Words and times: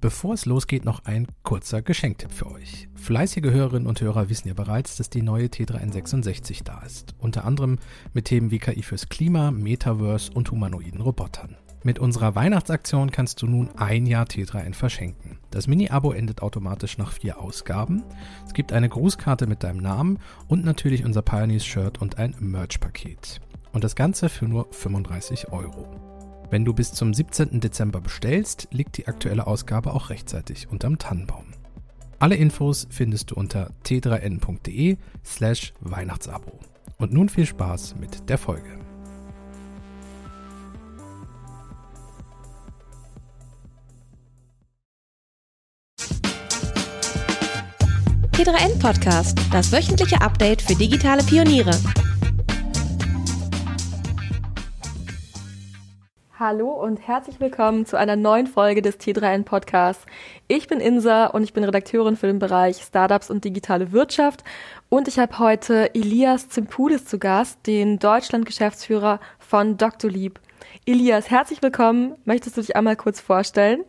Bevor 0.00 0.34
es 0.34 0.46
losgeht, 0.46 0.84
noch 0.84 1.04
ein 1.06 1.26
kurzer 1.42 1.82
Geschenktipp 1.82 2.30
für 2.30 2.48
euch. 2.50 2.88
Fleißige 2.94 3.50
Hörerinnen 3.50 3.88
und 3.88 4.00
Hörer 4.00 4.28
wissen 4.28 4.46
ja 4.46 4.54
bereits, 4.54 4.96
dass 4.96 5.10
die 5.10 5.22
neue 5.22 5.46
T3N66 5.46 6.62
da 6.62 6.82
ist. 6.82 7.16
Unter 7.18 7.44
anderem 7.44 7.78
mit 8.12 8.26
Themen 8.26 8.52
wie 8.52 8.60
KI 8.60 8.82
fürs 8.82 9.08
Klima, 9.08 9.50
Metaverse 9.50 10.30
und 10.32 10.52
humanoiden 10.52 11.00
Robotern. 11.00 11.56
Mit 11.82 11.98
unserer 11.98 12.36
Weihnachtsaktion 12.36 13.10
kannst 13.10 13.42
du 13.42 13.46
nun 13.46 13.70
ein 13.76 14.06
Jahr 14.06 14.26
T3N 14.26 14.74
verschenken. 14.74 15.38
Das 15.50 15.66
Mini-Abo 15.66 16.12
endet 16.12 16.42
automatisch 16.42 16.96
nach 16.98 17.10
vier 17.10 17.40
Ausgaben. 17.40 18.04
Es 18.46 18.54
gibt 18.54 18.72
eine 18.72 18.88
Grußkarte 18.88 19.48
mit 19.48 19.64
deinem 19.64 19.78
Namen 19.78 20.20
und 20.46 20.64
natürlich 20.64 21.04
unser 21.04 21.22
Pioneers-Shirt 21.22 22.00
und 22.00 22.18
ein 22.18 22.36
Merch-Paket. 22.38 23.40
Und 23.72 23.82
das 23.82 23.96
Ganze 23.96 24.28
für 24.28 24.46
nur 24.46 24.68
35 24.70 25.52
Euro. 25.52 26.07
Wenn 26.50 26.64
du 26.64 26.72
bis 26.72 26.92
zum 26.92 27.12
17. 27.12 27.60
Dezember 27.60 28.00
bestellst, 28.00 28.68
liegt 28.70 28.96
die 28.96 29.06
aktuelle 29.06 29.46
Ausgabe 29.46 29.92
auch 29.92 30.08
rechtzeitig 30.08 30.68
unterm 30.70 30.98
Tannenbaum. 30.98 31.44
Alle 32.18 32.36
Infos 32.36 32.86
findest 32.90 33.30
du 33.30 33.34
unter 33.34 33.70
t3n.de 33.84 34.96
slash 35.24 35.74
Weihnachtsabo. 35.80 36.58
Und 36.96 37.12
nun 37.12 37.28
viel 37.28 37.44
Spaß 37.46 37.96
mit 38.00 38.28
der 38.30 38.38
Folge. 38.38 38.78
T3N 48.32 48.78
Podcast, 48.80 49.38
das 49.52 49.70
wöchentliche 49.70 50.20
Update 50.22 50.62
für 50.62 50.74
digitale 50.74 51.22
Pioniere. 51.24 51.72
Hallo 56.40 56.70
und 56.70 57.00
herzlich 57.04 57.40
willkommen 57.40 57.84
zu 57.84 57.98
einer 57.98 58.14
neuen 58.14 58.46
Folge 58.46 58.80
des 58.80 59.00
T3N 59.00 59.42
Podcasts. 59.42 60.06
Ich 60.46 60.68
bin 60.68 60.78
Insa 60.78 61.26
und 61.26 61.42
ich 61.42 61.52
bin 61.52 61.64
Redakteurin 61.64 62.14
für 62.14 62.28
den 62.28 62.38
Bereich 62.38 62.76
Startups 62.76 63.28
und 63.28 63.44
digitale 63.44 63.90
Wirtschaft 63.90 64.44
und 64.88 65.08
ich 65.08 65.18
habe 65.18 65.40
heute 65.40 65.92
Elias 65.96 66.48
Zimpudis 66.48 67.06
zu 67.06 67.18
Gast, 67.18 67.66
den 67.66 67.98
Deutschland-Geschäftsführer 67.98 69.18
von 69.40 69.78
Dr. 69.78 70.08
Lieb. 70.08 70.38
Elias, 70.86 71.28
herzlich 71.28 71.60
willkommen. 71.60 72.14
Möchtest 72.24 72.56
du 72.56 72.60
dich 72.60 72.76
einmal 72.76 72.94
kurz 72.94 73.18
vorstellen? 73.18 73.82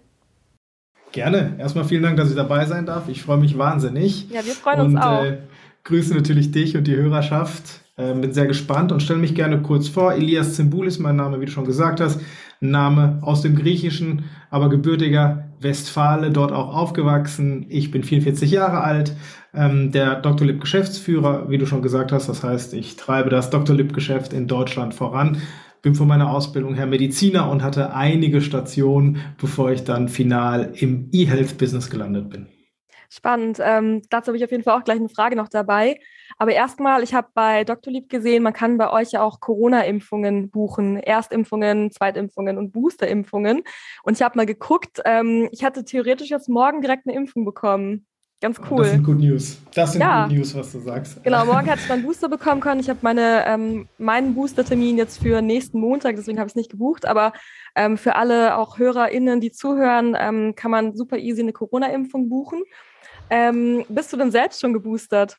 Gerne. 1.11 1.55
Erstmal 1.59 1.85
vielen 1.85 2.01
Dank, 2.01 2.17
dass 2.17 2.31
ich 2.31 2.35
dabei 2.35 2.65
sein 2.65 2.87
darf. 2.87 3.09
Ich 3.09 3.21
freue 3.21 3.37
mich 3.37 3.59
wahnsinnig. 3.59 4.27
Ja, 4.31 4.43
wir 4.43 4.53
freuen 4.53 4.79
uns 4.79 4.93
und, 4.95 4.99
auch. 4.99 5.23
Äh, 5.23 5.37
grüße 5.83 6.13
natürlich 6.13 6.51
dich 6.51 6.77
und 6.77 6.87
die 6.87 6.95
Hörerschaft. 6.95 7.81
Äh, 7.99 8.13
bin 8.13 8.31
sehr 8.31 8.47
gespannt 8.47 8.91
und 8.91 9.01
stelle 9.01 9.19
mich 9.19 9.35
gerne 9.35 9.61
kurz 9.61 9.89
vor. 9.89 10.13
Elias 10.13 10.55
Zimbul 10.55 10.87
ist 10.87 10.99
mein 10.99 11.17
Name, 11.17 11.41
wie 11.41 11.45
du 11.45 11.51
schon 11.51 11.65
gesagt 11.65 11.99
hast. 11.99 12.21
Name 12.61 13.19
aus 13.21 13.41
dem 13.41 13.55
Griechischen, 13.55 14.25
aber 14.49 14.69
gebürtiger 14.69 15.49
Westfale, 15.59 16.31
dort 16.31 16.51
auch 16.51 16.73
aufgewachsen. 16.73 17.65
Ich 17.69 17.91
bin 17.91 18.03
44 18.03 18.51
Jahre 18.51 18.81
alt, 18.81 19.15
ähm, 19.53 19.91
der 19.91 20.15
Dr. 20.15 20.47
Lipp 20.47 20.61
Geschäftsführer, 20.61 21.49
wie 21.49 21.57
du 21.57 21.65
schon 21.65 21.81
gesagt 21.81 22.11
hast. 22.11 22.29
Das 22.29 22.43
heißt, 22.43 22.73
ich 22.73 22.95
treibe 22.95 23.29
das 23.29 23.49
Dr. 23.49 23.75
Lipp 23.75 23.93
Geschäft 23.93 24.33
in 24.33 24.47
Deutschland 24.47 24.93
voran. 24.93 25.37
Bin 25.81 25.95
von 25.95 26.07
meiner 26.07 26.31
Ausbildung 26.31 26.75
her 26.75 26.87
Mediziner 26.87 27.49
und 27.49 27.63
hatte 27.63 27.93
einige 27.93 28.41
Stationen, 28.41 29.17
bevor 29.39 29.71
ich 29.71 29.85
dann 29.85 30.09
final 30.09 30.73
im 30.75 31.07
E-Health-Business 31.11 31.89
gelandet 31.89 32.29
bin. 32.29 32.47
Spannend. 33.11 33.59
Ähm, 33.59 34.03
dazu 34.09 34.27
habe 34.27 34.37
ich 34.37 34.43
auf 34.43 34.51
jeden 34.51 34.63
Fall 34.63 34.77
auch 34.77 34.83
gleich 34.83 34.99
eine 34.99 35.09
Frage 35.09 35.35
noch 35.35 35.49
dabei. 35.49 35.99
Aber 36.37 36.51
erstmal, 36.51 37.01
ich 37.01 37.15
habe 37.15 37.29
bei 37.33 37.63
Dr. 37.63 37.91
Lieb 37.91 38.07
gesehen, 38.07 38.43
man 38.43 38.53
kann 38.53 38.77
bei 38.77 38.91
euch 38.91 39.11
ja 39.11 39.23
auch 39.23 39.39
Corona-Impfungen 39.39 40.51
buchen. 40.51 40.97
Erstimpfungen, 40.97 41.91
Zweitimpfungen 41.91 42.59
und 42.59 42.71
Boosterimpfungen. 42.71 43.63
Und 44.03 44.13
ich 44.13 44.21
habe 44.21 44.37
mal 44.37 44.45
geguckt, 44.45 45.01
ähm, 45.05 45.49
ich 45.51 45.63
hatte 45.63 45.83
theoretisch 45.83 46.29
jetzt 46.29 46.49
morgen 46.49 46.81
direkt 46.81 47.07
eine 47.07 47.15
Impfung 47.15 47.45
bekommen. 47.45 48.05
Ganz 48.41 48.57
cool. 48.71 48.83
Das 48.83 48.91
sind 48.91 49.03
Good 49.03 49.19
News. 49.19 49.61
Das 49.73 49.91
sind 49.91 50.01
ja. 50.01 50.25
Good 50.25 50.37
News, 50.37 50.55
was 50.55 50.71
du 50.71 50.79
sagst. 50.79 51.21
Genau, 51.23 51.43
morgen 51.45 51.69
hatte 51.69 51.81
ich 51.81 51.89
meinen 51.89 52.03
Booster 52.03 52.29
bekommen 52.29 52.61
können. 52.61 52.79
Ich 52.79 52.89
habe 52.89 52.99
meine, 53.01 53.43
ähm, 53.45 53.89
meinen 53.97 54.33
Boostertermin 54.33 54.97
jetzt 54.97 55.21
für 55.21 55.41
nächsten 55.41 55.79
Montag, 55.79 56.15
deswegen 56.15 56.39
habe 56.39 56.47
ich 56.47 56.53
es 56.53 56.55
nicht 56.55 56.71
gebucht. 56.71 57.05
Aber 57.05 57.33
ähm, 57.75 57.97
für 57.97 58.15
alle 58.15 58.55
auch 58.57 58.77
HörerInnen, 58.77 59.41
die 59.41 59.51
zuhören, 59.51 60.15
ähm, 60.17 60.53
kann 60.55 60.71
man 60.71 60.95
super 60.95 61.17
easy 61.17 61.41
eine 61.41 61.51
Corona-Impfung 61.51 62.29
buchen. 62.29 62.61
Ähm, 63.29 63.85
bist 63.89 64.11
du 64.11 64.17
denn 64.17 64.31
selbst 64.31 64.61
schon 64.61 64.73
geboostert? 64.73 65.37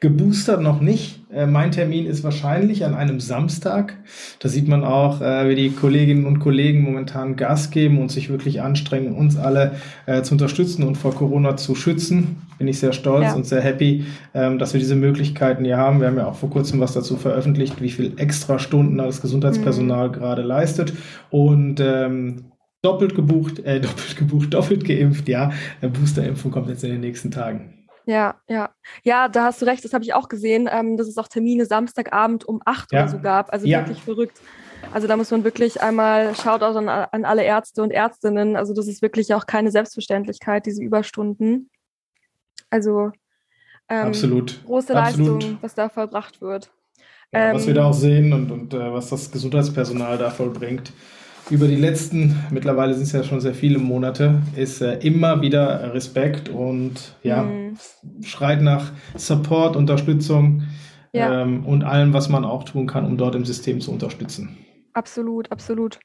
Geboostert 0.00 0.62
noch 0.62 0.80
nicht. 0.80 1.20
Äh, 1.30 1.46
mein 1.46 1.70
Termin 1.70 2.06
ist 2.06 2.24
wahrscheinlich 2.24 2.84
an 2.84 2.94
einem 2.94 3.20
Samstag. 3.20 3.96
Da 4.38 4.48
sieht 4.48 4.68
man 4.68 4.84
auch, 4.84 5.20
äh, 5.20 5.48
wie 5.48 5.54
die 5.54 5.70
Kolleginnen 5.70 6.24
und 6.24 6.38
Kollegen 6.38 6.82
momentan 6.82 7.36
Gas 7.36 7.70
geben 7.70 8.00
und 8.00 8.10
sich 8.10 8.30
wirklich 8.30 8.62
anstrengen, 8.62 9.14
uns 9.14 9.36
alle 9.36 9.76
äh, 10.06 10.22
zu 10.22 10.32
unterstützen 10.32 10.82
und 10.84 10.96
vor 10.96 11.14
Corona 11.14 11.56
zu 11.56 11.74
schützen. 11.74 12.42
Bin 12.58 12.68
ich 12.68 12.78
sehr 12.78 12.92
stolz 12.92 13.24
ja. 13.24 13.34
und 13.34 13.44
sehr 13.44 13.60
happy, 13.60 14.06
ähm, 14.32 14.58
dass 14.58 14.72
wir 14.72 14.80
diese 14.80 14.96
Möglichkeiten 14.96 15.64
hier 15.64 15.76
haben. 15.76 16.00
Wir 16.00 16.06
haben 16.06 16.16
ja 16.16 16.26
auch 16.26 16.36
vor 16.36 16.48
kurzem 16.48 16.80
was 16.80 16.94
dazu 16.94 17.16
veröffentlicht, 17.16 17.82
wie 17.82 17.90
viel 17.90 18.14
extra 18.18 18.58
Stunden 18.58 18.96
das 18.96 19.20
Gesundheitspersonal 19.20 20.08
mhm. 20.08 20.12
gerade 20.12 20.42
leistet. 20.42 20.94
Und 21.30 21.80
ähm, 21.80 22.44
doppelt 22.82 23.14
gebucht, 23.14 23.58
äh, 23.60 23.80
doppelt 23.80 24.16
gebucht, 24.16 24.54
doppelt 24.54 24.84
geimpft, 24.84 25.28
ja. 25.28 25.52
Eine 25.80 25.90
Boosterimpfung 25.90 26.50
kommt 26.50 26.68
jetzt 26.68 26.84
in 26.84 26.90
den 26.90 27.00
nächsten 27.00 27.30
Tagen. 27.30 27.86
Ja, 28.06 28.36
ja. 28.48 28.70
Ja, 29.02 29.28
da 29.28 29.44
hast 29.44 29.60
du 29.60 29.66
recht, 29.66 29.84
das 29.84 29.92
habe 29.92 30.04
ich 30.04 30.14
auch 30.14 30.28
gesehen, 30.28 30.68
ähm, 30.70 30.96
dass 30.96 31.08
es 31.08 31.18
auch 31.18 31.28
Termine 31.28 31.66
Samstagabend 31.66 32.44
um 32.44 32.62
8 32.64 32.92
ja. 32.92 33.00
oder 33.00 33.08
so 33.08 33.18
gab. 33.18 33.52
Also 33.52 33.66
ja. 33.66 33.80
wirklich 33.80 34.00
verrückt. 34.02 34.40
Also 34.92 35.08
da 35.08 35.16
muss 35.16 35.32
man 35.32 35.42
wirklich 35.42 35.82
einmal 35.82 36.34
Shoutout 36.36 36.78
an, 36.78 36.88
an 36.88 37.24
alle 37.24 37.42
Ärzte 37.42 37.82
und 37.82 37.90
Ärztinnen. 37.90 38.54
Also 38.54 38.74
das 38.74 38.86
ist 38.86 39.02
wirklich 39.02 39.34
auch 39.34 39.46
keine 39.46 39.72
Selbstverständlichkeit, 39.72 40.66
diese 40.66 40.82
Überstunden. 40.82 41.70
Also 42.70 43.10
ähm, 43.88 44.06
Absolut. 44.08 44.64
große 44.64 44.96
Absolut. 44.96 45.42
Leistung, 45.42 45.58
was 45.60 45.74
da 45.74 45.88
vollbracht 45.88 46.40
wird. 46.40 46.70
Ja, 47.32 47.50
ähm, 47.50 47.56
was 47.56 47.66
wir 47.66 47.74
da 47.74 47.86
auch 47.86 47.94
sehen 47.94 48.32
und, 48.32 48.50
und 48.52 48.74
äh, 48.74 48.92
was 48.92 49.08
das 49.10 49.32
Gesundheitspersonal 49.32 50.16
da 50.18 50.30
vollbringt 50.30 50.92
über 51.50 51.68
die 51.68 51.76
letzten, 51.76 52.36
mittlerweile 52.50 52.94
sind 52.94 53.04
es 53.04 53.12
ja 53.12 53.22
schon 53.22 53.40
sehr 53.40 53.54
viele 53.54 53.78
Monate, 53.78 54.42
ist 54.56 54.80
äh, 54.80 54.98
immer 54.98 55.42
wieder 55.42 55.94
Respekt 55.94 56.48
und 56.48 57.16
ja, 57.22 57.42
mhm. 57.42 57.78
schreit 58.22 58.62
nach 58.62 58.92
Support, 59.14 59.76
Unterstützung 59.76 60.64
ja. 61.12 61.42
ähm, 61.42 61.64
und 61.64 61.84
allem, 61.84 62.12
was 62.12 62.28
man 62.28 62.44
auch 62.44 62.64
tun 62.64 62.86
kann, 62.86 63.04
um 63.04 63.16
dort 63.16 63.34
im 63.34 63.44
System 63.44 63.80
zu 63.80 63.92
unterstützen. 63.92 64.56
Absolut, 64.92 65.50
absolut. 65.52 66.00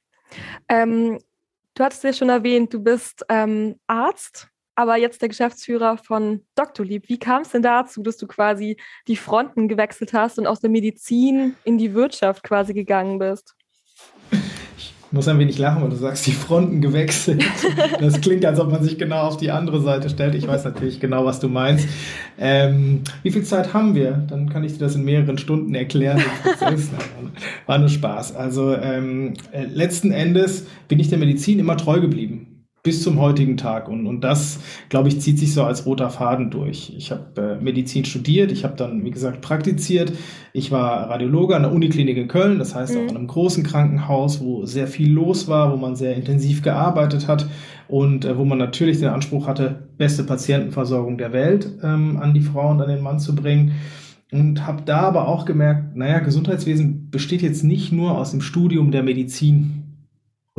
Ähm, 0.69 1.17
du 1.73 1.83
hattest 1.83 2.03
ja 2.03 2.13
schon 2.13 2.29
erwähnt, 2.29 2.73
du 2.73 2.83
bist 2.83 3.25
ähm, 3.27 3.75
Arzt, 3.87 4.47
aber 4.75 4.97
jetzt 4.97 5.21
der 5.21 5.29
Geschäftsführer 5.29 5.97
von 5.97 6.45
Dr. 6.55 6.85
Lieb. 6.85 7.09
Wie 7.09 7.19
kam 7.19 7.41
es 7.41 7.49
denn 7.49 7.61
dazu, 7.61 8.03
dass 8.03 8.17
du 8.17 8.27
quasi 8.27 8.77
die 9.07 9.15
Fronten 9.15 9.67
gewechselt 9.67 10.13
hast 10.13 10.37
und 10.37 10.47
aus 10.47 10.59
der 10.59 10.69
Medizin 10.69 11.55
in 11.63 11.77
die 11.77 11.93
Wirtschaft 11.93 12.43
quasi 12.43 12.73
gegangen 12.73 13.17
bist? 13.19 13.55
Muss 15.11 15.27
ein 15.27 15.39
wenig 15.39 15.57
lachen, 15.57 15.81
weil 15.81 15.89
du 15.89 15.95
sagst, 15.95 16.25
die 16.25 16.31
Fronten 16.31 16.81
gewechselt. 16.81 17.43
Das 17.99 18.19
klingt, 18.21 18.45
als 18.45 18.59
ob 18.59 18.71
man 18.71 18.83
sich 18.83 18.97
genau 18.97 19.23
auf 19.23 19.37
die 19.37 19.51
andere 19.51 19.81
Seite 19.81 20.09
stellt. 20.09 20.33
Ich 20.33 20.47
weiß 20.47 20.63
natürlich 20.63 20.99
genau, 20.99 21.25
was 21.25 21.39
du 21.39 21.49
meinst. 21.49 21.87
Ähm, 22.39 23.01
wie 23.21 23.31
viel 23.31 23.43
Zeit 23.43 23.73
haben 23.73 23.95
wir? 23.95 24.23
Dann 24.27 24.49
kann 24.49 24.63
ich 24.63 24.73
dir 24.73 24.79
das 24.79 24.95
in 24.95 25.03
mehreren 25.03 25.37
Stunden 25.37 25.75
erklären. 25.75 26.21
War 27.67 27.77
nur 27.77 27.89
Spaß. 27.89 28.35
Also 28.35 28.75
ähm, 28.75 29.33
äh, 29.51 29.65
letzten 29.65 30.11
Endes 30.11 30.65
bin 30.87 30.99
ich 30.99 31.09
der 31.09 31.19
Medizin 31.19 31.59
immer 31.59 31.77
treu 31.77 31.99
geblieben 31.99 32.50
bis 32.83 33.03
zum 33.03 33.19
heutigen 33.19 33.57
Tag. 33.57 33.87
Und, 33.87 34.07
und 34.07 34.21
das, 34.21 34.59
glaube 34.89 35.07
ich, 35.07 35.21
zieht 35.21 35.37
sich 35.37 35.53
so 35.53 35.63
als 35.63 35.85
roter 35.85 36.09
Faden 36.09 36.49
durch. 36.49 36.93
Ich 36.97 37.11
habe 37.11 37.59
äh, 37.59 37.63
Medizin 37.63 38.05
studiert, 38.05 38.51
ich 38.51 38.63
habe 38.63 38.75
dann, 38.75 39.05
wie 39.05 39.11
gesagt, 39.11 39.41
praktiziert. 39.41 40.13
Ich 40.53 40.71
war 40.71 41.09
Radiologe 41.09 41.55
an 41.55 41.61
der 41.61 41.71
Uniklinik 41.71 42.17
in 42.17 42.27
Köln, 42.27 42.57
das 42.57 42.73
heißt 42.73 42.95
mhm. 42.95 42.99
auch 42.99 43.11
in 43.11 43.17
einem 43.17 43.27
großen 43.27 43.63
Krankenhaus, 43.63 44.41
wo 44.41 44.65
sehr 44.65 44.87
viel 44.87 45.11
los 45.11 45.47
war, 45.47 45.71
wo 45.71 45.77
man 45.77 45.95
sehr 45.95 46.15
intensiv 46.15 46.63
gearbeitet 46.63 47.27
hat 47.27 47.47
und 47.87 48.25
äh, 48.25 48.37
wo 48.37 48.45
man 48.45 48.57
natürlich 48.57 48.99
den 48.99 49.09
Anspruch 49.09 49.47
hatte, 49.47 49.87
beste 49.97 50.23
Patientenversorgung 50.23 51.17
der 51.17 51.33
Welt 51.33 51.69
ähm, 51.83 52.17
an 52.17 52.33
die 52.33 52.41
Frau 52.41 52.71
und 52.71 52.81
an 52.81 52.89
den 52.89 53.01
Mann 53.01 53.19
zu 53.19 53.35
bringen. 53.35 53.73
Und 54.31 54.65
habe 54.65 54.83
da 54.85 55.01
aber 55.01 55.27
auch 55.27 55.43
gemerkt, 55.43 55.97
naja, 55.97 56.19
Gesundheitswesen 56.19 57.09
besteht 57.11 57.41
jetzt 57.41 57.65
nicht 57.65 57.91
nur 57.91 58.17
aus 58.17 58.31
dem 58.31 58.39
Studium 58.39 58.89
der 58.91 59.03
Medizin 59.03 59.80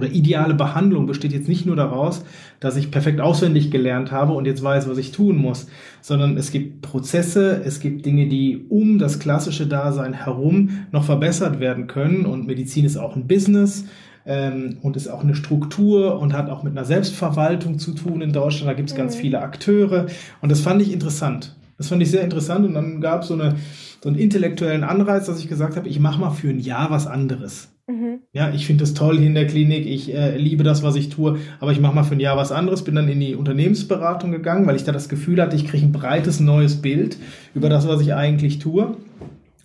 oder 0.02 0.10
ideale 0.10 0.54
Behandlung 0.54 1.06
besteht 1.06 1.32
jetzt 1.32 1.48
nicht 1.48 1.64
nur 1.64 1.76
daraus, 1.76 2.24
dass 2.58 2.76
ich 2.76 2.90
perfekt 2.90 3.20
auswendig 3.20 3.70
gelernt 3.70 4.10
habe 4.10 4.32
und 4.32 4.46
jetzt 4.46 4.62
weiß, 4.62 4.88
was 4.88 4.98
ich 4.98 5.12
tun 5.12 5.36
muss, 5.36 5.68
sondern 6.00 6.36
es 6.36 6.50
gibt 6.50 6.82
Prozesse, 6.82 7.62
es 7.64 7.78
gibt 7.78 8.04
Dinge, 8.04 8.28
die 8.28 8.66
um 8.68 8.98
das 8.98 9.20
klassische 9.20 9.66
Dasein 9.66 10.12
herum 10.12 10.70
noch 10.90 11.04
verbessert 11.04 11.60
werden 11.60 11.86
können 11.86 12.26
und 12.26 12.46
Medizin 12.46 12.84
ist 12.84 12.96
auch 12.96 13.14
ein 13.14 13.28
Business 13.28 13.84
ähm, 14.26 14.78
und 14.82 14.96
ist 14.96 15.06
auch 15.06 15.22
eine 15.22 15.36
Struktur 15.36 16.18
und 16.18 16.32
hat 16.32 16.50
auch 16.50 16.64
mit 16.64 16.76
einer 16.76 16.84
Selbstverwaltung 16.84 17.78
zu 17.78 17.92
tun 17.92 18.20
in 18.22 18.32
Deutschland. 18.32 18.68
Da 18.68 18.74
gibt 18.74 18.88
es 18.90 18.94
mhm. 18.96 18.98
ganz 18.98 19.14
viele 19.14 19.40
Akteure 19.40 20.06
und 20.40 20.50
das 20.50 20.60
fand 20.60 20.82
ich 20.82 20.92
interessant. 20.92 21.56
Das 21.78 21.88
fand 21.88 22.02
ich 22.02 22.10
sehr 22.10 22.24
interessant 22.24 22.66
und 22.66 22.74
dann 22.74 23.00
gab 23.00 23.22
es 23.22 23.28
so, 23.28 23.34
eine, 23.34 23.54
so 24.02 24.08
einen 24.08 24.18
intellektuellen 24.18 24.82
Anreiz, 24.82 25.26
dass 25.26 25.38
ich 25.38 25.48
gesagt 25.48 25.76
habe, 25.76 25.88
ich 25.88 26.00
mache 26.00 26.20
mal 26.20 26.30
für 26.30 26.48
ein 26.48 26.60
Jahr 26.60 26.90
was 26.90 27.06
anderes. 27.06 27.71
Mhm. 27.92 28.20
Ja, 28.32 28.50
ich 28.50 28.66
finde 28.66 28.84
das 28.84 28.94
toll 28.94 29.18
hier 29.18 29.26
in 29.26 29.34
der 29.34 29.46
Klinik. 29.46 29.86
Ich 29.86 30.14
äh, 30.14 30.36
liebe 30.38 30.64
das, 30.64 30.82
was 30.82 30.96
ich 30.96 31.10
tue, 31.10 31.38
aber 31.60 31.72
ich 31.72 31.80
mache 31.80 31.94
mal 31.94 32.04
für 32.04 32.14
ein 32.14 32.20
Jahr 32.20 32.38
was 32.38 32.50
anderes. 32.50 32.84
Bin 32.84 32.94
dann 32.94 33.08
in 33.08 33.20
die 33.20 33.34
Unternehmensberatung 33.34 34.30
gegangen, 34.30 34.66
weil 34.66 34.76
ich 34.76 34.84
da 34.84 34.92
das 34.92 35.10
Gefühl 35.10 35.42
hatte, 35.42 35.56
ich 35.56 35.66
kriege 35.66 35.84
ein 35.84 35.92
breites 35.92 36.40
neues 36.40 36.80
Bild 36.80 37.18
über 37.54 37.68
das, 37.68 37.86
was 37.86 38.00
ich 38.00 38.14
eigentlich 38.14 38.58
tue. 38.60 38.96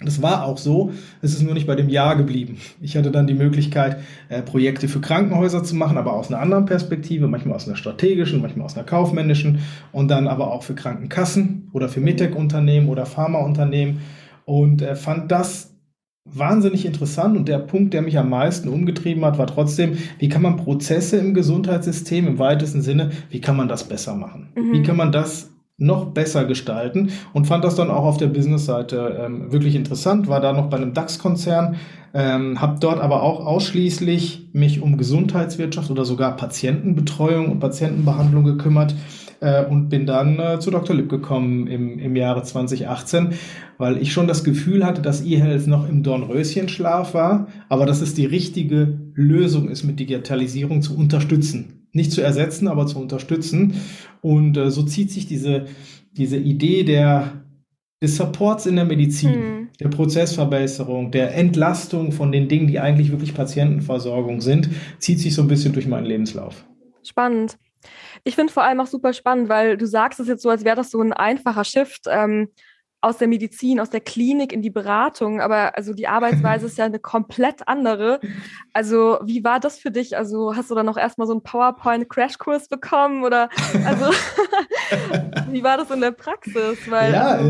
Das 0.01 0.21
war 0.21 0.43
auch 0.43 0.57
so. 0.57 0.91
Es 1.21 1.33
ist 1.33 1.41
nur 1.41 1.53
nicht 1.53 1.67
bei 1.67 1.75
dem 1.75 1.89
Jahr 1.89 2.17
geblieben. 2.17 2.57
Ich 2.81 2.97
hatte 2.97 3.11
dann 3.11 3.27
die 3.27 3.33
Möglichkeit, 3.33 3.97
äh, 4.27 4.41
Projekte 4.41 4.89
für 4.89 4.99
Krankenhäuser 4.99 5.63
zu 5.63 5.75
machen, 5.75 5.97
aber 5.97 6.13
aus 6.13 6.27
einer 6.27 6.41
anderen 6.41 6.65
Perspektive, 6.65 7.27
manchmal 7.27 7.55
aus 7.55 7.65
einer 7.65 7.77
strategischen, 7.77 8.41
manchmal 8.41 8.65
aus 8.65 8.75
einer 8.75 8.85
kaufmännischen 8.85 9.59
und 9.93 10.09
dann 10.09 10.27
aber 10.27 10.51
auch 10.51 10.63
für 10.63 10.75
Krankenkassen 10.75 11.69
oder 11.71 11.87
für 11.87 12.01
Medtech-Unternehmen 12.01 12.89
oder 12.89 13.05
Pharmaunternehmen 13.05 14.01
und 14.45 14.81
äh, 14.81 14.95
fand 14.95 15.31
das 15.31 15.76
wahnsinnig 16.33 16.85
interessant 16.85 17.37
und 17.37 17.47
der 17.47 17.59
Punkt, 17.59 17.93
der 17.93 18.01
mich 18.01 18.17
am 18.17 18.29
meisten 18.29 18.69
umgetrieben 18.69 19.25
hat, 19.25 19.37
war 19.37 19.47
trotzdem, 19.47 19.97
wie 20.19 20.29
kann 20.29 20.41
man 20.41 20.57
Prozesse 20.57 21.17
im 21.17 21.33
Gesundheitssystem 21.33 22.27
im 22.27 22.39
weitesten 22.39 22.81
Sinne, 22.81 23.11
wie 23.29 23.41
kann 23.41 23.57
man 23.57 23.67
das 23.67 23.85
besser 23.85 24.15
machen? 24.15 24.49
Mhm. 24.55 24.73
Wie 24.73 24.83
kann 24.83 24.97
man 24.97 25.11
das 25.11 25.51
noch 25.79 26.07
besser 26.07 26.45
gestalten 26.45 27.11
und 27.33 27.45
fand 27.45 27.63
das 27.63 27.75
dann 27.75 27.91
auch 27.91 28.03
auf 28.03 28.17
der 28.17 28.27
Business-Seite 28.27 29.21
ähm, 29.23 29.51
wirklich 29.51 29.75
interessant, 29.75 30.27
war 30.27 30.41
da 30.41 30.51
noch 30.51 30.71
bei 30.71 30.77
einem 30.77 30.93
DAX-Konzern, 30.93 31.75
ähm, 32.15 32.59
habe 32.59 32.79
dort 32.79 32.99
aber 32.99 33.21
auch 33.21 33.45
ausschließlich 33.45 34.49
mich 34.53 34.81
um 34.81 34.97
Gesundheitswirtschaft 34.97 35.91
oder 35.91 36.03
sogar 36.03 36.35
Patientenbetreuung 36.35 37.51
und 37.51 37.59
Patientenbehandlung 37.59 38.43
gekümmert 38.43 38.95
äh, 39.39 39.65
und 39.65 39.89
bin 39.89 40.05
dann 40.05 40.39
äh, 40.39 40.59
zu 40.59 40.71
Dr. 40.71 40.95
Lipp 40.95 41.09
gekommen 41.09 41.67
im, 41.67 41.99
im 41.99 42.15
Jahre 42.15 42.43
2018, 42.43 43.33
weil 43.77 44.01
ich 44.01 44.11
schon 44.11 44.27
das 44.27 44.43
Gefühl 44.43 44.85
hatte, 44.85 45.01
dass 45.01 45.23
eHealth 45.23 45.67
noch 45.67 45.87
im 45.87 46.03
Dornröschenschlaf 46.03 47.13
war, 47.13 47.47
aber 47.69 47.85
dass 47.85 48.01
es 48.01 48.13
die 48.13 48.25
richtige 48.25 48.97
Lösung 49.13 49.69
ist, 49.69 49.83
mit 49.83 49.99
Digitalisierung 49.99 50.81
zu 50.81 50.97
unterstützen. 50.97 51.87
Nicht 51.93 52.11
zu 52.11 52.21
ersetzen, 52.21 52.67
aber 52.67 52.85
zu 52.85 52.99
unterstützen. 52.99 53.75
Und 54.21 54.57
äh, 54.57 54.71
so 54.71 54.83
zieht 54.83 55.11
sich 55.11 55.27
diese, 55.27 55.65
diese 56.13 56.37
Idee 56.37 56.83
der, 56.83 57.43
des 58.01 58.17
Supports 58.17 58.65
in 58.65 58.75
der 58.75 58.85
Medizin, 58.85 59.33
hm. 59.33 59.67
der 59.79 59.89
Prozessverbesserung, 59.89 61.11
der 61.11 61.35
Entlastung 61.35 62.11
von 62.11 62.31
den 62.31 62.47
Dingen, 62.47 62.67
die 62.67 62.79
eigentlich 62.79 63.11
wirklich 63.11 63.33
Patientenversorgung 63.33 64.41
sind, 64.41 64.69
zieht 64.99 65.19
sich 65.19 65.33
so 65.33 65.43
ein 65.43 65.47
bisschen 65.47 65.73
durch 65.73 65.87
meinen 65.87 66.05
Lebenslauf. 66.05 66.65
Spannend. 67.03 67.57
Ich 68.27 68.35
finde 68.35 68.51
vor 68.51 68.63
allem 68.63 68.81
auch 68.81 68.87
super 68.87 69.13
spannend, 69.13 69.47
weil 69.47 69.77
du 69.77 69.87
sagst 69.87 70.19
es 70.19 70.27
jetzt 70.27 70.43
so, 70.43 70.49
als 70.49 70.65
wäre 70.65 70.75
das 70.75 70.91
so 70.91 70.99
ein 71.01 71.13
einfacher 71.13 71.63
Shift 71.63 72.07
ähm, 72.09 72.49
aus 72.99 73.19
der 73.19 73.29
Medizin, 73.29 73.79
aus 73.79 73.89
der 73.89 74.01
Klinik 74.01 74.51
in 74.51 74.61
die 74.61 74.69
Beratung. 74.69 75.39
Aber 75.39 75.77
also 75.77 75.93
die 75.93 76.09
Arbeitsweise 76.09 76.65
ist 76.65 76.77
ja 76.77 76.83
eine 76.83 76.99
komplett 76.99 77.69
andere. 77.69 78.19
Also 78.73 79.19
wie 79.23 79.45
war 79.45 79.61
das 79.61 79.79
für 79.79 79.91
dich? 79.91 80.17
Also 80.17 80.57
hast 80.57 80.69
du 80.69 80.75
dann 80.75 80.85
noch 80.85 80.97
erstmal 80.97 81.25
so 81.25 81.31
einen 81.31 81.43
PowerPoint-Crashkurs 81.43 82.67
bekommen 82.67 83.23
oder 83.23 83.49
also 83.85 84.11
wie 85.51 85.63
war 85.63 85.77
das 85.77 85.89
in 85.89 86.01
der 86.01 86.11
Praxis? 86.11 86.79
Weil, 86.89 87.13
ja, 87.13 87.27
also, 87.27 87.49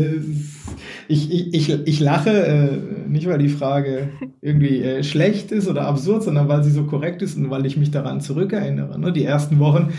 ich, 1.08 1.32
ich, 1.32 1.54
ich, 1.54 1.86
ich 1.88 2.00
lache, 2.00 2.30
äh, 2.30 2.78
nicht 3.08 3.26
weil 3.26 3.38
die 3.38 3.48
Frage 3.48 4.10
irgendwie 4.40 4.82
äh, 4.82 5.02
schlecht 5.02 5.52
ist 5.52 5.68
oder 5.68 5.86
absurd, 5.86 6.22
sondern 6.22 6.48
weil 6.48 6.62
sie 6.62 6.70
so 6.70 6.84
korrekt 6.84 7.22
ist 7.22 7.36
und 7.36 7.50
weil 7.50 7.66
ich 7.66 7.76
mich 7.76 7.90
daran 7.90 8.20
zurückerinnere. 8.20 8.98
Ne? 8.98 9.12
Die 9.12 9.24
ersten 9.24 9.58
Wochen 9.58 9.92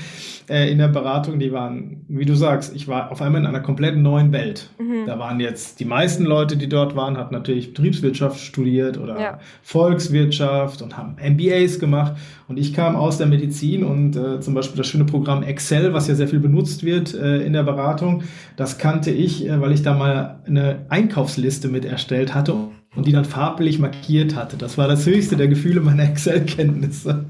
äh, 0.50 0.72
in 0.72 0.80
der 0.80 0.88
Beratung, 0.88 1.40
die 1.40 1.52
waren, 1.52 2.06
wie 2.08 2.26
du 2.26 2.36
sagst, 2.36 2.76
ich 2.76 2.88
war 2.88 3.12
auf 3.12 3.22
einmal 3.22 3.42
in 3.42 3.48
einer 3.48 3.60
komplett 3.60 3.96
neuen 3.98 4.32
Welt. 4.32 4.70
Mhm. 4.80 5.06
Da 5.06 5.20
waren 5.20 5.40
jetzt 5.40 5.80
die 5.80 5.86
meisten 5.86 6.26
Leute, 6.26 6.58
die 6.58 6.68
dort 6.68 6.96
waren, 6.96 7.18
hatten 7.18 7.34
natürlich 7.34 7.74
Betriebswirtschaft 7.74 8.40
studiert 8.40 8.98
oder 8.98 9.20
ja. 9.20 9.40
Volkswirtschaft 9.62 10.82
und 10.82 10.98
haben 10.98 11.16
MBAs 11.22 11.80
gemacht. 11.80 12.14
Und 12.48 12.58
ich 12.58 12.74
kam 12.74 12.96
aus 12.96 13.20
der 13.20 13.28
Medizin 13.28 13.84
und 13.84 14.16
äh, 14.16 14.40
zum 14.40 14.56
Beispiel 14.56 14.78
das 14.78 14.88
schöne 14.88 15.06
Programm 15.06 15.44
Excel, 15.44 15.94
was 15.94 16.08
ja 16.08 16.16
sehr 16.16 16.28
viel 16.28 16.40
benutzt 16.40 16.84
wird 16.84 17.14
äh, 17.14 17.44
in 17.44 17.54
der 17.54 17.64
Beratung, 17.64 18.24
das 18.56 18.80
kannte 18.80 19.12
ich, 19.12 19.48
äh, 19.48 19.62
weil 19.62 19.72
ich 19.72 19.84
da 19.84 19.94
mal 19.94 20.40
eine 20.48 20.86
Einkaufsliste 20.90 21.68
mit 21.68 21.86
erstellt 21.86 22.34
hatte 22.34 22.56
und 22.96 23.06
die 23.06 23.12
dann 23.12 23.26
farblich 23.26 23.78
markiert 23.78 24.36
hatte. 24.36 24.58
Das 24.58 24.78
war 24.78 24.88
das 24.88 25.06
höchste 25.06 25.38
der 25.38 25.48
Gefühle 25.48 25.80
meiner 25.80 26.04
Excel-Kenntnisse. 26.10 27.26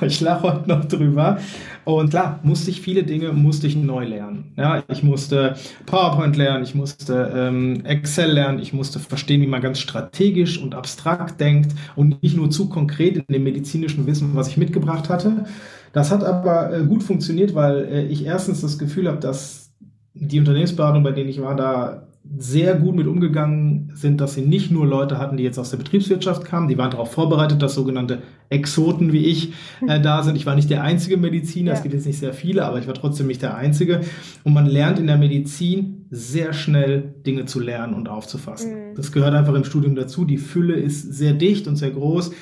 Ich 0.00 0.20
lache 0.20 0.42
heute 0.42 0.68
noch 0.68 0.84
drüber. 0.84 1.38
Und 1.84 2.10
klar, 2.10 2.40
musste 2.42 2.70
ich 2.70 2.80
viele 2.80 3.04
Dinge 3.04 3.32
musste 3.32 3.68
ich 3.68 3.76
neu 3.76 4.04
lernen. 4.04 4.52
Ja, 4.56 4.82
ich 4.88 5.02
musste 5.04 5.54
PowerPoint 5.86 6.36
lernen, 6.36 6.64
ich 6.64 6.74
musste 6.74 7.32
ähm, 7.34 7.84
Excel 7.84 8.32
lernen, 8.32 8.58
ich 8.58 8.72
musste 8.72 8.98
verstehen, 8.98 9.40
wie 9.42 9.46
man 9.46 9.62
ganz 9.62 9.78
strategisch 9.78 10.60
und 10.60 10.74
abstrakt 10.74 11.40
denkt 11.40 11.72
und 11.94 12.22
nicht 12.22 12.36
nur 12.36 12.50
zu 12.50 12.68
konkret 12.68 13.16
in 13.16 13.24
dem 13.32 13.44
medizinischen 13.44 14.06
Wissen, 14.06 14.34
was 14.34 14.48
ich 14.48 14.56
mitgebracht 14.56 15.08
hatte. 15.08 15.44
Das 15.92 16.10
hat 16.10 16.24
aber 16.24 16.76
äh, 16.76 16.84
gut 16.84 17.04
funktioniert, 17.04 17.54
weil 17.54 17.84
äh, 17.84 18.02
ich 18.06 18.26
erstens 18.26 18.60
das 18.60 18.78
Gefühl 18.78 19.08
habe, 19.08 19.18
dass 19.18 19.72
die 20.14 20.38
Unternehmensberatung, 20.40 21.02
bei 21.02 21.12
denen 21.12 21.28
ich 21.28 21.40
war, 21.40 21.54
da 21.54 22.06
sehr 22.38 22.74
gut 22.74 22.94
mit 22.94 23.06
umgegangen 23.06 23.92
sind, 23.94 24.20
dass 24.20 24.34
sie 24.34 24.42
nicht 24.42 24.70
nur 24.70 24.86
Leute 24.86 25.18
hatten, 25.18 25.36
die 25.36 25.42
jetzt 25.42 25.58
aus 25.58 25.70
der 25.70 25.78
Betriebswirtschaft 25.78 26.44
kamen, 26.44 26.68
die 26.68 26.76
waren 26.76 26.90
darauf 26.90 27.12
vorbereitet, 27.12 27.62
dass 27.62 27.74
sogenannte 27.74 28.22
Exoten 28.48 29.12
wie 29.12 29.24
ich 29.24 29.52
äh, 29.86 30.00
da 30.02 30.22
sind. 30.22 30.36
Ich 30.36 30.46
war 30.46 30.54
nicht 30.54 30.70
der 30.70 30.82
einzige 30.82 31.16
Mediziner, 31.16 31.72
ja. 31.72 31.76
es 31.76 31.82
gibt 31.82 31.94
jetzt 31.94 32.06
nicht 32.06 32.18
sehr 32.18 32.32
viele, 32.32 32.64
aber 32.64 32.78
ich 32.78 32.86
war 32.86 32.94
trotzdem 32.94 33.26
nicht 33.26 33.42
der 33.42 33.56
einzige. 33.56 34.00
Und 34.44 34.52
man 34.52 34.66
lernt 34.66 34.98
in 34.98 35.06
der 35.06 35.18
Medizin 35.18 36.06
sehr 36.10 36.52
schnell 36.52 37.14
Dinge 37.26 37.46
zu 37.46 37.60
lernen 37.60 37.94
und 37.94 38.08
aufzufassen. 38.08 38.90
Mhm. 38.90 38.94
Das 38.96 39.12
gehört 39.12 39.34
einfach 39.34 39.54
im 39.54 39.64
Studium 39.64 39.94
dazu. 39.94 40.24
Die 40.24 40.38
Fülle 40.38 40.74
ist 40.74 41.14
sehr 41.14 41.32
dicht 41.32 41.66
und 41.66 41.76
sehr 41.76 41.90
groß. 41.90 42.32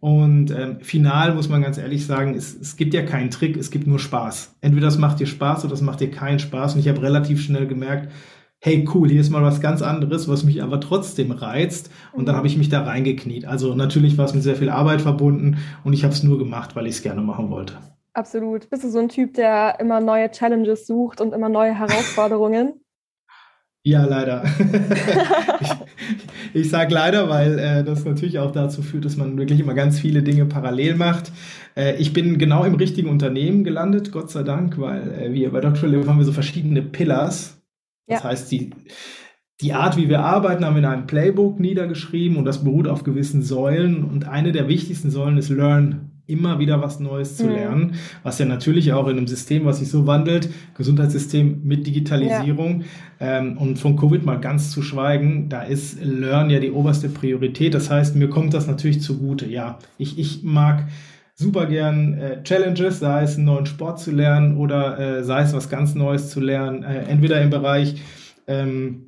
Und 0.00 0.52
ähm, 0.52 0.76
final 0.80 1.34
muss 1.34 1.48
man 1.48 1.62
ganz 1.62 1.76
ehrlich 1.76 2.06
sagen, 2.06 2.34
es, 2.34 2.56
es 2.60 2.76
gibt 2.76 2.94
ja 2.94 3.02
keinen 3.02 3.30
Trick, 3.30 3.56
es 3.56 3.72
gibt 3.72 3.88
nur 3.88 3.98
Spaß. 3.98 4.54
Entweder 4.60 4.86
das 4.86 4.98
macht 4.98 5.18
dir 5.18 5.26
Spaß 5.26 5.64
oder 5.64 5.72
das 5.72 5.82
macht 5.82 6.00
dir 6.00 6.10
keinen 6.10 6.38
Spaß. 6.38 6.74
Und 6.74 6.80
ich 6.80 6.88
habe 6.88 7.02
relativ 7.02 7.42
schnell 7.42 7.66
gemerkt, 7.66 8.12
hey 8.60 8.86
cool, 8.92 9.08
hier 9.08 9.20
ist 9.20 9.30
mal 9.30 9.42
was 9.42 9.60
ganz 9.60 9.82
anderes, 9.82 10.28
was 10.28 10.44
mich 10.44 10.62
aber 10.62 10.80
trotzdem 10.80 11.30
reizt. 11.30 11.90
Und 12.12 12.26
dann 12.26 12.34
mhm. 12.34 12.38
habe 12.38 12.48
ich 12.48 12.56
mich 12.56 12.68
da 12.68 12.82
reingekniet. 12.82 13.46
Also 13.46 13.74
natürlich 13.74 14.18
war 14.18 14.24
es 14.24 14.34
mit 14.34 14.42
sehr 14.42 14.56
viel 14.56 14.70
Arbeit 14.70 15.00
verbunden 15.00 15.58
und 15.84 15.92
ich 15.92 16.04
habe 16.04 16.12
es 16.12 16.22
nur 16.22 16.38
gemacht, 16.38 16.74
weil 16.74 16.86
ich 16.86 16.96
es 16.96 17.02
gerne 17.02 17.20
machen 17.20 17.50
wollte. 17.50 17.74
Absolut. 18.14 18.68
Bist 18.68 18.82
du 18.82 18.90
so 18.90 18.98
ein 18.98 19.08
Typ, 19.08 19.34
der 19.34 19.78
immer 19.78 20.00
neue 20.00 20.30
Challenges 20.30 20.86
sucht 20.86 21.20
und 21.20 21.32
immer 21.32 21.48
neue 21.48 21.74
Herausforderungen? 21.74 22.74
Ja, 23.84 24.04
leider. 24.04 24.44
ich, 25.60 25.70
ich 26.52 26.68
sage 26.68 26.92
leider, 26.92 27.30
weil 27.30 27.58
äh, 27.58 27.84
das 27.84 28.04
natürlich 28.04 28.38
auch 28.38 28.50
dazu 28.50 28.82
führt, 28.82 29.06
dass 29.06 29.16
man 29.16 29.38
wirklich 29.38 29.60
immer 29.60 29.72
ganz 29.72 29.98
viele 29.98 30.22
Dinge 30.22 30.44
parallel 30.44 30.96
macht. 30.96 31.32
Äh, 31.74 31.96
ich 31.96 32.12
bin 32.12 32.36
genau 32.38 32.64
im 32.64 32.74
richtigen 32.74 33.08
Unternehmen 33.08 33.64
gelandet, 33.64 34.12
Gott 34.12 34.30
sei 34.30 34.42
Dank, 34.42 34.78
weil 34.78 35.12
äh, 35.12 35.32
wir 35.32 35.52
bei 35.52 35.60
Dr. 35.60 35.88
Liv 35.88 36.06
haben 36.06 36.18
wir 36.18 36.26
so 36.26 36.32
verschiedene 36.32 36.82
Pillars 36.82 37.57
das 38.08 38.22
ja. 38.22 38.28
heißt, 38.28 38.50
die, 38.50 38.70
die 39.60 39.72
Art, 39.72 39.96
wie 39.96 40.08
wir 40.08 40.20
arbeiten, 40.20 40.64
haben 40.64 40.74
wir 40.74 40.80
in 40.80 40.84
einem 40.84 41.06
Playbook 41.06 41.60
niedergeschrieben 41.60 42.36
und 42.36 42.44
das 42.44 42.64
beruht 42.64 42.88
auf 42.88 43.04
gewissen 43.04 43.42
Säulen. 43.42 44.04
Und 44.04 44.28
eine 44.28 44.52
der 44.52 44.68
wichtigsten 44.68 45.10
Säulen 45.10 45.36
ist 45.36 45.48
Learn, 45.48 46.08
immer 46.28 46.58
wieder 46.58 46.80
was 46.82 47.00
Neues 47.00 47.36
zu 47.38 47.46
mhm. 47.46 47.52
lernen, 47.52 47.94
was 48.22 48.38
ja 48.38 48.44
natürlich 48.44 48.92
auch 48.92 49.08
in 49.08 49.16
einem 49.16 49.26
System, 49.26 49.64
was 49.64 49.78
sich 49.78 49.88
so 49.88 50.06
wandelt, 50.06 50.50
Gesundheitssystem 50.76 51.62
mit 51.64 51.86
Digitalisierung 51.86 52.84
ja. 53.18 53.38
ähm, 53.38 53.56
und 53.56 53.78
von 53.78 53.96
Covid 53.96 54.24
mal 54.24 54.38
ganz 54.38 54.70
zu 54.70 54.82
schweigen, 54.82 55.48
da 55.48 55.62
ist 55.62 55.98
Learn 56.04 56.50
ja 56.50 56.60
die 56.60 56.70
oberste 56.70 57.08
Priorität. 57.08 57.72
Das 57.72 57.90
heißt, 57.90 58.14
mir 58.14 58.28
kommt 58.28 58.52
das 58.52 58.66
natürlich 58.66 59.00
zugute. 59.00 59.46
Ja, 59.46 59.78
ich, 59.96 60.18
ich 60.18 60.42
mag 60.42 60.86
super 61.38 61.66
gern 61.66 62.18
äh, 62.18 62.42
Challenges, 62.42 62.98
sei 62.98 63.22
es 63.22 63.36
einen 63.36 63.44
neuen 63.44 63.66
Sport 63.66 64.00
zu 64.00 64.10
lernen 64.10 64.56
oder 64.56 64.98
äh, 64.98 65.24
sei 65.24 65.42
es 65.42 65.52
was 65.52 65.68
ganz 65.68 65.94
Neues 65.94 66.30
zu 66.30 66.40
lernen, 66.40 66.82
äh, 66.82 67.04
entweder 67.04 67.40
im 67.40 67.50
Bereich 67.50 68.02
ähm, 68.48 69.04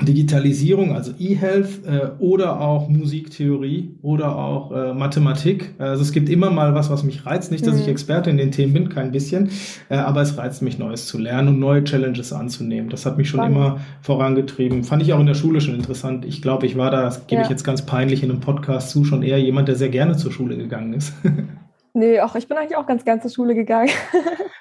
Digitalisierung, 0.00 0.94
also 0.94 1.12
E-Health 1.18 1.84
äh, 1.84 2.10
oder 2.18 2.60
auch 2.60 2.88
Musiktheorie 2.88 3.96
oder 4.00 4.36
auch 4.36 4.70
äh, 4.72 4.94
Mathematik. 4.94 5.74
Also 5.78 6.02
es 6.02 6.12
gibt 6.12 6.30
immer 6.30 6.50
mal 6.50 6.74
was, 6.74 6.88
was 6.88 7.02
mich 7.02 7.26
reizt. 7.26 7.50
Nicht, 7.50 7.66
dass 7.66 7.76
ich 7.76 7.86
mhm. 7.86 7.92
Experte 7.92 8.30
in 8.30 8.36
den 8.36 8.52
Themen 8.52 8.72
bin, 8.72 8.88
kein 8.88 9.10
bisschen, 9.10 9.50
äh, 9.90 9.96
aber 9.96 10.22
es 10.22 10.38
reizt 10.38 10.62
mich, 10.62 10.78
Neues 10.78 11.06
zu 11.06 11.18
lernen 11.18 11.48
und 11.48 11.58
neue 11.58 11.84
Challenges 11.84 12.32
anzunehmen. 12.32 12.90
Das 12.90 13.04
hat 13.04 13.18
mich 13.18 13.28
schon 13.28 13.40
Spannend. 13.40 13.56
immer 13.56 13.80
vorangetrieben. 14.00 14.84
Fand 14.84 15.02
ich 15.02 15.12
auch 15.12 15.20
in 15.20 15.26
der 15.26 15.34
Schule 15.34 15.60
schon 15.60 15.74
interessant. 15.74 16.24
Ich 16.24 16.40
glaube, 16.40 16.64
ich 16.64 16.78
war 16.78 16.92
da, 16.92 17.02
das 17.02 17.26
gebe 17.26 17.40
ja. 17.40 17.44
ich 17.44 17.50
jetzt 17.50 17.64
ganz 17.64 17.82
peinlich 17.82 18.22
in 18.22 18.30
einem 18.30 18.40
Podcast 18.40 18.90
zu, 18.90 19.04
schon 19.04 19.22
eher 19.22 19.40
jemand, 19.40 19.68
der 19.68 19.74
sehr 19.74 19.90
gerne 19.90 20.16
zur 20.16 20.32
Schule 20.32 20.56
gegangen 20.56 20.94
ist. 20.94 21.12
Nee, 21.94 22.20
auch 22.20 22.34
ich 22.34 22.48
bin 22.48 22.56
eigentlich 22.56 22.76
auch 22.76 22.86
ganz 22.86 23.04
gern 23.04 23.20
zur 23.20 23.30
Schule 23.30 23.54
gegangen. 23.54 23.90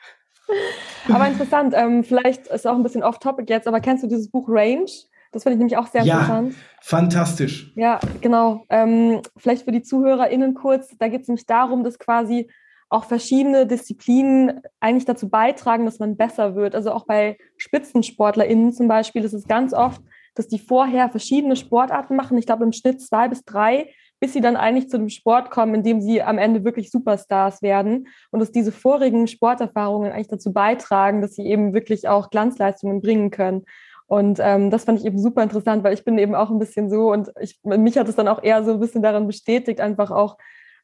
aber 1.10 1.28
interessant, 1.28 1.74
ähm, 1.76 2.04
vielleicht 2.04 2.48
ist 2.48 2.68
auch 2.68 2.76
ein 2.76 2.84
bisschen 2.84 3.04
off-topic 3.04 3.52
jetzt, 3.52 3.68
aber 3.68 3.80
kennst 3.80 4.04
du 4.04 4.08
dieses 4.08 4.30
Buch 4.30 4.46
Range? 4.48 4.90
Das 5.32 5.44
finde 5.44 5.54
ich 5.54 5.60
nämlich 5.60 5.78
auch 5.78 5.88
sehr 5.88 6.04
ja, 6.04 6.16
interessant. 6.16 6.56
Fantastisch. 6.82 7.72
Ja, 7.76 8.00
genau. 8.20 8.66
Ähm, 8.70 9.22
vielleicht 9.38 9.64
für 9.64 9.72
die 9.72 9.82
ZuhörerInnen 9.82 10.54
kurz, 10.54 10.90
da 11.00 11.08
geht 11.08 11.22
es 11.22 11.28
nämlich 11.30 11.46
darum, 11.46 11.84
dass 11.84 12.00
quasi 12.00 12.50
auch 12.90 13.06
verschiedene 13.06 13.66
Disziplinen 13.66 14.62
eigentlich 14.82 15.06
dazu 15.06 15.30
beitragen, 15.30 15.86
dass 15.86 16.00
man 16.00 16.18
besser 16.18 16.56
wird. 16.56 16.76
Also 16.76 16.92
auch 16.92 17.06
bei 17.06 17.38
SpitzensportlerInnen 17.56 18.74
zum 18.74 18.90
Beispiel 18.90 19.24
ist 19.24 19.34
es 19.34 19.48
ganz 19.48 19.74
oft, 19.74 20.02
dass 20.36 20.50
die 20.50 20.60
vorher 20.60 21.10
verschiedene 21.10 21.56
Sportarten 21.56 22.18
machen. 22.18 22.38
Ich 22.38 22.46
glaube 22.46 22.66
im 22.66 22.74
Schnitt 22.74 23.02
zwei 23.02 23.30
bis 23.30 23.46
drei 23.46 23.94
bis 24.22 24.34
sie 24.34 24.40
dann 24.40 24.56
eigentlich 24.56 24.88
zu 24.88 24.98
dem 24.98 25.10
Sport 25.10 25.50
kommen, 25.50 25.74
in 25.74 25.84
dem 25.84 26.00
sie 26.00 26.22
am 26.22 26.38
Ende 26.38 26.64
wirklich 26.64 26.92
Superstars 26.92 27.64
werden 27.64 28.08
und 28.30 28.40
dass 28.40 28.52
diese 28.52 28.72
vorigen 28.72 29.28
Sporterfahrungen 29.28 30.12
eigentlich 30.12 30.28
dazu 30.28 30.54
beitragen, 30.54 31.22
dass 31.22 31.34
sie 31.34 31.46
eben 31.48 31.74
wirklich 31.74 32.08
auch 32.08 32.30
Glanzleistungen 32.30 33.02
bringen 33.02 33.32
können. 33.32 33.66
Und 34.06 34.40
ähm, 34.40 34.70
das 34.70 34.84
fand 34.84 35.00
ich 35.00 35.06
eben 35.06 35.18
super 35.18 35.42
interessant, 35.42 35.84
weil 35.84 35.94
ich 35.94 36.04
bin 36.04 36.20
eben 36.20 36.36
auch 36.36 36.52
ein 36.52 36.60
bisschen 36.60 36.90
so 36.90 37.12
und 37.12 37.32
ich, 37.40 37.60
mich 37.64 37.98
hat 37.98 38.08
es 38.08 38.16
dann 38.16 38.28
auch 38.28 38.44
eher 38.44 38.64
so 38.64 38.74
ein 38.74 38.80
bisschen 38.80 39.02
daran 39.02 39.26
bestätigt, 39.26 39.82
einfach 39.82 40.12
auch 40.12 40.38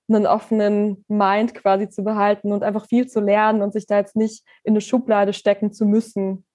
einen 0.10 0.26
offenen 0.26 1.06
Mind 1.08 1.54
quasi 1.54 1.90
zu 1.90 2.04
behalten 2.04 2.52
und 2.52 2.64
einfach 2.64 2.88
viel 2.88 3.08
zu 3.08 3.20
lernen 3.20 3.62
und 3.62 3.74
sich 3.74 3.86
da 3.86 3.98
jetzt 3.98 4.16
nicht 4.16 4.46
in 4.64 4.74
eine 4.74 4.82
Schublade 4.82 5.34
stecken 5.34 5.74
zu 5.74 5.86
müssen. 5.86 6.46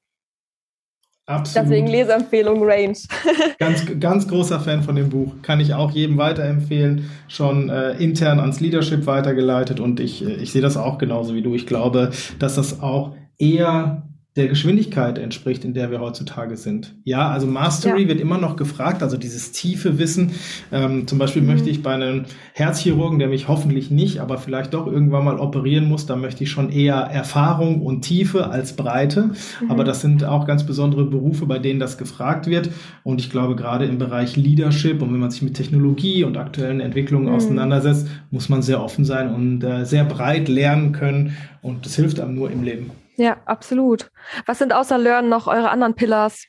Absolut. 1.27 1.69
Deswegen 1.69 1.87
Leseempfehlung 1.87 2.63
Range. 2.65 2.99
ganz, 3.59 3.87
ganz 4.01 4.27
großer 4.27 4.59
Fan 4.59 4.83
von 4.83 4.97
dem 4.97 5.09
Buch. 5.09 5.35
Kann 5.43 5.61
ich 5.61 5.73
auch 5.73 5.93
jedem 5.93 6.19
weiterempfehlen. 6.19 7.11
Schon 7.29 7.69
äh, 7.69 7.93
intern 7.93 8.41
ans 8.41 8.59
Leadership 8.61 9.07
weitergeleitet 9.07 9.79
und 9.79 10.01
ich, 10.01 10.25
äh, 10.25 10.35
ich 10.35 10.51
sehe 10.53 10.63
das 10.63 10.77
auch 10.77 10.99
genauso 10.99 11.35
wie 11.35 11.43
du. 11.43 11.55
Ich 11.55 11.67
glaube, 11.67 12.11
dass 12.41 12.57
das 12.57 12.81
auch 12.81 13.15
eher 13.39 14.03
der 14.35 14.49
Geschwindigkeit 14.49 15.19
entspricht, 15.19 15.63
in 15.63 15.75
der 15.75 15.91
wir 15.91 16.01
heutzutage 16.01 16.57
sind. 16.57 16.95
Ja, 17.05 17.29
also 17.29 17.47
Mastery 17.47 18.03
ja. 18.03 18.09
wird 18.09 18.21
immer 18.21 18.39
noch 18.39 18.57
gefragt, 18.57 19.03
also 19.03 19.19
dieses 19.19 19.53
tiefe 19.53 19.99
Wissen. 19.99 20.31
Ähm, 20.73 21.07
zum 21.07 21.19
Beispiel 21.19 21.43
mhm. 21.43 21.49
möchte 21.49 21.69
ich 21.69 21.83
bei 21.83 21.93
einem 21.93 22.25
Herzchirurgen, 22.55 23.19
der 23.19 23.29
mich 23.29 23.49
hoffentlich 23.49 23.91
nicht, 23.91 24.21
aber 24.21 24.39
vielleicht 24.39 24.73
doch 24.73 24.87
irgendwann 24.87 25.27
mal 25.27 25.39
operieren 25.39 25.85
muss, 25.85 26.07
da 26.07 26.17
möchte 26.17 26.45
ich 26.45 26.51
schon 26.51 26.71
eher 26.71 26.95
Erfahrung 26.95 27.83
und 27.83 28.03
Tiefe 28.03 28.49
als 28.49 28.75
Breite. 28.75 29.33
Mhm. 29.61 29.71
Aber 29.71 29.85
das 29.85 30.01
sind 30.01 30.25
auch 30.25 30.47
ganz 30.47 30.65
besondere 30.65 31.05
Berufe, 31.05 31.45
bei 31.45 31.59
denen 31.59 31.79
das 31.79 31.99
gefragt 31.99 32.47
wird. 32.47 32.71
Und 33.05 33.21
ich 33.21 33.29
glaube, 33.29 33.55
gerade 33.55 33.85
im 33.85 33.99
Bereich 33.99 34.37
Leadership 34.37 35.03
und 35.03 35.13
wenn 35.13 35.21
man 35.21 35.31
sich 35.31 35.43
mit 35.43 35.55
Technologie 35.55 36.25
und 36.25 36.39
aktuellen 36.39 36.81
Entwicklungen 36.81 37.27
mhm. 37.27 37.35
auseinandersetzt, 37.35 38.09
muss 38.31 38.49
man 38.49 38.63
sehr 38.63 38.83
offen 38.83 39.05
sein 39.05 39.35
und 39.35 39.63
äh, 39.63 39.85
sehr 39.85 40.05
breit 40.05 40.49
lernen 40.49 40.93
können. 40.93 41.37
Und 41.61 41.85
das 41.85 41.97
hilft 41.97 42.19
einem 42.19 42.35
nur 42.35 42.51
im 42.51 42.63
Leben. 42.63 43.02
Ja, 43.17 43.43
absolut. 43.45 44.11
Was 44.47 44.59
sind 44.59 44.73
außer 44.73 44.99
Learn 44.99 45.29
noch 45.29 45.47
eure 45.47 45.71
anderen 45.71 45.95
Pillars? 45.95 46.47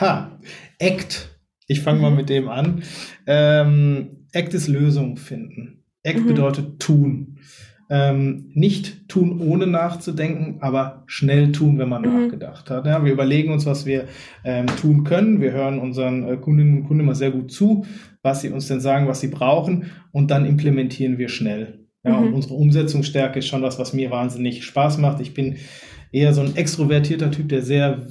Ha, 0.00 0.38
Act. 0.78 1.38
Ich 1.66 1.80
fange 1.82 1.98
mhm. 1.98 2.02
mal 2.02 2.10
mit 2.10 2.28
dem 2.28 2.48
an. 2.48 2.82
Ähm, 3.26 4.26
Act 4.32 4.54
ist 4.54 4.68
Lösung 4.68 5.16
finden. 5.16 5.84
Act 6.02 6.20
mhm. 6.20 6.26
bedeutet 6.26 6.80
tun. 6.80 7.38
Ähm, 7.88 8.50
nicht 8.52 9.08
tun, 9.08 9.40
ohne 9.40 9.68
nachzudenken, 9.68 10.58
aber 10.60 11.04
schnell 11.06 11.52
tun, 11.52 11.78
wenn 11.78 11.88
man 11.88 12.02
mhm. 12.02 12.24
nachgedacht 12.24 12.68
hat. 12.68 12.84
Ja, 12.86 13.04
wir 13.04 13.12
überlegen 13.12 13.52
uns, 13.52 13.64
was 13.64 13.86
wir 13.86 14.06
ähm, 14.44 14.66
tun 14.66 15.04
können. 15.04 15.40
Wir 15.40 15.52
hören 15.52 15.78
unseren 15.78 16.28
äh, 16.28 16.36
Kundinnen 16.36 16.78
und 16.78 16.84
Kunden 16.84 17.04
immer 17.04 17.14
sehr 17.14 17.30
gut 17.30 17.52
zu, 17.52 17.86
was 18.22 18.40
sie 18.40 18.50
uns 18.50 18.66
denn 18.66 18.80
sagen, 18.80 19.06
was 19.06 19.20
sie 19.20 19.28
brauchen, 19.28 19.90
und 20.10 20.32
dann 20.32 20.46
implementieren 20.46 21.16
wir 21.16 21.28
schnell. 21.28 21.85
Ja, 22.06 22.20
mhm. 22.20 22.28
und 22.28 22.34
unsere 22.34 22.54
Umsetzungsstärke 22.54 23.40
ist 23.40 23.48
schon 23.48 23.62
was, 23.62 23.78
was 23.78 23.92
mir 23.92 24.10
wahnsinnig 24.10 24.64
Spaß 24.64 24.98
macht. 24.98 25.20
Ich 25.20 25.34
bin 25.34 25.56
eher 26.12 26.32
so 26.32 26.40
ein 26.40 26.56
extrovertierter 26.56 27.30
Typ, 27.30 27.48
der 27.48 27.62
sehr 27.62 28.06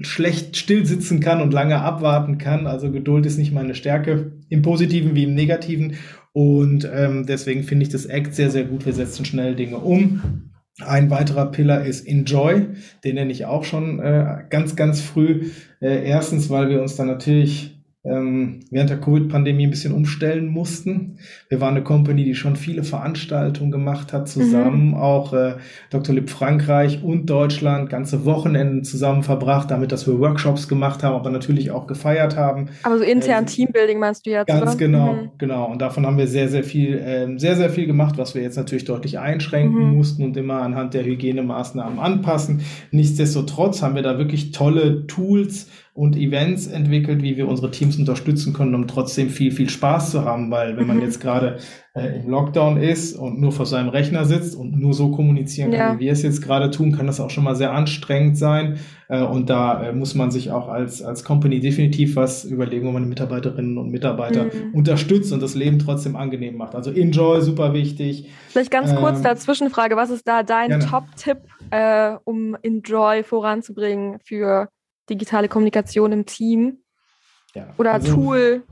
schlecht 0.00 0.56
still 0.56 0.86
sitzen 0.86 1.20
kann 1.20 1.42
und 1.42 1.52
lange 1.52 1.80
abwarten 1.80 2.38
kann. 2.38 2.66
Also 2.66 2.90
Geduld 2.90 3.26
ist 3.26 3.36
nicht 3.36 3.52
meine 3.52 3.74
Stärke, 3.74 4.32
im 4.48 4.62
Positiven 4.62 5.14
wie 5.14 5.24
im 5.24 5.34
Negativen. 5.34 5.96
Und 6.32 6.88
ähm, 6.92 7.26
deswegen 7.26 7.64
finde 7.64 7.82
ich 7.82 7.88
das 7.88 8.06
Act 8.06 8.34
sehr, 8.34 8.50
sehr 8.50 8.64
gut. 8.64 8.86
Wir 8.86 8.92
setzen 8.92 9.24
schnell 9.24 9.56
Dinge 9.56 9.78
um. 9.78 10.50
Ein 10.80 11.10
weiterer 11.10 11.46
Pillar 11.50 11.84
ist 11.84 12.06
Enjoy, 12.06 12.68
den 13.04 13.16
nenne 13.16 13.32
ich 13.32 13.44
auch 13.44 13.64
schon 13.64 13.98
äh, 13.98 14.44
ganz, 14.48 14.76
ganz 14.76 15.00
früh. 15.00 15.50
Äh, 15.80 16.06
erstens, 16.08 16.48
weil 16.48 16.70
wir 16.70 16.80
uns 16.80 16.96
dann 16.96 17.08
natürlich 17.08 17.79
ähm, 18.02 18.60
während 18.70 18.88
der 18.88 18.98
Covid-Pandemie 18.98 19.66
ein 19.66 19.70
bisschen 19.70 19.92
umstellen 19.92 20.46
mussten. 20.46 21.18
Wir 21.50 21.60
waren 21.60 21.74
eine 21.74 21.84
Company, 21.84 22.24
die 22.24 22.34
schon 22.34 22.56
viele 22.56 22.82
Veranstaltungen 22.82 23.70
gemacht 23.70 24.14
hat, 24.14 24.26
zusammen 24.26 24.88
mhm. 24.88 24.94
auch 24.94 25.34
äh, 25.34 25.56
Dr. 25.90 26.14
Lipp 26.14 26.30
Frankreich 26.30 27.02
und 27.02 27.28
Deutschland 27.28 27.90
ganze 27.90 28.24
Wochenenden 28.24 28.84
zusammen 28.84 29.22
verbracht, 29.22 29.70
damit 29.70 29.92
dass 29.92 30.06
wir 30.06 30.18
Workshops 30.18 30.66
gemacht 30.66 31.02
haben, 31.02 31.14
aber 31.14 31.28
natürlich 31.28 31.72
auch 31.72 31.86
gefeiert 31.86 32.36
haben. 32.36 32.70
Aber 32.84 32.96
so 32.96 33.04
intern 33.04 33.44
äh, 33.44 33.46
Teambuilding 33.46 33.98
meinst 33.98 34.24
du 34.24 34.30
jetzt? 34.30 34.46
Ganz 34.46 34.62
oder? 34.62 34.76
genau, 34.76 35.12
mhm. 35.12 35.30
genau. 35.36 35.70
Und 35.70 35.82
davon 35.82 36.06
haben 36.06 36.16
wir 36.16 36.26
sehr, 36.26 36.48
sehr 36.48 36.64
viel, 36.64 36.96
äh, 36.96 37.38
sehr, 37.38 37.56
sehr 37.56 37.68
viel 37.68 37.86
gemacht, 37.86 38.16
was 38.16 38.34
wir 38.34 38.40
jetzt 38.40 38.56
natürlich 38.56 38.86
deutlich 38.86 39.18
einschränken 39.18 39.90
mhm. 39.90 39.96
mussten 39.96 40.24
und 40.24 40.36
immer 40.38 40.62
anhand 40.62 40.94
der 40.94 41.04
Hygienemaßnahmen 41.04 41.98
anpassen. 41.98 42.62
Nichtsdestotrotz 42.92 43.82
haben 43.82 43.94
wir 43.94 44.02
da 44.02 44.16
wirklich 44.16 44.52
tolle 44.52 45.06
Tools 45.06 45.68
und 46.00 46.16
Events 46.16 46.66
entwickelt, 46.66 47.22
wie 47.22 47.36
wir 47.36 47.46
unsere 47.46 47.70
Teams 47.70 47.98
unterstützen 47.98 48.54
können, 48.54 48.74
um 48.74 48.88
trotzdem 48.88 49.28
viel, 49.28 49.52
viel 49.52 49.68
Spaß 49.68 50.12
zu 50.12 50.24
haben, 50.24 50.50
weil 50.50 50.78
wenn 50.78 50.86
man 50.86 50.96
mhm. 50.96 51.02
jetzt 51.02 51.20
gerade 51.20 51.58
äh, 51.92 52.22
im 52.22 52.30
Lockdown 52.30 52.78
ist 52.78 53.14
und 53.14 53.38
nur 53.38 53.52
vor 53.52 53.66
seinem 53.66 53.90
Rechner 53.90 54.24
sitzt 54.24 54.56
und 54.56 54.80
nur 54.80 54.94
so 54.94 55.10
kommunizieren 55.10 55.72
kann, 55.72 55.78
ja. 55.78 55.94
wie 55.96 56.06
wir 56.06 56.12
es 56.12 56.22
jetzt 56.22 56.40
gerade 56.40 56.70
tun, 56.70 56.92
kann 56.92 57.06
das 57.06 57.20
auch 57.20 57.28
schon 57.28 57.44
mal 57.44 57.54
sehr 57.54 57.72
anstrengend 57.72 58.38
sein. 58.38 58.78
Äh, 59.10 59.22
und 59.22 59.50
da 59.50 59.88
äh, 59.88 59.92
muss 59.92 60.14
man 60.14 60.30
sich 60.30 60.50
auch 60.50 60.68
als, 60.68 61.02
als 61.02 61.22
Company 61.22 61.60
definitiv 61.60 62.16
was 62.16 62.46
überlegen, 62.46 62.86
wo 62.86 62.92
man 62.92 63.02
die 63.02 63.08
Mitarbeiterinnen 63.10 63.76
und 63.76 63.90
Mitarbeiter 63.90 64.44
mhm. 64.44 64.72
unterstützt 64.72 65.34
und 65.34 65.42
das 65.42 65.54
Leben 65.54 65.80
trotzdem 65.80 66.16
angenehm 66.16 66.56
macht. 66.56 66.74
Also 66.74 66.90
Enjoy, 66.92 67.42
super 67.42 67.74
wichtig. 67.74 68.30
Vielleicht 68.48 68.70
ganz 68.70 68.96
kurz 68.96 69.18
ähm, 69.18 69.24
Dazwischenfrage, 69.24 69.96
was 69.96 70.08
ist 70.08 70.26
da 70.26 70.44
dein 70.44 70.80
Top-Tipp, 70.80 71.40
äh, 71.70 72.12
um 72.24 72.56
Enjoy 72.62 73.22
voranzubringen 73.22 74.18
für 74.24 74.70
digitale 75.10 75.48
Kommunikation 75.48 76.12
im 76.12 76.26
Team 76.26 76.78
ja, 77.54 77.74
oder 77.78 77.92
also, 77.92 78.14
Tool. 78.14 78.62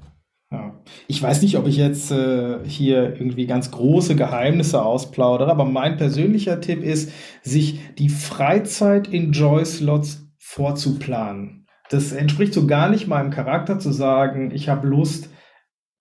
Ja. 0.50 0.80
Ich 1.08 1.22
weiß 1.22 1.42
nicht, 1.42 1.58
ob 1.58 1.66
ich 1.66 1.76
jetzt 1.76 2.10
äh, 2.10 2.64
hier 2.64 3.14
irgendwie 3.14 3.46
ganz 3.46 3.70
große 3.70 4.16
Geheimnisse 4.16 4.82
ausplaudere, 4.82 5.50
aber 5.50 5.66
mein 5.66 5.98
persönlicher 5.98 6.60
Tipp 6.60 6.82
ist, 6.82 7.12
sich 7.42 7.80
die 7.96 8.08
Freizeit 8.08 9.08
in 9.08 9.32
Joy-Slots 9.32 10.26
vorzuplanen. 10.38 11.66
Das 11.90 12.12
entspricht 12.12 12.54
so 12.54 12.66
gar 12.66 12.88
nicht 12.88 13.08
meinem 13.08 13.30
Charakter 13.30 13.78
zu 13.78 13.92
sagen, 13.92 14.50
ich 14.50 14.68
habe 14.68 14.86
Lust, 14.86 15.28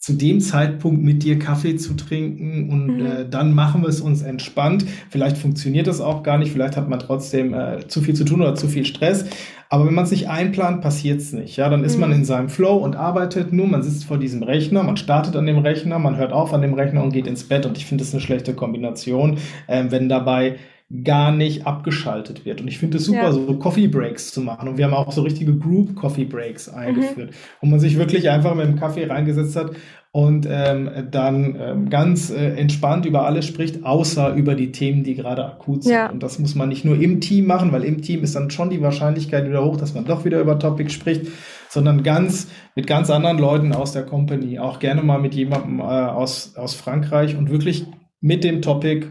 zu 0.07 0.13
dem 0.13 0.39
Zeitpunkt 0.39 1.03
mit 1.03 1.21
dir 1.23 1.37
Kaffee 1.37 1.75
zu 1.75 1.93
trinken 1.93 2.69
und 2.69 2.87
mhm. 2.87 3.05
äh, 3.05 3.25
dann 3.29 3.53
machen 3.53 3.81
wir 3.81 3.89
es 3.89 3.99
uns 3.99 4.21
entspannt. 4.21 4.85
Vielleicht 5.09 5.37
funktioniert 5.37 5.85
das 5.85 5.99
auch 5.99 6.23
gar 6.23 6.37
nicht, 6.37 6.53
vielleicht 6.53 6.77
hat 6.77 6.87
man 6.87 6.99
trotzdem 6.99 7.53
äh, 7.53 7.85
zu 7.89 7.99
viel 7.99 8.15
zu 8.15 8.23
tun 8.23 8.39
oder 8.39 8.55
zu 8.55 8.69
viel 8.69 8.85
Stress. 8.85 9.25
Aber 9.67 9.85
wenn 9.85 9.93
man 9.93 10.05
es 10.05 10.11
nicht 10.11 10.29
einplant, 10.29 10.79
passiert 10.79 11.19
es 11.19 11.33
nicht. 11.33 11.57
Ja, 11.57 11.67
dann 11.67 11.83
ist 11.83 11.95
mhm. 11.95 11.99
man 11.99 12.11
in 12.13 12.23
seinem 12.23 12.47
Flow 12.47 12.77
und 12.77 12.95
arbeitet 12.95 13.51
nur. 13.51 13.67
Man 13.67 13.83
sitzt 13.83 14.05
vor 14.05 14.17
diesem 14.17 14.43
Rechner, 14.43 14.81
man 14.81 14.95
startet 14.95 15.35
an 15.35 15.45
dem 15.45 15.57
Rechner, 15.57 15.99
man 15.99 16.15
hört 16.15 16.31
auf 16.31 16.53
an 16.53 16.61
dem 16.61 16.73
Rechner 16.73 17.03
und 17.03 17.11
geht 17.11 17.27
ins 17.27 17.43
Bett. 17.43 17.65
Und 17.65 17.77
ich 17.77 17.85
finde 17.85 18.05
das 18.05 18.13
eine 18.13 18.21
schlechte 18.21 18.53
Kombination, 18.53 19.39
äh, 19.67 19.83
wenn 19.89 20.07
dabei 20.07 20.55
gar 21.03 21.33
nicht 21.33 21.67
abgeschaltet 21.67 22.45
wird. 22.45 22.61
Und 22.61 22.69
ich 22.69 22.77
finde 22.77 22.97
es 22.97 23.05
super, 23.05 23.23
ja. 23.23 23.31
so 23.33 23.57
Coffee 23.59 23.87
Breaks 23.87 24.31
zu 24.31 24.39
machen. 24.39 24.69
Und 24.69 24.77
wir 24.77 24.85
haben 24.85 24.93
auch 24.93 25.11
so 25.11 25.21
richtige 25.21 25.53
Group 25.53 25.95
Coffee 25.95 26.23
Breaks 26.23 26.69
eingeführt, 26.69 27.31
mhm. 27.31 27.35
wo 27.59 27.67
man 27.67 27.79
sich 27.81 27.97
wirklich 27.97 28.29
einfach 28.29 28.55
mit 28.55 28.67
dem 28.67 28.77
Kaffee 28.77 29.05
reingesetzt 29.05 29.57
hat 29.57 29.71
und 30.11 30.47
ähm, 30.49 30.89
dann 31.11 31.55
ähm, 31.59 31.89
ganz 31.89 32.29
äh, 32.31 32.55
entspannt 32.55 33.05
über 33.05 33.25
alles 33.25 33.45
spricht, 33.45 33.83
außer 33.83 34.33
über 34.33 34.55
die 34.55 34.71
Themen, 34.71 35.03
die 35.03 35.15
gerade 35.15 35.45
akut 35.45 35.83
sind. 35.83 35.93
Ja. 35.93 36.09
Und 36.09 36.23
das 36.23 36.39
muss 36.39 36.55
man 36.55 36.69
nicht 36.69 36.85
nur 36.85 36.99
im 36.99 37.21
Team 37.21 37.45
machen, 37.45 37.71
weil 37.71 37.83
im 37.83 38.01
Team 38.01 38.23
ist 38.23 38.35
dann 38.35 38.49
schon 38.49 38.69
die 38.69 38.81
Wahrscheinlichkeit 38.81 39.47
wieder 39.47 39.63
hoch, 39.63 39.77
dass 39.77 39.93
man 39.93 40.05
doch 40.05 40.25
wieder 40.25 40.39
über 40.39 40.57
Topic 40.57 40.89
spricht, 40.89 41.27
sondern 41.69 42.03
ganz 42.03 42.47
mit 42.75 42.87
ganz 42.87 43.09
anderen 43.09 43.37
Leuten 43.37 43.73
aus 43.73 43.91
der 43.91 44.03
Company, 44.03 44.59
auch 44.59 44.79
gerne 44.79 45.03
mal 45.03 45.19
mit 45.19 45.35
jemandem 45.35 45.79
äh, 45.79 45.83
aus, 45.83 46.55
aus 46.55 46.73
Frankreich 46.73 47.37
und 47.37 47.49
wirklich 47.49 47.85
mit 48.19 48.43
dem 48.43 48.61
Topic 48.61 49.07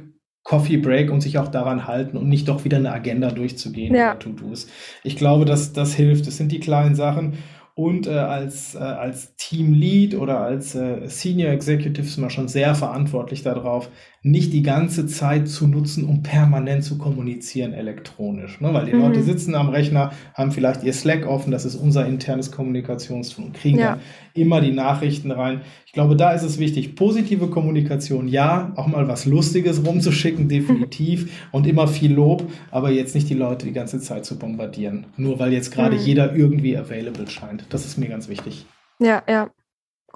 Coffee 0.47 0.77
Break 0.77 1.11
und 1.11 1.23
sich 1.23 1.39
auch 1.39 1.49
daran 1.49 1.89
halten 1.89 2.17
und 2.17 2.29
nicht 2.29 2.49
doch 2.49 2.65
wieder 2.65 2.77
eine 2.77 2.93
Agenda 2.93 3.33
durchzugehen 3.33 3.93
ja. 3.97 4.15
To-Dos. 4.15 4.69
Ich 5.03 5.17
glaube, 5.17 5.45
dass 5.45 5.73
das 5.73 5.93
hilft. 5.93 6.29
Das 6.29 6.37
sind 6.37 6.53
die 6.53 6.61
kleinen 6.61 6.95
Sachen. 6.95 7.35
Und 7.79 8.07
äh, 8.07 8.13
als, 8.13 8.75
äh, 8.75 8.79
als 8.79 9.37
Teamlead 9.37 10.15
oder 10.15 10.41
als 10.41 10.75
äh, 10.75 11.09
Senior 11.09 11.53
Executive 11.53 12.07
sind 12.07 12.23
wir 12.25 12.31
schon 12.31 12.49
sehr 12.49 12.75
verantwortlich 12.75 13.43
darauf, 13.43 13.91
nicht 14.27 14.53
die 14.53 14.65
ganze 14.65 15.07
Zeit 15.07 15.47
zu 15.47 15.69
nutzen, 15.69 16.05
um 16.05 16.25
permanent 16.25 16.83
zu 16.83 16.99
kommunizieren 16.99 17.73
elektronisch. 17.73 18.61
Ne? 18.61 18.75
Weil 18.75 18.87
die 18.87 18.93
mhm. 18.93 19.03
Leute 19.03 19.23
sitzen 19.23 19.55
am 19.55 19.69
Rechner, 19.69 20.11
haben 20.35 20.51
vielleicht 20.51 20.83
ihr 20.83 20.93
Slack 20.93 21.25
offen, 21.27 21.53
das 21.53 21.65
ist 21.65 21.77
unser 21.77 22.07
internes 22.07 22.51
Kommunikationstool 22.51 23.45
und 23.45 23.55
kriegen 23.55 23.79
ja. 23.79 24.01
immer 24.35 24.61
die 24.61 24.73
Nachrichten 24.73 25.31
rein. 25.31 25.61
Ich 25.87 25.93
glaube, 25.93 26.17
da 26.17 26.33
ist 26.33 26.43
es 26.43 26.59
wichtig, 26.59 26.97
positive 26.97 27.47
Kommunikation, 27.47 28.27
ja, 28.27 28.73
auch 28.75 28.89
mal 28.89 29.07
was 29.07 29.27
Lustiges 29.27 29.87
rumzuschicken, 29.87 30.49
definitiv, 30.49 31.47
und 31.53 31.65
immer 31.65 31.87
viel 31.87 32.13
Lob, 32.13 32.51
aber 32.73 32.91
jetzt 32.91 33.15
nicht 33.15 33.31
die 33.31 33.35
Leute 33.35 33.65
die 33.65 33.73
ganze 33.73 34.01
Zeit 34.01 34.25
zu 34.25 34.37
bombardieren. 34.41 35.07
Nur 35.17 35.39
weil 35.39 35.53
jetzt 35.53 35.71
gerade 35.71 35.95
mhm. 35.95 36.03
jeder 36.03 36.35
irgendwie 36.35 36.77
available 36.77 37.29
scheint. 37.29 37.65
Das 37.71 37.87
ist 37.87 37.97
mir 37.97 38.09
ganz 38.09 38.29
wichtig. 38.29 38.67
Ja, 38.99 39.23
ja. 39.29 39.51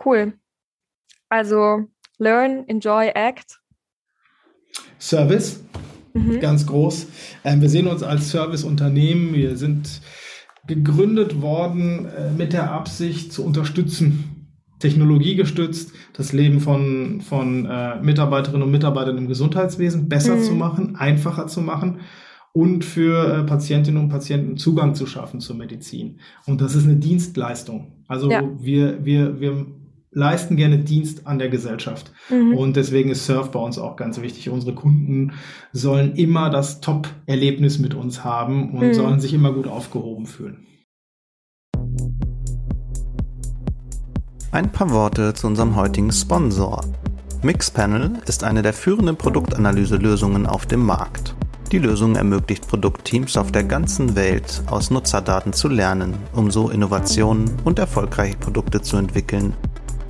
Cool. 0.05 0.33
Also, 1.29 1.85
learn, 2.19 2.65
enjoy, 2.67 3.13
act 3.15 3.61
Service, 5.01 5.65
mhm. 6.15 6.39
ganz 6.41 6.67
groß. 6.67 7.07
Ähm, 7.45 7.61
wir 7.61 7.69
sehen 7.69 7.89
uns 7.89 8.03
als 8.03 8.31
Serviceunternehmen. 8.31 9.35
Wir 9.35 9.57
sind 9.57 10.01
gegründet 10.67 11.41
worden 11.41 12.07
äh, 12.07 12.31
mit 12.31 12.53
der 12.53 12.71
Absicht 12.71 13.33
zu 13.33 13.45
unterstützen. 13.45 14.37
technologiegestützt 14.79 15.93
das 16.15 16.33
Leben 16.33 16.61
von, 16.61 17.21
von 17.21 17.67
äh, 17.67 18.01
Mitarbeiterinnen 18.01 18.63
und 18.63 18.71
Mitarbeitern 18.71 19.19
im 19.19 19.29
Gesundheitswesen 19.29 20.09
besser 20.09 20.37
mhm. 20.37 20.43
zu 20.43 20.53
machen, 20.53 20.97
einfacher 20.97 21.47
zu 21.47 21.61
machen 21.61 22.01
und 22.53 22.85
für 22.85 23.41
äh, 23.41 23.43
Patientinnen 23.45 24.03
und 24.03 24.09
Patienten 24.09 24.57
Zugang 24.57 24.95
zu 24.95 25.07
schaffen 25.07 25.41
zur 25.41 25.57
Medizin. 25.57 26.19
Und 26.47 26.61
das 26.61 26.75
ist 26.75 26.85
eine 26.85 26.97
Dienstleistung. 26.97 28.05
Also 28.09 28.31
ja. 28.31 28.43
wir, 28.59 29.05
wir, 29.05 29.41
wir 29.41 29.67
leisten 30.13 30.57
gerne 30.57 30.79
Dienst 30.79 31.27
an 31.27 31.39
der 31.39 31.49
Gesellschaft. 31.49 32.13
Mhm. 32.31 32.57
Und 32.57 32.77
deswegen 32.77 33.11
ist 33.11 33.27
Surf 33.27 33.51
bei 33.51 33.61
uns 33.61 33.79
auch 33.79 33.97
ganz 33.97 34.21
wichtig. 34.21 34.51
Unsere 34.51 34.75
Kunden 34.75 35.33
sollen 35.73 36.15
immer 36.15 36.51
das 36.51 36.81
Top-Erlebnis 36.81 37.79
mit 37.79 37.95
uns 37.95 38.25
haben 38.25 38.73
und 38.73 38.89
mhm. 38.89 38.95
sollen 38.95 39.21
sich 39.21 39.35
immer 39.35 39.53
gut 39.53 39.69
aufgehoben 39.69 40.27
fühlen. 40.27 40.67
Ein 44.53 44.73
paar 44.73 44.91
Worte 44.91 45.33
zu 45.35 45.47
unserem 45.47 45.77
heutigen 45.77 46.11
Sponsor. 46.11 46.85
Mixpanel 47.43 48.19
ist 48.27 48.43
eine 48.43 48.63
der 48.63 48.73
führenden 48.73 49.17
Produktanalyselösungen 49.17 50.47
auf 50.47 50.67
dem 50.67 50.85
Markt. 50.85 51.37
Die 51.71 51.79
Lösung 51.79 52.17
ermöglicht 52.17 52.67
Produktteams 52.67 53.37
auf 53.37 53.53
der 53.53 53.63
ganzen 53.63 54.17
Welt 54.17 54.61
aus 54.67 54.91
Nutzerdaten 54.91 55.53
zu 55.53 55.69
lernen, 55.69 56.15
um 56.35 56.51
so 56.51 56.69
Innovationen 56.69 57.49
und 57.63 57.79
erfolgreiche 57.79 58.37
Produkte 58.39 58.83
zu 58.83 58.97
entwickeln, 58.97 59.55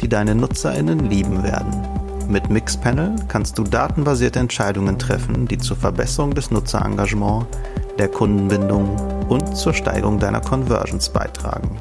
die 0.00 0.09
deine 0.09 0.35
Nutzerinnen 0.35 1.11
lieben 1.11 1.42
werden. 1.42 1.87
Mit 2.28 2.49
Mixpanel 2.49 3.16
kannst 3.28 3.59
du 3.59 3.64
datenbasierte 3.64 4.38
Entscheidungen 4.38 4.99
treffen, 4.99 5.47
die 5.49 5.59
zur 5.59 5.76
Verbesserung 5.76 6.35
des 6.35 6.50
Nutzerengagements, 6.50 7.47
der 7.99 8.09
Kundenbindung 8.09 8.97
und 9.28 9.54
zur 9.57 9.75
Steigerung 9.75 10.19
deiner 10.19 10.40
Conversions 10.40 11.11
beitragen. 11.11 11.78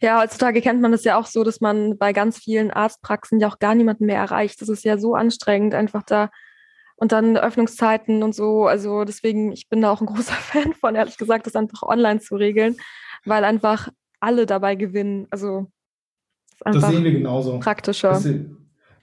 Ja, 0.01 0.21
heutzutage 0.21 0.61
kennt 0.61 0.83
man 0.83 0.93
es 0.93 1.05
ja 1.05 1.19
auch 1.19 1.27
so, 1.27 1.45
dass 1.45 1.61
man 1.61 1.97
bei 1.97 2.13
ganz 2.13 2.37
vielen 2.37 2.71
Arztpraxen 2.71 3.41
ja 3.41 3.49
auch 3.49 3.59
gar 3.59 3.75
niemanden 3.75 4.07
mehr 4.07 4.19
erreicht. 4.19 4.61
Das 4.61 4.69
ist 4.69 4.85
ja 4.85 4.99
so 4.99 5.15
anstrengend, 5.15 5.75
einfach 5.75 6.03
da 6.03 6.29
und 6.97 7.13
dann 7.13 7.37
Öffnungszeiten 7.37 8.23
und 8.23 8.35
so. 8.35 8.67
Also 8.67 9.05
deswegen, 9.05 9.53
ich 9.53 9.69
bin 9.69 9.81
da 9.81 9.91
auch 9.91 10.01
ein 10.01 10.07
großer 10.15 10.35
Fan 10.35 10.73
von, 10.75 10.95
ehrlich 10.95 11.17
gesagt, 11.17 11.47
das 11.47 11.57
einfach 11.57 11.83
online 11.83 12.21
zu 12.21 12.37
regeln, 12.37 12.77
weil 13.25 13.45
einfach 13.45 13.89
alle 14.21 14.47
dabei 14.47 14.75
gewinnen. 14.75 15.27
Also 15.31 15.67
das, 16.61 16.81
das 16.81 16.91
sehen 16.91 17.05
wir 17.05 17.13
genauso. 17.13 17.59
Praktischer. 17.59 18.11
Das, 18.11 18.27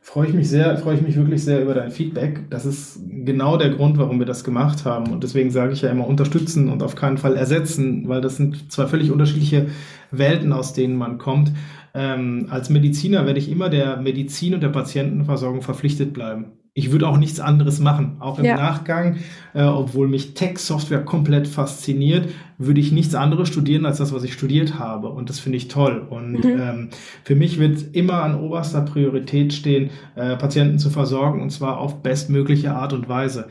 freue 0.03 0.27
ich 0.27 0.33
mich 0.33 0.49
sehr, 0.49 0.75
freue 0.77 0.95
ich 0.95 1.03
mich 1.03 1.15
wirklich 1.15 1.43
sehr 1.43 1.61
über 1.61 1.75
dein 1.75 1.91
Feedback. 1.91 2.49
Das 2.49 2.65
ist 2.65 2.99
genau 3.07 3.57
der 3.57 3.69
Grund, 3.69 3.99
warum 3.99 4.17
wir 4.17 4.25
das 4.25 4.43
gemacht 4.43 4.83
haben. 4.83 5.11
Und 5.11 5.23
deswegen 5.23 5.51
sage 5.51 5.73
ich 5.73 5.83
ja 5.83 5.91
immer 5.91 6.07
unterstützen 6.07 6.69
und 6.69 6.81
auf 6.81 6.95
keinen 6.95 7.19
Fall 7.19 7.37
ersetzen, 7.37 8.09
weil 8.09 8.19
das 8.19 8.37
sind 8.37 8.71
zwei 8.71 8.87
völlig 8.87 9.11
unterschiedliche 9.11 9.67
Welten, 10.09 10.53
aus 10.53 10.73
denen 10.73 10.97
man 10.97 11.19
kommt. 11.19 11.51
Ähm, 11.93 12.47
als 12.49 12.71
Mediziner 12.71 13.27
werde 13.27 13.37
ich 13.37 13.51
immer 13.51 13.69
der 13.69 13.97
Medizin 13.97 14.55
und 14.55 14.61
der 14.61 14.69
Patientenversorgung 14.69 15.61
verpflichtet 15.61 16.13
bleiben 16.13 16.53
ich 16.73 16.91
würde 16.91 17.07
auch 17.07 17.17
nichts 17.17 17.41
anderes 17.41 17.79
machen. 17.79 18.15
Auch 18.19 18.39
im 18.39 18.45
ja. 18.45 18.55
Nachgang, 18.55 19.17
äh, 19.53 19.63
obwohl 19.63 20.07
mich 20.07 20.35
Tech-Software 20.35 21.03
komplett 21.03 21.47
fasziniert, 21.47 22.29
würde 22.57 22.79
ich 22.79 22.93
nichts 22.93 23.13
anderes 23.13 23.49
studieren 23.49 23.85
als 23.85 23.97
das, 23.97 24.13
was 24.13 24.23
ich 24.23 24.31
studiert 24.31 24.79
habe. 24.79 25.09
Und 25.09 25.29
das 25.29 25.39
finde 25.39 25.57
ich 25.57 25.67
toll. 25.67 26.05
Und 26.09 26.43
mhm. 26.45 26.61
ähm, 26.61 26.89
für 27.25 27.35
mich 27.35 27.59
wird 27.59 27.93
immer 27.93 28.23
an 28.23 28.39
oberster 28.39 28.81
Priorität 28.81 29.51
stehen, 29.51 29.89
äh, 30.15 30.37
Patienten 30.37 30.79
zu 30.79 30.89
versorgen 30.89 31.41
und 31.41 31.49
zwar 31.49 31.77
auf 31.77 32.01
bestmögliche 32.01 32.73
Art 32.73 32.93
und 32.93 33.09
Weise. 33.09 33.49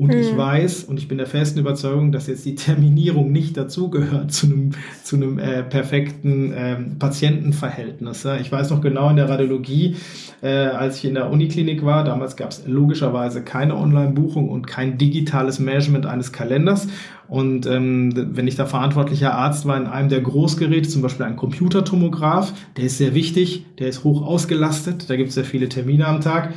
Und 0.00 0.12
hm. 0.12 0.20
ich 0.20 0.36
weiß 0.36 0.84
und 0.84 1.00
ich 1.00 1.08
bin 1.08 1.18
der 1.18 1.26
festen 1.26 1.58
Überzeugung, 1.58 2.12
dass 2.12 2.28
jetzt 2.28 2.44
die 2.44 2.54
Terminierung 2.54 3.32
nicht 3.32 3.56
dazugehört 3.56 4.30
zu 4.32 4.46
einem, 4.46 4.70
zu 5.02 5.16
einem 5.16 5.40
äh, 5.40 5.64
perfekten 5.64 6.52
ähm, 6.56 6.98
Patientenverhältnis. 7.00 8.22
Ja. 8.22 8.36
Ich 8.36 8.52
weiß 8.52 8.70
noch 8.70 8.80
genau 8.80 9.10
in 9.10 9.16
der 9.16 9.28
Radiologie, 9.28 9.96
äh, 10.40 10.50
als 10.50 10.98
ich 10.98 11.06
in 11.06 11.14
der 11.14 11.30
Uniklinik 11.32 11.84
war, 11.84 12.04
damals 12.04 12.36
gab 12.36 12.50
es 12.52 12.62
logischerweise 12.64 13.42
keine 13.42 13.74
Online-Buchung 13.74 14.48
und 14.48 14.68
kein 14.68 14.98
digitales 14.98 15.58
Management 15.58 16.06
eines 16.06 16.30
Kalenders. 16.30 16.86
Und 17.26 17.66
ähm, 17.66 18.12
wenn 18.14 18.46
ich 18.46 18.54
da 18.54 18.66
verantwortlicher 18.66 19.34
Arzt 19.34 19.66
war 19.66 19.76
in 19.76 19.88
einem 19.88 20.10
der 20.10 20.20
Großgeräte, 20.20 20.88
zum 20.88 21.02
Beispiel 21.02 21.26
ein 21.26 21.34
Computertomograph, 21.34 22.52
der 22.76 22.84
ist 22.84 22.98
sehr 22.98 23.16
wichtig, 23.16 23.66
der 23.80 23.88
ist 23.88 24.04
hoch 24.04 24.24
ausgelastet, 24.24 25.10
da 25.10 25.16
gibt 25.16 25.30
es 25.30 25.34
sehr 25.34 25.44
viele 25.44 25.68
Termine 25.68 26.06
am 26.06 26.20
Tag 26.20 26.54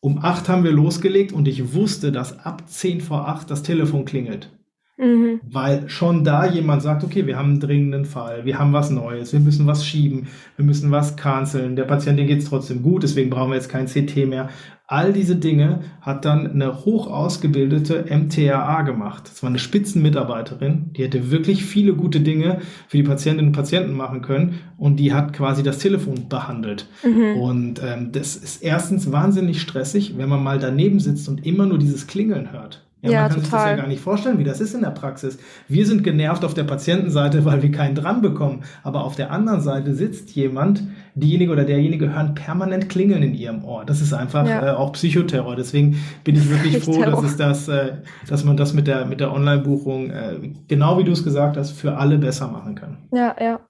um 0.00 0.18
acht 0.24 0.48
haben 0.48 0.64
wir 0.64 0.72
losgelegt 0.72 1.32
und 1.32 1.46
ich 1.46 1.74
wusste, 1.74 2.10
dass 2.10 2.44
ab 2.44 2.64
zehn 2.68 3.00
vor 3.00 3.28
acht 3.28 3.50
das 3.50 3.62
Telefon 3.62 4.04
klingelt. 4.04 4.50
Mhm. 4.96 5.40
Weil 5.42 5.88
schon 5.88 6.24
da 6.24 6.46
jemand 6.46 6.82
sagt, 6.82 7.04
okay, 7.04 7.26
wir 7.26 7.38
haben 7.38 7.52
einen 7.52 7.60
dringenden 7.60 8.04
Fall, 8.04 8.44
wir 8.44 8.58
haben 8.58 8.72
was 8.74 8.90
Neues, 8.90 9.32
wir 9.32 9.40
müssen 9.40 9.66
was 9.66 9.84
schieben, 9.86 10.28
wir 10.56 10.64
müssen 10.64 10.90
was 10.90 11.16
canceln, 11.16 11.74
der 11.74 11.84
Patientin 11.84 12.26
geht 12.26 12.40
es 12.40 12.48
trotzdem 12.50 12.82
gut, 12.82 13.02
deswegen 13.02 13.30
brauchen 13.30 13.50
wir 13.50 13.56
jetzt 13.56 13.70
kein 13.70 13.86
CT 13.86 14.28
mehr. 14.28 14.50
All 14.90 15.12
diese 15.12 15.36
Dinge 15.36 15.84
hat 16.00 16.24
dann 16.24 16.48
eine 16.50 16.84
hoch 16.84 17.06
ausgebildete 17.06 18.06
MTRA 18.10 18.82
gemacht. 18.82 19.22
Das 19.26 19.40
war 19.40 19.48
eine 19.48 19.60
Spitzenmitarbeiterin, 19.60 20.90
die 20.96 21.04
hätte 21.04 21.30
wirklich 21.30 21.64
viele 21.64 21.94
gute 21.94 22.18
Dinge 22.18 22.58
für 22.88 22.96
die 22.96 23.04
Patientinnen 23.04 23.50
und 23.50 23.54
Patienten 23.54 23.96
machen 23.96 24.20
können 24.20 24.58
und 24.78 24.96
die 24.96 25.14
hat 25.14 25.32
quasi 25.32 25.62
das 25.62 25.78
Telefon 25.78 26.28
behandelt. 26.28 26.88
Mhm. 27.04 27.40
Und 27.40 27.80
ähm, 27.84 28.10
das 28.10 28.34
ist 28.34 28.64
erstens 28.64 29.12
wahnsinnig 29.12 29.62
stressig, 29.62 30.14
wenn 30.16 30.28
man 30.28 30.42
mal 30.42 30.58
daneben 30.58 30.98
sitzt 30.98 31.28
und 31.28 31.46
immer 31.46 31.66
nur 31.66 31.78
dieses 31.78 32.08
Klingeln 32.08 32.50
hört. 32.50 32.84
Ja, 33.02 33.10
ja, 33.10 33.20
man 33.22 33.30
kann 33.30 33.42
total. 33.42 33.50
sich 33.50 33.50
das 33.50 33.70
ja 33.70 33.76
gar 33.76 33.86
nicht 33.86 34.00
vorstellen, 34.00 34.38
wie 34.38 34.44
das 34.44 34.60
ist 34.60 34.74
in 34.74 34.82
der 34.82 34.90
Praxis. 34.90 35.38
Wir 35.68 35.86
sind 35.86 36.04
genervt 36.04 36.44
auf 36.44 36.52
der 36.52 36.64
Patientenseite, 36.64 37.44
weil 37.46 37.62
wir 37.62 37.72
keinen 37.72 37.94
dran 37.94 38.20
bekommen. 38.20 38.62
Aber 38.82 39.04
auf 39.04 39.16
der 39.16 39.30
anderen 39.30 39.60
Seite 39.60 39.94
sitzt 39.94 40.30
jemand, 40.32 40.82
diejenige 41.14 41.52
oder 41.52 41.64
derjenige 41.64 42.12
hören 42.12 42.34
permanent 42.34 42.88
Klingeln 42.88 43.22
in 43.22 43.34
ihrem 43.34 43.64
Ohr. 43.64 43.84
Das 43.84 44.00
ist 44.00 44.12
einfach 44.12 44.46
ja. 44.46 44.66
äh, 44.66 44.70
auch 44.76 44.92
Psychoterror. 44.92 45.56
Deswegen 45.56 46.02
bin 46.24 46.36
ich 46.36 46.48
wirklich 46.50 46.78
froh, 46.84 47.02
dass 47.02 47.22
es 47.22 47.36
das, 47.36 47.68
äh, 47.68 47.94
dass 48.28 48.44
man 48.44 48.56
das 48.56 48.74
mit 48.74 48.86
der 48.86 49.06
mit 49.06 49.20
der 49.20 49.32
Online-Buchung 49.32 50.10
äh, 50.10 50.52
genau 50.68 50.98
wie 50.98 51.04
du 51.04 51.12
es 51.12 51.24
gesagt 51.24 51.56
hast 51.56 51.72
für 51.72 51.96
alle 51.96 52.18
besser 52.18 52.48
machen 52.48 52.74
kann. 52.74 52.98
Ja, 53.12 53.34
ja, 53.40 53.60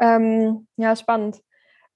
ähm, 0.00 0.66
ja, 0.76 0.96
spannend. 0.96 1.40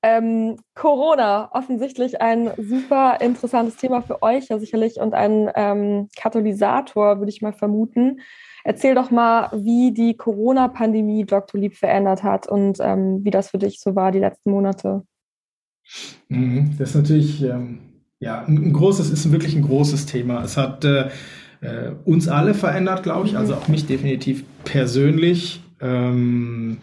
Ähm, 0.06 0.56
Corona, 0.74 1.48
offensichtlich 1.52 2.20
ein 2.20 2.50
super 2.58 3.22
interessantes 3.22 3.76
Thema 3.76 4.02
für 4.02 4.20
euch 4.22 4.48
ja 4.48 4.58
sicherlich 4.58 5.00
und 5.00 5.14
ein 5.14 5.50
ähm, 5.54 6.10
Katalysator, 6.14 7.20
würde 7.20 7.30
ich 7.30 7.40
mal 7.40 7.54
vermuten. 7.54 8.20
Erzähl 8.64 8.94
doch 8.94 9.10
mal, 9.10 9.48
wie 9.54 9.92
die 9.92 10.14
Corona-Pandemie 10.14 11.24
Dr. 11.24 11.58
Lieb 11.58 11.74
verändert 11.76 12.22
hat 12.22 12.46
und 12.46 12.80
ähm, 12.80 13.24
wie 13.24 13.30
das 13.30 13.48
für 13.48 13.56
dich 13.56 13.80
so 13.80 13.96
war 13.96 14.12
die 14.12 14.18
letzten 14.18 14.50
Monate. 14.50 15.04
Mhm, 16.28 16.74
das 16.78 16.90
ist 16.90 16.96
natürlich 16.96 17.42
ähm, 17.42 17.78
ja, 18.18 18.44
ein 18.44 18.74
großes, 18.74 19.08
ist 19.08 19.32
wirklich 19.32 19.56
ein 19.56 19.62
großes 19.62 20.04
Thema. 20.04 20.44
Es 20.44 20.58
hat 20.58 20.84
äh, 20.84 21.08
äh 21.62 21.92
uns 22.04 22.28
alle 22.28 22.52
verändert, 22.52 23.04
glaube 23.04 23.26
ich, 23.26 23.38
also 23.38 23.54
mhm. 23.54 23.58
auch 23.58 23.68
mich 23.68 23.86
definitiv 23.86 24.44
persönlich. 24.64 25.62
Ähm, 25.80 26.76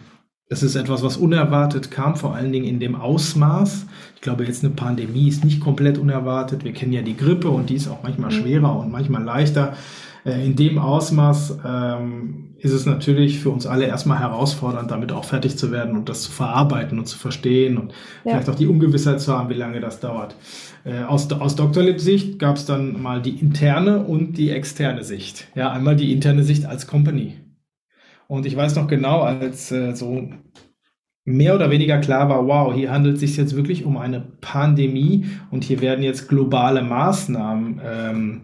es 0.52 0.64
ist 0.64 0.76
etwas, 0.76 1.02
was 1.02 1.16
unerwartet 1.16 1.92
kam, 1.92 2.18
vor 2.18 2.36
allen 2.36 2.52
Dingen 2.52 2.66
in 2.66 2.82
dem 2.82 2.96
Ausmaß. 2.96 3.86
Ich 4.16 4.22
glaube, 4.22 4.44
jetzt 4.44 4.66
eine 4.66 4.74
Pandemie 4.74 5.30
ist 5.30 5.46
nicht 5.46 5.62
komplett 5.62 5.98
unerwartet. 5.98 6.66
Wir 6.66 6.74
kennen 6.74 6.92
ja 6.92 7.02
die 7.02 7.16
Grippe 7.16 7.50
und 7.50 7.70
die 7.70 7.76
ist 7.76 7.88
auch 7.88 8.04
manchmal 8.04 8.32
mhm. 8.32 8.36
schwerer 8.36 8.78
und 8.78 8.92
manchmal 8.92 9.24
leichter. 9.24 9.78
Äh, 10.26 10.46
in 10.46 10.58
dem 10.58 10.78
Ausmaß 10.78 11.58
ähm, 11.66 12.50
ist 12.58 12.74
es 12.74 12.86
natürlich 12.86 13.40
für 13.40 13.50
uns 13.50 13.66
alle 13.66 13.86
erstmal 13.86 14.20
herausfordernd, 14.20 14.92
damit 14.92 15.14
auch 15.14 15.24
fertig 15.24 15.58
zu 15.58 15.72
werden 15.72 15.96
und 15.96 16.10
das 16.10 16.24
zu 16.24 16.32
verarbeiten 16.34 17.00
und 17.00 17.06
zu 17.06 17.18
verstehen 17.18 17.78
und 17.78 17.94
ja. 18.26 18.32
vielleicht 18.32 18.50
auch 18.50 18.56
die 18.56 18.68
Ungewissheit 18.68 19.22
zu 19.22 19.32
haben, 19.32 19.50
wie 19.50 19.54
lange 19.54 19.80
das 19.80 20.02
dauert. 20.02 20.36
Äh, 20.84 21.04
aus, 21.04 21.32
aus 21.32 21.56
Dr. 21.56 21.82
Lib 21.82 22.02
Sicht 22.02 22.40
gab 22.40 22.58
es 22.58 22.66
dann 22.66 23.02
mal 23.02 23.22
die 23.22 23.40
interne 23.40 24.00
und 24.04 24.34
die 24.34 24.50
externe 24.50 25.06
Sicht. 25.06 25.48
Ja, 25.56 25.72
einmal 25.72 25.96
die 25.96 26.12
interne 26.12 26.44
Sicht 26.44 26.66
als 26.66 26.88
Company. 26.88 27.38
Und 28.32 28.46
ich 28.46 28.56
weiß 28.56 28.78
noch 28.78 28.88
genau, 28.88 29.20
als 29.24 29.74
äh, 29.74 29.94
so 29.94 30.30
mehr 31.26 31.54
oder 31.54 31.70
weniger 31.70 31.98
klar 31.98 32.30
war, 32.30 32.48
wow, 32.48 32.74
hier 32.74 32.90
handelt 32.90 33.16
es 33.16 33.20
sich 33.20 33.36
jetzt 33.36 33.58
wirklich 33.58 33.84
um 33.84 33.98
eine 33.98 34.22
Pandemie 34.22 35.26
und 35.50 35.66
hier 35.66 35.82
werden 35.82 36.02
jetzt 36.02 36.30
globale 36.30 36.82
Maßnahmen 36.82 37.82
ähm, 37.86 38.42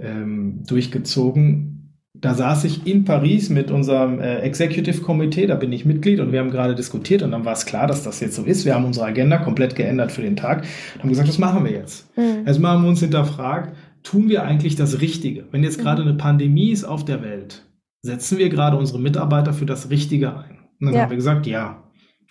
ähm, 0.00 0.64
durchgezogen. 0.66 1.94
Da 2.12 2.34
saß 2.34 2.64
ich 2.64 2.88
in 2.88 3.04
Paris 3.04 3.50
mit 3.50 3.70
unserem 3.70 4.18
äh, 4.18 4.38
Executive 4.40 5.00
Committee, 5.00 5.46
da 5.46 5.54
bin 5.54 5.70
ich 5.70 5.84
Mitglied 5.84 6.18
und 6.18 6.32
wir 6.32 6.40
haben 6.40 6.50
gerade 6.50 6.74
diskutiert 6.74 7.22
und 7.22 7.30
dann 7.30 7.44
war 7.44 7.52
es 7.52 7.66
klar, 7.66 7.86
dass 7.86 8.02
das 8.02 8.18
jetzt 8.18 8.34
so 8.34 8.42
ist. 8.42 8.64
Wir 8.64 8.74
haben 8.74 8.84
unsere 8.84 9.06
Agenda 9.06 9.38
komplett 9.38 9.76
geändert 9.76 10.10
für 10.10 10.22
den 10.22 10.34
Tag 10.34 10.64
und 10.96 11.02
haben 11.04 11.08
gesagt, 11.08 11.28
was 11.28 11.38
machen 11.38 11.64
wir 11.64 11.70
jetzt? 11.70 12.10
Mhm. 12.16 12.48
Erstmal 12.48 12.72
haben 12.72 12.82
wir 12.82 12.88
uns 12.88 12.98
hinterfragt, 12.98 13.76
tun 14.02 14.28
wir 14.28 14.42
eigentlich 14.42 14.74
das 14.74 15.00
Richtige? 15.00 15.44
Wenn 15.52 15.62
jetzt 15.62 15.78
gerade 15.78 16.02
mhm. 16.02 16.08
eine 16.08 16.18
Pandemie 16.18 16.72
ist 16.72 16.82
auf 16.82 17.04
der 17.04 17.22
Welt, 17.22 17.62
setzen 18.02 18.38
wir 18.38 18.48
gerade 18.48 18.76
unsere 18.76 19.00
Mitarbeiter 19.00 19.52
für 19.52 19.66
das 19.66 19.90
Richtige 19.90 20.36
ein? 20.36 20.58
Und 20.80 20.86
dann 20.86 20.94
ja. 20.94 21.02
haben 21.02 21.10
wir 21.10 21.16
gesagt, 21.16 21.46
ja. 21.46 21.84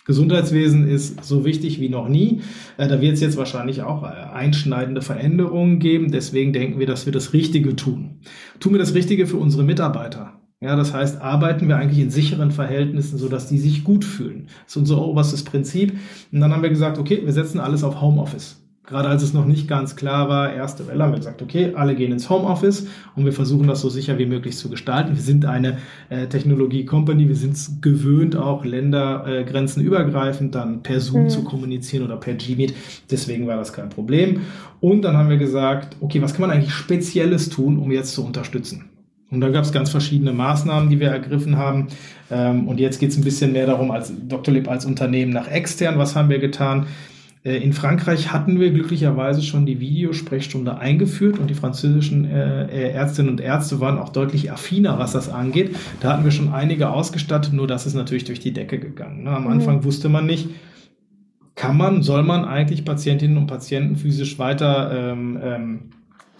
Gesundheitswesen 0.06 0.88
ist 0.88 1.22
so 1.22 1.44
wichtig 1.44 1.78
wie 1.78 1.88
noch 1.88 2.08
nie. 2.08 2.40
Äh, 2.78 2.88
da 2.88 3.00
wird 3.00 3.14
es 3.14 3.20
jetzt 3.20 3.36
wahrscheinlich 3.36 3.82
auch 3.82 4.02
äh, 4.02 4.06
einschneidende 4.06 5.02
Veränderungen 5.02 5.78
geben. 5.78 6.10
Deswegen 6.10 6.52
denken 6.52 6.80
wir, 6.80 6.86
dass 6.86 7.06
wir 7.06 7.12
das 7.12 7.32
Richtige 7.32 7.76
tun. 7.76 8.20
Tun 8.58 8.72
wir 8.72 8.78
das 8.78 8.94
Richtige 8.94 9.26
für 9.26 9.36
unsere 9.36 9.62
Mitarbeiter. 9.62 10.40
Ja, 10.62 10.76
das 10.76 10.92
heißt, 10.92 11.20
arbeiten 11.22 11.68
wir 11.68 11.76
eigentlich 11.76 12.00
in 12.00 12.10
sicheren 12.10 12.50
Verhältnissen, 12.50 13.18
sodass 13.18 13.46
die 13.46 13.58
sich 13.58 13.82
gut 13.84 14.04
fühlen. 14.04 14.48
Das 14.64 14.72
ist 14.72 14.76
unser 14.76 15.00
oberstes 15.00 15.44
Prinzip. 15.44 15.96
Und 16.32 16.40
dann 16.40 16.52
haben 16.52 16.62
wir 16.62 16.70
gesagt, 16.70 16.98
okay, 16.98 17.22
wir 17.24 17.32
setzen 17.32 17.60
alles 17.60 17.82
auf 17.82 18.00
Homeoffice. 18.00 18.59
Gerade 18.90 19.08
als 19.08 19.22
es 19.22 19.32
noch 19.32 19.46
nicht 19.46 19.68
ganz 19.68 19.94
klar 19.94 20.28
war, 20.28 20.52
erste 20.52 20.88
Welle, 20.88 21.04
haben 21.04 21.12
wir 21.12 21.18
gesagt, 21.18 21.42
okay, 21.42 21.74
alle 21.76 21.94
gehen 21.94 22.10
ins 22.10 22.28
Homeoffice 22.28 22.88
und 23.14 23.24
wir 23.24 23.32
versuchen 23.32 23.68
das 23.68 23.80
so 23.80 23.88
sicher 23.88 24.18
wie 24.18 24.26
möglich 24.26 24.56
zu 24.56 24.68
gestalten. 24.68 25.14
Wir 25.14 25.22
sind 25.22 25.44
eine 25.44 25.78
äh, 26.08 26.26
Technologie-Company, 26.26 27.28
wir 27.28 27.36
sind 27.36 27.52
es 27.52 27.80
gewöhnt, 27.80 28.34
auch 28.34 28.64
Ländergrenzen 28.64 29.82
äh, 29.82 29.86
übergreifend 29.86 30.56
dann 30.56 30.82
per 30.82 31.00
Zoom 31.00 31.24
mhm. 31.24 31.28
zu 31.28 31.44
kommunizieren 31.44 32.04
oder 32.04 32.16
per 32.16 32.34
Gmeet. 32.34 32.74
Deswegen 33.08 33.46
war 33.46 33.56
das 33.56 33.72
kein 33.72 33.90
Problem. 33.90 34.40
Und 34.80 35.02
dann 35.02 35.16
haben 35.16 35.30
wir 35.30 35.36
gesagt, 35.36 35.96
okay, 36.00 36.20
was 36.20 36.34
kann 36.34 36.42
man 36.42 36.50
eigentlich 36.50 36.72
Spezielles 36.72 37.48
tun, 37.48 37.78
um 37.78 37.92
jetzt 37.92 38.12
zu 38.12 38.26
unterstützen? 38.26 38.90
Und 39.30 39.40
da 39.40 39.50
gab 39.50 39.64
es 39.64 39.70
ganz 39.70 39.90
verschiedene 39.90 40.32
Maßnahmen, 40.32 40.90
die 40.90 40.98
wir 40.98 41.10
ergriffen 41.10 41.56
haben. 41.56 41.86
Ähm, 42.30 42.66
und 42.66 42.80
jetzt 42.80 42.98
geht 42.98 43.10
es 43.10 43.16
ein 43.16 43.22
bisschen 43.22 43.52
mehr 43.52 43.66
darum, 43.66 43.92
als 43.92 44.12
Dr. 44.28 44.52
Lib 44.52 44.68
als 44.68 44.84
Unternehmen 44.84 45.32
nach 45.32 45.48
extern, 45.48 45.98
was 45.98 46.16
haben 46.16 46.28
wir 46.28 46.40
getan? 46.40 46.86
Äh, 47.42 47.56
in 47.56 47.72
Frankreich 47.72 48.32
hatten 48.32 48.60
wir 48.60 48.70
glücklicherweise 48.70 49.42
schon 49.42 49.66
die 49.66 49.80
Videosprechstunde 49.80 50.78
eingeführt 50.78 51.38
und 51.38 51.48
die 51.48 51.54
französischen 51.54 52.24
äh, 52.24 52.66
äh, 52.66 52.90
Ärztinnen 52.92 53.30
und 53.30 53.40
Ärzte 53.40 53.80
waren 53.80 53.98
auch 53.98 54.10
deutlich 54.10 54.52
affiner, 54.52 54.98
was 54.98 55.12
das 55.12 55.28
angeht. 55.28 55.76
Da 56.00 56.12
hatten 56.12 56.24
wir 56.24 56.32
schon 56.32 56.52
einige 56.52 56.90
ausgestattet, 56.90 57.52
nur 57.52 57.66
das 57.66 57.86
ist 57.86 57.94
natürlich 57.94 58.24
durch 58.24 58.40
die 58.40 58.52
Decke 58.52 58.78
gegangen. 58.78 59.24
Ne? 59.24 59.30
Am 59.30 59.44
mhm. 59.44 59.50
Anfang 59.50 59.84
wusste 59.84 60.08
man 60.08 60.26
nicht, 60.26 60.48
kann 61.54 61.76
man, 61.76 62.02
soll 62.02 62.22
man 62.22 62.44
eigentlich 62.44 62.84
Patientinnen 62.84 63.36
und 63.36 63.46
Patienten 63.46 63.96
physisch 63.96 64.38
weiter 64.38 65.12
ähm, 65.12 65.38
ähm, 65.42 65.80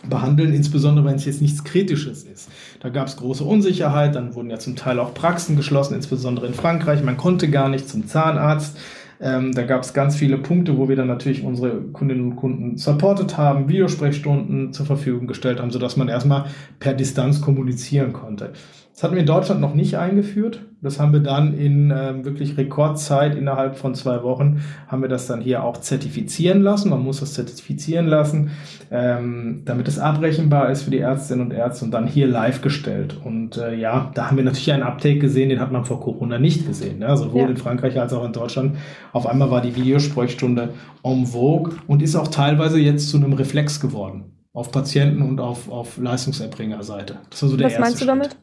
behandeln, 0.09 0.55
insbesondere 0.55 1.05
wenn 1.05 1.17
es 1.17 1.27
jetzt 1.27 1.43
nichts 1.43 1.63
Kritisches 1.63 2.23
ist. 2.23 2.49
Da 2.81 2.89
gab 2.89 3.07
es 3.07 3.17
große 3.17 3.45
Unsicherheit, 3.45 4.15
dann 4.15 4.35
wurden 4.35 4.49
ja 4.49 4.59
zum 4.59 4.77
Teil 4.77 4.99
auch 4.99 5.13
Praxen 5.13 5.57
geschlossen, 5.57 5.95
insbesondere 5.95 6.47
in 6.47 6.55
Frankreich. 6.55 7.03
Man 7.03 7.19
konnte 7.19 7.51
gar 7.51 7.69
nicht 7.69 7.89
zum 7.89 8.07
Zahnarzt. 8.07 8.79
Ähm, 9.21 9.53
da 9.53 9.65
gab 9.65 9.83
es 9.83 9.93
ganz 9.93 10.17
viele 10.17 10.39
Punkte, 10.39 10.79
wo 10.79 10.89
wir 10.89 10.97
dann 10.97 11.09
natürlich 11.09 11.45
unsere 11.45 11.83
Kundinnen 11.93 12.31
und 12.31 12.37
Kunden 12.37 12.79
supportet 12.79 13.37
haben, 13.37 13.69
Videosprechstunden 13.69 14.73
zur 14.73 14.87
Verfügung 14.87 15.27
gestellt 15.27 15.61
haben, 15.61 15.71
sodass 15.71 15.97
man 15.97 16.09
erstmal 16.09 16.47
per 16.79 16.95
Distanz 16.95 17.43
kommunizieren 17.43 18.15
konnte. 18.15 18.53
Das 18.95 19.03
hatten 19.03 19.15
wir 19.15 19.21
in 19.21 19.27
Deutschland 19.27 19.61
noch 19.61 19.75
nicht 19.75 19.99
eingeführt. 19.99 20.63
Das 20.83 20.99
haben 20.99 21.13
wir 21.13 21.21
dann 21.21 21.53
in 21.53 21.93
ähm, 21.95 22.25
wirklich 22.25 22.57
Rekordzeit 22.57 23.35
innerhalb 23.35 23.77
von 23.77 23.95
zwei 23.95 24.23
Wochen 24.23 24.63
haben 24.89 25.03
wir 25.03 25.11
das 25.11 25.27
dann 25.27 25.43
hier 25.43 25.63
auch 25.63 25.77
zertifizieren 25.77 26.63
lassen. 26.63 26.89
Man 26.89 27.03
muss 27.03 27.21
das 27.21 27.35
zertifizieren 27.35 28.07
lassen, 28.07 28.53
ähm, 28.91 29.61
damit 29.67 29.89
es 29.89 29.99
abrechenbar 29.99 30.71
ist 30.71 30.83
für 30.83 30.91
die 30.91 31.01
Ärztinnen 31.01 31.45
und 31.45 31.53
Ärzte 31.53 31.85
und 31.85 31.91
dann 31.91 32.07
hier 32.07 32.27
live 32.27 32.63
gestellt. 32.63 33.19
Und 33.23 33.59
äh, 33.59 33.75
ja, 33.75 34.11
da 34.15 34.29
haben 34.29 34.39
wir 34.39 34.45
natürlich 34.45 34.73
einen 34.73 34.83
Uptake 34.83 35.19
gesehen, 35.19 35.51
den 35.51 35.61
hat 35.61 35.71
man 35.71 35.85
vor 35.85 36.01
Corona 36.01 36.39
nicht 36.39 36.67
gesehen. 36.67 37.01
Ne? 37.01 37.15
Sowohl 37.15 37.43
ja. 37.43 37.49
in 37.49 37.57
Frankreich 37.59 38.01
als 38.01 38.15
auch 38.15 38.25
in 38.25 38.33
Deutschland. 38.33 38.79
Auf 39.13 39.27
einmal 39.27 39.51
war 39.51 39.61
die 39.61 39.77
Videosprechstunde 39.77 40.71
en 41.03 41.27
vogue 41.27 41.75
und 41.89 42.03
ist 42.03 42.17
auch 42.17 42.29
teilweise 42.29 42.79
jetzt 42.79 43.11
zu 43.11 43.19
einem 43.19 43.35
Reflex 43.35 43.81
geworden. 43.81 44.33
Auf 44.55 44.73
Patienten- 44.73 45.23
und 45.23 45.41
auf, 45.41 45.71
auf 45.71 45.99
Leistungserbringerseite. 45.99 47.19
Das 47.29 47.43
war 47.43 47.49
so 47.51 47.57
der 47.57 47.67
Was 47.67 47.73
erste 47.75 47.83
meinst 47.83 48.01
du 48.01 48.05
Schritt. 48.05 48.09
damit? 48.09 48.37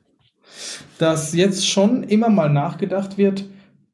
Dass 0.98 1.34
jetzt 1.34 1.68
schon 1.68 2.04
immer 2.04 2.30
mal 2.30 2.50
nachgedacht 2.50 3.18
wird, 3.18 3.46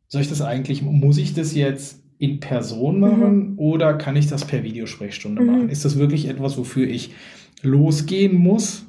soll 0.08 0.21
ich 0.21 0.30
das 0.30 0.41
eigentlich, 0.41 0.82
muss 0.82 1.17
ich 1.17 1.34
das 1.34 1.56
jetzt 1.56 2.02
in 2.19 2.39
Person 2.39 2.99
machen 2.99 3.52
mhm. 3.52 3.60
oder 3.60 3.95
kann 3.95 4.15
ich 4.15 4.28
das 4.28 4.45
per 4.45 4.63
Videosprechstunde 4.63 5.41
mhm. 5.41 5.47
machen? 5.47 5.69
Ist 5.69 5.86
das 5.86 5.97
wirklich 5.97 6.28
etwas, 6.28 6.58
wofür 6.58 6.88
ich 6.88 7.12
losgehen 7.62 8.38
muss? 8.38 8.86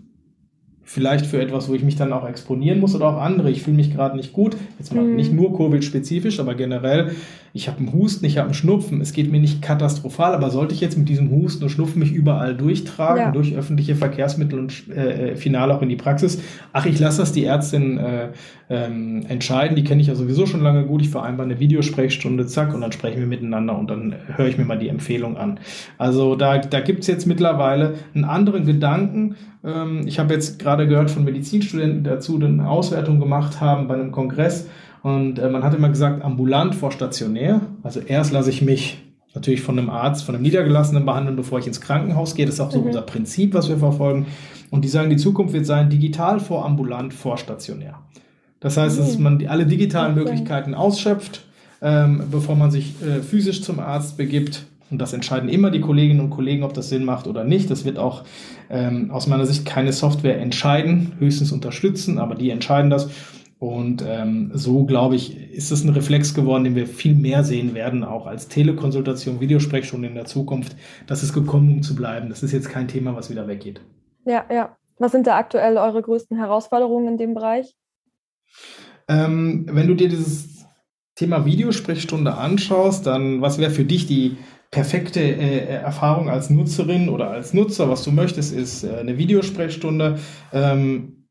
Vielleicht 0.94 1.26
für 1.26 1.40
etwas, 1.40 1.68
wo 1.68 1.74
ich 1.74 1.82
mich 1.82 1.96
dann 1.96 2.12
auch 2.12 2.24
exponieren 2.24 2.78
muss 2.78 2.94
oder 2.94 3.08
auch 3.08 3.20
andere. 3.20 3.50
Ich 3.50 3.62
fühle 3.62 3.76
mich 3.76 3.92
gerade 3.92 4.16
nicht 4.16 4.32
gut. 4.32 4.56
Jetzt 4.78 4.94
mal 4.94 5.02
mhm. 5.02 5.16
nicht 5.16 5.32
nur 5.32 5.52
Covid-spezifisch, 5.56 6.38
aber 6.38 6.54
generell 6.54 7.10
ich 7.56 7.68
habe 7.68 7.78
einen 7.78 7.92
Husten, 7.92 8.26
ich 8.26 8.36
habe 8.36 8.46
einen 8.46 8.54
Schnupfen, 8.54 9.00
es 9.00 9.12
geht 9.12 9.30
mir 9.30 9.40
nicht 9.40 9.62
katastrophal, 9.62 10.34
aber 10.34 10.50
sollte 10.50 10.74
ich 10.74 10.80
jetzt 10.80 10.98
mit 10.98 11.08
diesem 11.08 11.30
Husten 11.30 11.62
und 11.62 11.70
Schnupfen 11.70 12.00
mich 12.00 12.10
überall 12.10 12.56
durchtragen, 12.56 13.22
ja. 13.22 13.30
durch 13.30 13.54
öffentliche 13.54 13.94
Verkehrsmittel 13.94 14.58
und 14.58 14.88
äh, 14.88 15.30
äh, 15.30 15.36
final 15.36 15.70
auch 15.70 15.80
in 15.80 15.88
die 15.88 15.94
Praxis? 15.94 16.42
Ach, 16.72 16.84
ich 16.84 16.98
lasse 16.98 17.18
das 17.18 17.30
die 17.30 17.44
Ärztin 17.44 17.96
äh, 17.98 18.30
ähm, 18.74 19.24
entscheiden, 19.28 19.76
die 19.76 19.84
kenne 19.84 20.00
ich 20.02 20.08
ja 20.08 20.14
sowieso 20.14 20.46
schon 20.46 20.62
lange 20.62 20.84
gut, 20.84 21.00
ich 21.00 21.08
vereinbare 21.08 21.48
eine 21.48 21.60
Videosprechstunde, 21.60 22.46
zack, 22.46 22.74
und 22.74 22.80
dann 22.80 22.92
sprechen 22.92 23.20
wir 23.20 23.26
miteinander 23.26 23.78
und 23.78 23.88
dann 23.88 24.14
höre 24.36 24.46
ich 24.46 24.58
mir 24.58 24.64
mal 24.64 24.78
die 24.78 24.88
Empfehlung 24.88 25.36
an. 25.36 25.60
Also 25.96 26.36
da, 26.36 26.58
da 26.58 26.80
gibt 26.80 27.00
es 27.00 27.06
jetzt 27.06 27.26
mittlerweile 27.26 27.94
einen 28.14 28.24
anderen 28.24 28.66
Gedanken. 28.66 29.36
Ähm, 29.64 30.02
ich 30.06 30.18
habe 30.18 30.34
jetzt 30.34 30.58
gerade 30.58 30.86
gehört 30.88 31.10
von 31.10 31.24
Medizinstudenten, 31.24 32.04
die 32.04 32.10
dazu 32.10 32.38
eine 32.38 32.68
Auswertung 32.68 33.20
gemacht 33.20 33.60
haben 33.60 33.88
bei 33.88 33.94
einem 33.94 34.12
Kongress, 34.12 34.68
und 35.04 35.38
äh, 35.38 35.50
man 35.50 35.62
hat 35.62 35.74
immer 35.74 35.90
gesagt, 35.90 36.24
ambulant 36.24 36.74
vor 36.74 36.90
stationär. 36.90 37.60
Also 37.82 38.00
erst 38.00 38.32
lasse 38.32 38.48
ich 38.48 38.62
mich 38.62 39.02
natürlich 39.34 39.60
von 39.60 39.78
einem 39.78 39.90
Arzt, 39.90 40.24
von 40.24 40.34
einem 40.34 40.42
Niedergelassenen 40.42 41.04
behandeln, 41.04 41.36
bevor 41.36 41.58
ich 41.58 41.66
ins 41.66 41.82
Krankenhaus 41.82 42.34
gehe. 42.34 42.46
Das 42.46 42.54
ist 42.54 42.60
auch 42.60 42.70
so 42.70 42.80
mhm. 42.80 42.86
unser 42.86 43.02
Prinzip, 43.02 43.52
was 43.52 43.68
wir 43.68 43.76
verfolgen. 43.76 44.26
Und 44.70 44.82
die 44.82 44.88
sagen, 44.88 45.10
die 45.10 45.16
Zukunft 45.16 45.52
wird 45.52 45.66
sein, 45.66 45.90
digital 45.90 46.40
vor 46.40 46.64
ambulant 46.64 47.12
vor 47.12 47.36
stationär. 47.36 47.98
Das 48.64 48.78
heißt, 48.78 48.98
dass 48.98 49.18
mhm. 49.18 49.22
man 49.22 49.38
die, 49.38 49.48
alle 49.48 49.66
digitalen. 49.66 50.14
Möglichkeiten 50.14 50.74
ausschöpft, 50.74 51.44
ähm, 51.82 52.22
bevor 52.30 52.56
man 52.56 52.70
sich 52.70 52.94
äh, 53.02 53.20
physisch 53.20 53.62
zum 53.62 53.78
Arzt 53.78 54.16
begibt. 54.16 54.64
Und 54.90 54.98
das 54.98 55.12
entscheiden 55.12 55.50
immer 55.50 55.70
die 55.70 55.82
Kolleginnen 55.82 56.20
und 56.20 56.30
Kollegen, 56.30 56.62
ob 56.62 56.72
das 56.72 56.88
Sinn 56.88 57.04
macht 57.04 57.26
oder 57.26 57.44
nicht. 57.44 57.70
Das 57.70 57.84
wird 57.84 57.98
auch 57.98 58.24
ähm, 58.70 59.10
aus 59.10 59.26
meiner 59.26 59.44
Sicht 59.44 59.66
keine 59.66 59.92
Software 59.92 60.40
entscheiden, 60.40 61.12
höchstens 61.18 61.52
unterstützen, 61.52 62.18
aber 62.18 62.36
die 62.36 62.48
entscheiden 62.48 62.88
das. 62.88 63.10
Und 63.58 64.02
ähm, 64.06 64.50
so, 64.54 64.84
glaube 64.84 65.16
ich, 65.16 65.52
ist 65.52 65.70
es 65.70 65.84
ein 65.84 65.90
Reflex 65.90 66.32
geworden, 66.32 66.64
den 66.64 66.74
wir 66.74 66.86
viel 66.86 67.14
mehr 67.14 67.44
sehen 67.44 67.74
werden, 67.74 68.02
auch 68.02 68.26
als 68.26 68.48
Telekonsultation, 68.48 69.40
Videosprechstunde 69.40 70.08
in 70.08 70.14
der 70.14 70.24
Zukunft. 70.24 70.74
Das 71.06 71.22
ist 71.22 71.34
gekommen, 71.34 71.70
um 71.70 71.82
zu 71.82 71.94
bleiben. 71.94 72.30
Das 72.30 72.42
ist 72.42 72.52
jetzt 72.52 72.70
kein 72.70 72.88
Thema, 72.88 73.14
was 73.14 73.28
wieder 73.28 73.46
weggeht. 73.46 73.82
Ja, 74.24 74.46
ja. 74.50 74.74
Was 74.98 75.12
sind 75.12 75.26
da 75.26 75.36
aktuell 75.36 75.76
eure 75.76 76.00
größten 76.00 76.38
Herausforderungen 76.38 77.08
in 77.08 77.18
dem 77.18 77.34
Bereich? 77.34 77.74
Ähm, 79.08 79.66
wenn 79.70 79.86
du 79.86 79.94
dir 79.94 80.08
dieses 80.08 80.66
Thema 81.16 81.44
Videosprechstunde 81.44 82.34
anschaust, 82.34 83.06
dann 83.06 83.40
was 83.40 83.58
wäre 83.58 83.70
für 83.70 83.84
dich 83.84 84.06
die 84.06 84.36
perfekte 84.70 85.20
äh, 85.20 85.66
Erfahrung 85.66 86.28
als 86.28 86.50
Nutzerin 86.50 87.08
oder 87.08 87.30
als 87.30 87.54
Nutzer? 87.54 87.88
Was 87.88 88.02
du 88.02 88.10
möchtest, 88.10 88.52
ist 88.52 88.84
äh, 88.84 88.96
eine 88.96 89.18
Videosprechstunde. 89.18 90.18
Ähm, 90.52 91.28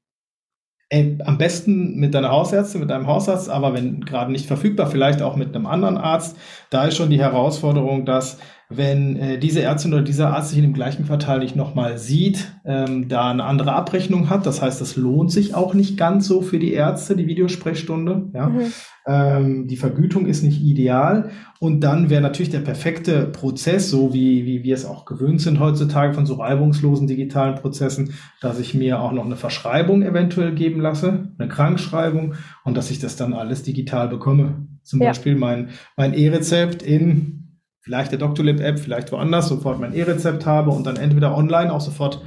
ey, 0.90 1.18
am 1.26 1.38
besten 1.38 1.96
mit 1.96 2.14
deiner 2.14 2.30
Hausärztin, 2.30 2.80
mit 2.80 2.90
deinem 2.90 3.08
Hausarzt, 3.08 3.50
aber 3.50 3.74
wenn 3.74 4.02
gerade 4.02 4.32
nicht 4.32 4.46
verfügbar, 4.46 4.88
vielleicht 4.88 5.22
auch 5.22 5.36
mit 5.36 5.56
einem 5.56 5.66
anderen 5.66 5.98
Arzt. 5.98 6.38
Da 6.70 6.86
ist 6.86 6.96
schon 6.96 7.10
die 7.10 7.20
Herausforderung, 7.20 8.06
dass 8.06 8.38
wenn 8.76 9.16
äh, 9.16 9.40
diese 9.40 9.62
Ärztin 9.62 9.94
oder 9.94 10.04
dieser 10.04 10.34
Arzt 10.34 10.50
sich 10.50 10.58
in 10.58 10.64
dem 10.64 10.74
gleichen 10.74 11.06
Quartal 11.06 11.40
nicht 11.40 11.56
nochmal 11.56 11.98
sieht, 11.98 12.54
ähm, 12.66 13.08
da 13.08 13.30
eine 13.30 13.44
andere 13.44 13.74
Abrechnung 13.74 14.30
hat. 14.30 14.46
Das 14.46 14.62
heißt, 14.62 14.80
das 14.82 14.96
lohnt 14.96 15.32
sich 15.32 15.56
auch 15.56 15.74
nicht 15.74 15.98
ganz 15.98 16.28
so 16.28 16.42
für 16.42 16.60
die 16.60 16.74
Ärzte, 16.74 17.16
die 17.16 17.28
Videosprechstunde. 17.28 18.30
Ja? 18.34 18.50
Mhm. 18.50 18.62
Ähm, 19.06 19.68
die 19.68 19.76
Vergütung 19.76 20.26
ist 20.26 20.44
nicht 20.44 20.62
ideal. 20.62 21.30
Und 21.60 21.82
dann 21.82 22.10
wäre 22.10 22.22
natürlich 22.22 22.52
der 22.52 22.60
perfekte 22.60 23.26
Prozess, 23.26 23.90
so 23.90 24.14
wie, 24.14 24.46
wie 24.46 24.64
wir 24.64 24.76
es 24.76 24.86
auch 24.86 25.06
gewöhnt 25.06 25.42
sind 25.42 25.60
heutzutage 25.60 26.14
von 26.14 26.26
so 26.26 26.36
reibungslosen 26.36 27.08
digitalen 27.08 27.56
Prozessen, 27.56 28.14
dass 28.42 28.60
ich 28.60 28.74
mir 28.74 29.00
auch 29.00 29.12
noch 29.12 29.26
eine 29.26 29.36
Verschreibung 29.36 30.04
eventuell 30.04 30.54
geben 30.54 30.82
lasse, 30.82 31.30
eine 31.38 31.48
Krankschreibung 31.48 32.36
und 32.64 32.76
dass 32.76 32.92
ich 32.92 33.00
das 33.00 33.16
dann 33.16 33.34
alles 33.34 33.64
digital 33.64 34.08
bekomme. 34.10 34.68
Zum 34.84 35.02
ja. 35.02 35.10
Beispiel 35.10 35.36
mein, 35.36 35.70
mein 35.96 36.14
E-Rezept 36.14 36.84
in 36.84 37.43
vielleicht 37.84 38.12
der 38.12 38.20
Doctolib-App, 38.20 38.80
vielleicht 38.80 39.12
woanders, 39.12 39.50
sofort 39.50 39.80
mein 39.80 39.94
E-Rezept 39.94 40.46
habe 40.46 40.72
und 40.72 40.86
dann 40.86 40.96
entweder 40.96 41.38
online 41.38 41.72
auch 41.72 41.82
sofort 41.82 42.22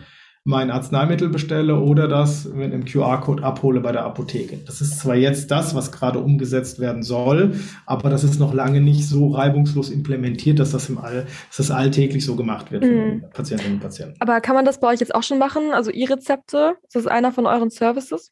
mein 0.44 0.70
Arzneimittel 0.70 1.28
bestelle 1.28 1.80
oder 1.80 2.06
das 2.06 2.44
mit 2.44 2.72
einem 2.72 2.84
QR-Code 2.84 3.42
abhole 3.42 3.80
bei 3.80 3.90
der 3.90 4.04
Apotheke. 4.04 4.58
Das 4.64 4.80
ist 4.80 5.00
zwar 5.00 5.16
jetzt 5.16 5.50
das, 5.50 5.74
was 5.74 5.90
gerade 5.90 6.20
umgesetzt 6.20 6.78
werden 6.78 7.02
soll, 7.02 7.56
aber 7.84 8.10
das 8.10 8.22
ist 8.22 8.38
noch 8.38 8.54
lange 8.54 8.80
nicht 8.80 9.08
so 9.08 9.30
reibungslos 9.32 9.90
implementiert, 9.90 10.60
dass 10.60 10.70
das 10.70 10.88
im 10.88 10.98
All, 10.98 11.26
dass 11.48 11.56
das 11.56 11.72
alltäglich 11.72 12.24
so 12.24 12.36
gemacht 12.36 12.70
wird 12.70 12.84
mhm. 12.84 13.22
von 13.22 13.30
Patientinnen 13.30 13.74
und 13.74 13.80
Patienten. 13.80 14.14
Aber 14.20 14.40
kann 14.40 14.54
man 14.54 14.64
das 14.64 14.78
bei 14.78 14.86
euch 14.86 15.00
jetzt 15.00 15.16
auch 15.16 15.24
schon 15.24 15.38
machen? 15.38 15.72
Also 15.72 15.90
E-Rezepte, 15.90 16.76
ist 16.84 16.94
das 16.94 17.08
einer 17.08 17.32
von 17.32 17.46
euren 17.46 17.70
Services? 17.70 18.30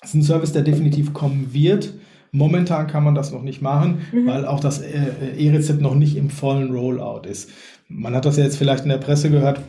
Das 0.00 0.10
ist 0.10 0.14
ein 0.14 0.22
Service, 0.22 0.52
der 0.52 0.62
definitiv 0.62 1.12
kommen 1.12 1.52
wird. 1.52 1.94
Momentan 2.32 2.86
kann 2.86 3.04
man 3.04 3.14
das 3.14 3.32
noch 3.32 3.42
nicht 3.42 3.60
machen, 3.60 4.06
mhm. 4.12 4.26
weil 4.26 4.46
auch 4.46 4.60
das 4.60 4.80
äh, 4.80 4.88
äh, 4.88 5.46
E-Rezept 5.46 5.80
noch 5.80 5.94
nicht 5.94 6.16
im 6.16 6.30
vollen 6.30 6.74
Rollout 6.74 7.28
ist. 7.28 7.50
Man 7.88 8.14
hat 8.14 8.24
das 8.24 8.36
ja 8.36 8.44
jetzt 8.44 8.56
vielleicht 8.56 8.84
in 8.84 8.90
der 8.90 8.98
Presse 8.98 9.30
gehört. 9.30 9.60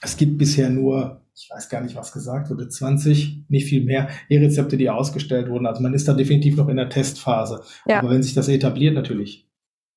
es 0.00 0.16
gibt 0.16 0.38
bisher 0.38 0.70
nur, 0.70 1.20
ich 1.34 1.48
weiß 1.50 1.68
gar 1.68 1.82
nicht, 1.82 1.96
was 1.96 2.12
gesagt 2.12 2.48
wurde, 2.48 2.68
20, 2.68 3.44
nicht 3.48 3.66
viel 3.66 3.84
mehr 3.84 4.08
E-Rezepte, 4.30 4.78
die 4.78 4.88
ausgestellt 4.88 5.50
wurden. 5.50 5.66
Also 5.66 5.82
man 5.82 5.92
ist 5.92 6.08
da 6.08 6.14
definitiv 6.14 6.56
noch 6.56 6.68
in 6.68 6.76
der 6.76 6.88
Testphase. 6.88 7.62
Ja. 7.86 7.98
Aber 7.98 8.10
wenn 8.10 8.22
sich 8.22 8.34
das 8.34 8.48
etabliert, 8.48 8.94
natürlich. 8.94 9.46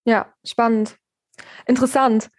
Ja, 0.05 0.33
spannend. 0.45 0.97
Interessant. 1.65 2.29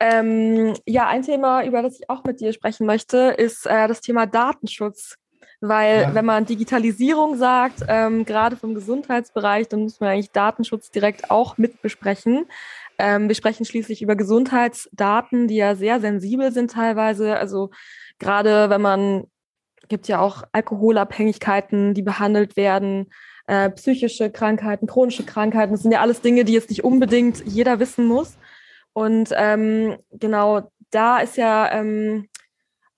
Ähm, 0.00 0.74
ja, 0.86 1.06
ein 1.08 1.22
Thema, 1.22 1.64
über 1.64 1.82
das 1.82 2.00
ich 2.00 2.10
auch 2.10 2.24
mit 2.24 2.40
dir 2.40 2.52
sprechen 2.52 2.86
möchte, 2.86 3.34
ist 3.36 3.66
äh, 3.66 3.86
das 3.86 4.00
Thema 4.00 4.26
Datenschutz. 4.26 5.16
Weil 5.60 6.02
ja. 6.02 6.14
wenn 6.14 6.24
man 6.24 6.46
Digitalisierung 6.46 7.36
sagt, 7.36 7.82
ähm, 7.86 8.24
gerade 8.24 8.56
vom 8.56 8.74
Gesundheitsbereich, 8.74 9.68
dann 9.68 9.82
muss 9.82 10.00
man 10.00 10.10
eigentlich 10.10 10.32
Datenschutz 10.32 10.90
direkt 10.90 11.30
auch 11.30 11.58
mit 11.58 11.82
besprechen. 11.82 12.46
Ähm, 12.98 13.28
wir 13.28 13.34
sprechen 13.34 13.64
schließlich 13.64 14.00
über 14.00 14.16
Gesundheitsdaten, 14.16 15.48
die 15.48 15.56
ja 15.56 15.74
sehr 15.74 16.00
sensibel 16.00 16.52
sind 16.52 16.70
teilweise. 16.70 17.36
Also 17.36 17.70
gerade 18.18 18.70
wenn 18.70 18.80
man, 18.80 19.24
gibt 19.88 20.08
ja 20.08 20.20
auch 20.20 20.44
Alkoholabhängigkeiten, 20.52 21.94
die 21.94 22.02
behandelt 22.02 22.56
werden, 22.56 23.10
äh, 23.46 23.68
psychische 23.70 24.30
Krankheiten, 24.30 24.86
chronische 24.86 25.24
Krankheiten. 25.24 25.72
Das 25.72 25.82
sind 25.82 25.92
ja 25.92 26.00
alles 26.00 26.20
Dinge, 26.20 26.44
die 26.44 26.52
jetzt 26.52 26.70
nicht 26.70 26.84
unbedingt 26.84 27.42
jeder 27.44 27.80
wissen 27.80 28.06
muss. 28.06 28.38
Und 28.92 29.30
ähm, 29.36 29.96
genau 30.12 30.70
da 30.90 31.18
ist 31.18 31.36
ja 31.36 31.70
ähm, 31.72 32.28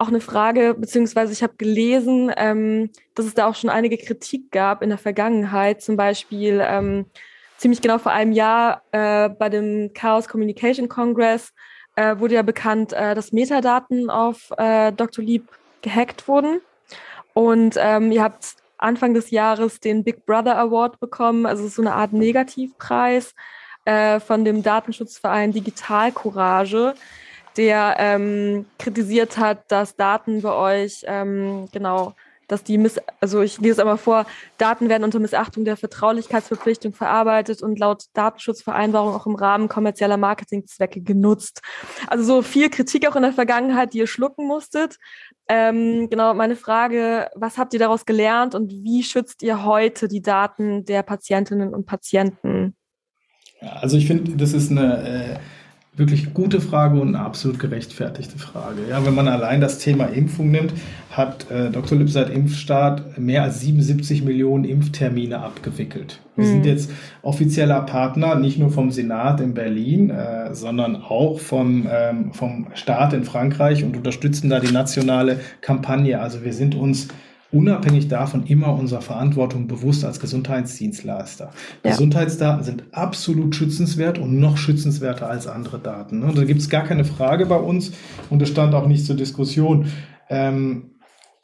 auch 0.03 0.09
eine 0.09 0.21
Frage, 0.21 0.75
beziehungsweise 0.75 1.33
ich 1.33 1.43
habe 1.43 1.55
gelesen, 1.57 2.33
ähm, 2.37 2.91
dass 3.15 3.27
es 3.27 3.35
da 3.35 3.47
auch 3.47 3.55
schon 3.55 3.71
einige 3.71 3.97
Kritik 3.97 4.51
gab 4.51 4.83
in 4.83 4.89
der 4.89 4.99
Vergangenheit, 4.99 5.81
zum 5.81 5.97
Beispiel 5.97 6.61
ähm, 6.63 7.07
ziemlich 7.57 7.81
genau 7.81 7.99
vor 7.99 8.13
einem 8.13 8.33
Jahr 8.33 8.83
äh, 8.91 9.29
bei 9.29 9.49
dem 9.49 9.93
Chaos 9.95 10.29
Communication 10.29 10.89
Congress 10.89 11.53
äh, 11.95 12.19
wurde 12.19 12.35
ja 12.35 12.43
bekannt, 12.43 12.93
äh, 12.93 13.15
dass 13.15 13.33
Metadaten 13.33 14.11
auf 14.11 14.51
äh, 14.59 14.93
Dr. 14.93 15.25
Lieb 15.25 15.49
gehackt 15.83 16.27
wurden. 16.27 16.61
Und 17.35 17.77
ähm, 17.79 18.11
ihr 18.11 18.23
habt 18.23 18.57
Anfang 18.79 19.15
des 19.15 19.31
Jahres 19.31 19.79
den 19.79 20.03
Big 20.03 20.27
Brother 20.27 20.59
Award 20.59 20.99
bekommen, 20.99 21.47
also 21.47 21.69
so 21.69 21.81
eine 21.81 21.95
Art 21.95 22.13
Negativpreis 22.13 23.35
äh, 23.85 24.19
von 24.19 24.45
dem 24.45 24.63
Datenschutzverein 24.63 25.53
Digital 25.53 26.11
Courage 26.11 26.95
der 27.57 27.97
ähm, 27.99 28.67
kritisiert 28.79 29.39
hat, 29.39 29.71
dass 29.71 29.97
Daten 29.97 30.43
bei 30.43 30.53
euch, 30.53 31.03
ähm, 31.07 31.69
genau, 31.73 32.15
dass 32.49 32.65
die 32.65 32.77
Miss, 32.77 33.01
also 33.21 33.41
ich 33.41 33.59
lese 33.61 33.81
einmal 33.81 33.97
vor, 33.97 34.27
Daten 34.59 34.89
werden 34.89 35.05
unter 35.05 35.19
Missachtung 35.21 35.65
der 35.65 35.79
Vertraulichkeitsverpflichtung 35.79 36.93
verarbeitet 36.93 37.63
und 37.63 37.79
laut 37.79 38.05
Datenschutzvereinbarung 38.13 39.15
auch 39.15 39.27
im 39.27 39.37
Rahmen 39.37 39.69
kommerzieller 39.69 40.19
Marketingzwecke 40.19 41.01
genutzt. 41.01 41.63
Also 42.09 42.25
so 42.25 42.43
viel 42.43 42.69
Kritik 42.69 43.09
auch 43.09 43.17
in 43.17 43.23
der 43.23 43.33
Vergangenheit, 43.33 43.95
die 43.95 43.99
ihr 43.99 44.07
schlucken 44.07 44.47
musstet. 44.47 44.99
Ähm, 45.49 46.11
genau, 46.11 46.35
meine 46.35 46.57
Frage, 46.57 47.31
was 47.35 47.57
habt 47.57 47.73
ihr 47.73 47.81
daraus 47.81 48.05
gelernt 48.05 48.55
und 48.55 48.71
wie 48.71 49.03
schützt 49.03 49.43
ihr 49.43 49.65
heute 49.65 50.09
die 50.09 50.23
Daten 50.23 50.85
der 50.85 51.03
Patientinnen 51.03 51.73
und 51.73 51.87
Patienten? 51.87 52.77
Also 53.61 53.97
ich 53.97 54.07
finde, 54.07 54.37
das 54.37 54.53
ist 54.53 54.71
eine 54.71 55.39
äh 55.39 55.62
wirklich 55.95 56.33
gute 56.33 56.63
Frage 56.63 56.99
und 56.99 57.09
eine 57.09 57.21
absolut 57.21 57.59
gerechtfertigte 57.59 58.39
Frage. 58.39 58.79
Ja, 58.89 59.05
wenn 59.05 59.15
man 59.15 59.29
allein 59.29 59.61
das 59.61 59.79
Thema 59.79 60.07
Impfung 60.07 60.51
nimmt, 60.51 60.73
hat 61.11 61.51
äh, 61.51 61.71
Dr. 61.71 61.99
Lipp 61.99 62.09
seit 62.09 62.31
Impfstart 62.31 63.19
mehr 63.19 63.43
als 63.43 63.61
77 63.61 64.25
Millionen 64.25 64.65
Impftermine 64.65 65.41
abgewickelt. 65.41 66.19
Wir 66.35 66.47
mhm. 66.47 66.49
sind 66.49 66.67
jetzt 66.67 66.91
offizieller 67.21 67.83
Partner, 67.83 68.37
nicht 68.37 68.59
nur 68.59 68.71
vom 68.71 68.91
Senat 68.91 69.43
in 69.43 69.53
Berlin, 69.53 70.09
äh, 70.09 70.55
sondern 70.55 70.97
auch 70.97 71.39
vom, 71.39 71.87
ähm, 71.91 72.33
vom 72.33 72.69
Staat 72.73 73.13
in 73.13 73.25
Frankreich 73.25 73.85
und 73.85 73.95
unterstützen 73.95 74.49
da 74.49 74.61
die 74.61 74.73
nationale 74.73 75.41
Kampagne. 75.61 76.21
Also 76.21 76.43
wir 76.43 76.55
sind 76.55 76.75
uns 76.75 77.09
unabhängig 77.53 78.09
davon 78.09 78.45
immer 78.45 78.75
unserer 78.75 79.03
Verantwortung 79.03 79.69
bewusst 79.69 80.05
als 80.05 80.19
Gesundheitsdienstleister. 80.21 81.51
Ja. 81.85 81.91
Gesundheitsdaten 81.91 82.65
sind 82.65 82.85
absolut 82.93 83.55
schützenswert 83.55 84.19
und 84.19 84.39
noch 84.41 84.57
schützenswerter 84.57 85.29
als 85.29 85.47
andere 85.47 85.79
Daten. 85.79 86.21
Ne? 86.21 86.33
Da 86.35 86.45
gibt 86.45 86.61
es 86.61 86.71
gar 86.71 86.85
keine 86.85 87.05
Frage 87.05 87.47
bei 87.47 87.59
uns 87.59 87.93
und 88.31 88.41
es 88.41 88.49
stand 88.49 88.75
auch 88.75 88.87
nicht 88.87 89.05
zur 89.05 89.17
Diskussion. 89.17 89.87
Ähm, 90.31 90.93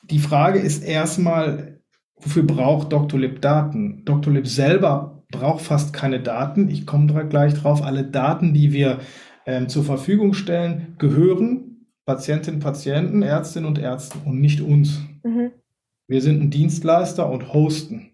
die 0.03 0.19
Frage 0.19 0.59
ist 0.59 0.83
erstmal, 0.83 1.81
wofür 2.17 2.43
braucht 2.43 2.93
Dr. 2.93 3.21
Lib 3.21 3.43
Daten? 3.43 4.03
Dr. 4.07 4.33
Lib 4.33 4.47
selber 4.47 5.25
braucht 5.31 5.61
fast 5.61 5.93
keine 5.93 6.21
Daten. 6.21 6.71
Ich 6.71 6.87
komme 6.87 7.13
da 7.13 7.23
gleich 7.23 7.53
drauf. 7.53 7.83
Alle 7.83 8.05
Daten, 8.05 8.55
die 8.55 8.73
wir 8.73 9.01
ähm, 9.45 9.69
zur 9.69 9.85
Verfügung 9.85 10.33
stellen, 10.33 10.95
gehören 10.99 11.87
Patientinnen, 12.07 12.61
Patienten, 12.61 13.21
Ärztinnen 13.21 13.69
und 13.69 13.79
Ärzten 13.79 14.21
und 14.25 14.41
nicht 14.41 14.63
uns. 14.63 15.03
Mhm. 15.23 15.51
Wir 16.09 16.23
sind 16.23 16.43
ein 16.43 16.51
Dienstleister 16.51 17.31
und 17.31 17.53
hosten. 17.53 18.11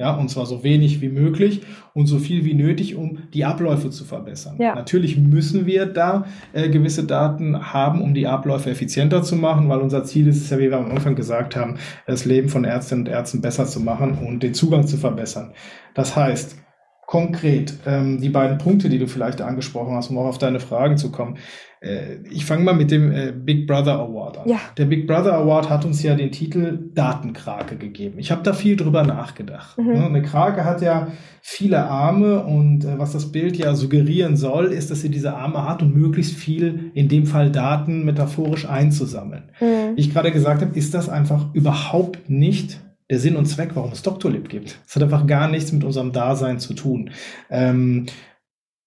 Ja, 0.00 0.16
und 0.16 0.28
zwar 0.30 0.46
so 0.46 0.64
wenig 0.64 1.00
wie 1.00 1.10
möglich 1.10 1.60
und 1.94 2.06
so 2.06 2.18
viel 2.18 2.44
wie 2.44 2.54
nötig, 2.54 2.96
um 2.96 3.18
die 3.32 3.44
Abläufe 3.44 3.88
zu 3.90 4.04
verbessern. 4.04 4.56
Ja. 4.58 4.74
Natürlich 4.74 5.16
müssen 5.16 5.64
wir 5.64 5.86
da 5.86 6.26
äh, 6.52 6.68
gewisse 6.70 7.04
Daten 7.04 7.72
haben, 7.72 8.02
um 8.02 8.12
die 8.12 8.26
Abläufe 8.26 8.70
effizienter 8.70 9.22
zu 9.22 9.36
machen, 9.36 9.68
weil 9.68 9.78
unser 9.78 10.02
Ziel 10.02 10.26
ist 10.26 10.38
es 10.38 10.50
ja, 10.50 10.58
wie 10.58 10.70
wir 10.70 10.78
am 10.78 10.90
Anfang 10.90 11.14
gesagt 11.14 11.54
haben, 11.54 11.76
das 12.04 12.24
Leben 12.24 12.48
von 12.48 12.64
Ärztinnen 12.64 13.06
und 13.06 13.12
Ärzten 13.12 13.42
besser 13.42 13.66
zu 13.66 13.78
machen 13.78 14.18
und 14.18 14.42
den 14.42 14.54
Zugang 14.54 14.88
zu 14.88 14.96
verbessern. 14.96 15.52
Das 15.94 16.16
heißt, 16.16 16.56
konkret, 17.12 17.74
ähm, 17.84 18.22
die 18.22 18.30
beiden 18.30 18.56
Punkte, 18.56 18.88
die 18.88 18.98
du 18.98 19.06
vielleicht 19.06 19.42
angesprochen 19.42 19.94
hast, 19.94 20.08
um 20.08 20.16
auch 20.16 20.24
auf 20.24 20.38
deine 20.38 20.60
Fragen 20.60 20.96
zu 20.96 21.12
kommen. 21.12 21.36
Äh, 21.82 22.22
ich 22.30 22.46
fange 22.46 22.64
mal 22.64 22.72
mit 22.72 22.90
dem 22.90 23.12
äh, 23.12 23.34
Big 23.36 23.66
Brother 23.66 23.98
Award 23.98 24.38
an. 24.38 24.48
Ja. 24.48 24.56
Der 24.78 24.86
Big 24.86 25.06
Brother 25.06 25.34
Award 25.34 25.68
hat 25.68 25.84
uns 25.84 26.02
ja 26.02 26.14
den 26.14 26.32
Titel 26.32 26.78
Datenkrake 26.94 27.76
gegeben. 27.76 28.18
Ich 28.18 28.30
habe 28.30 28.42
da 28.42 28.54
viel 28.54 28.76
drüber 28.76 29.02
nachgedacht. 29.02 29.76
Mhm. 29.76 29.92
Ne? 29.92 30.06
Eine 30.06 30.22
Krake 30.22 30.64
hat 30.64 30.80
ja 30.80 31.08
viele 31.42 31.84
Arme 31.84 32.44
und 32.44 32.86
äh, 32.86 32.98
was 32.98 33.12
das 33.12 33.30
Bild 33.30 33.58
ja 33.58 33.74
suggerieren 33.74 34.38
soll, 34.38 34.68
ist, 34.68 34.90
dass 34.90 35.02
sie 35.02 35.10
diese 35.10 35.36
Arme 35.36 35.68
hat, 35.68 35.82
um 35.82 35.92
möglichst 35.92 36.34
viel, 36.34 36.92
in 36.94 37.10
dem 37.10 37.26
Fall 37.26 37.50
Daten 37.50 38.06
metaphorisch 38.06 38.66
einzusammeln. 38.66 39.50
Mhm. 39.60 39.96
Wie 39.96 40.00
ich 40.00 40.14
gerade 40.14 40.32
gesagt 40.32 40.62
habe, 40.62 40.78
ist 40.78 40.94
das 40.94 41.10
einfach 41.10 41.52
überhaupt 41.52 42.30
nicht 42.30 42.80
der 43.12 43.18
Sinn 43.18 43.36
und 43.36 43.44
Zweck, 43.44 43.72
warum 43.74 43.92
es 43.92 44.00
Doctolib 44.00 44.48
gibt. 44.48 44.80
Es 44.86 44.96
hat 44.96 45.02
einfach 45.02 45.26
gar 45.26 45.46
nichts 45.46 45.70
mit 45.70 45.84
unserem 45.84 46.12
Dasein 46.12 46.58
zu 46.58 46.72
tun. 46.72 47.10
Ähm, 47.50 48.06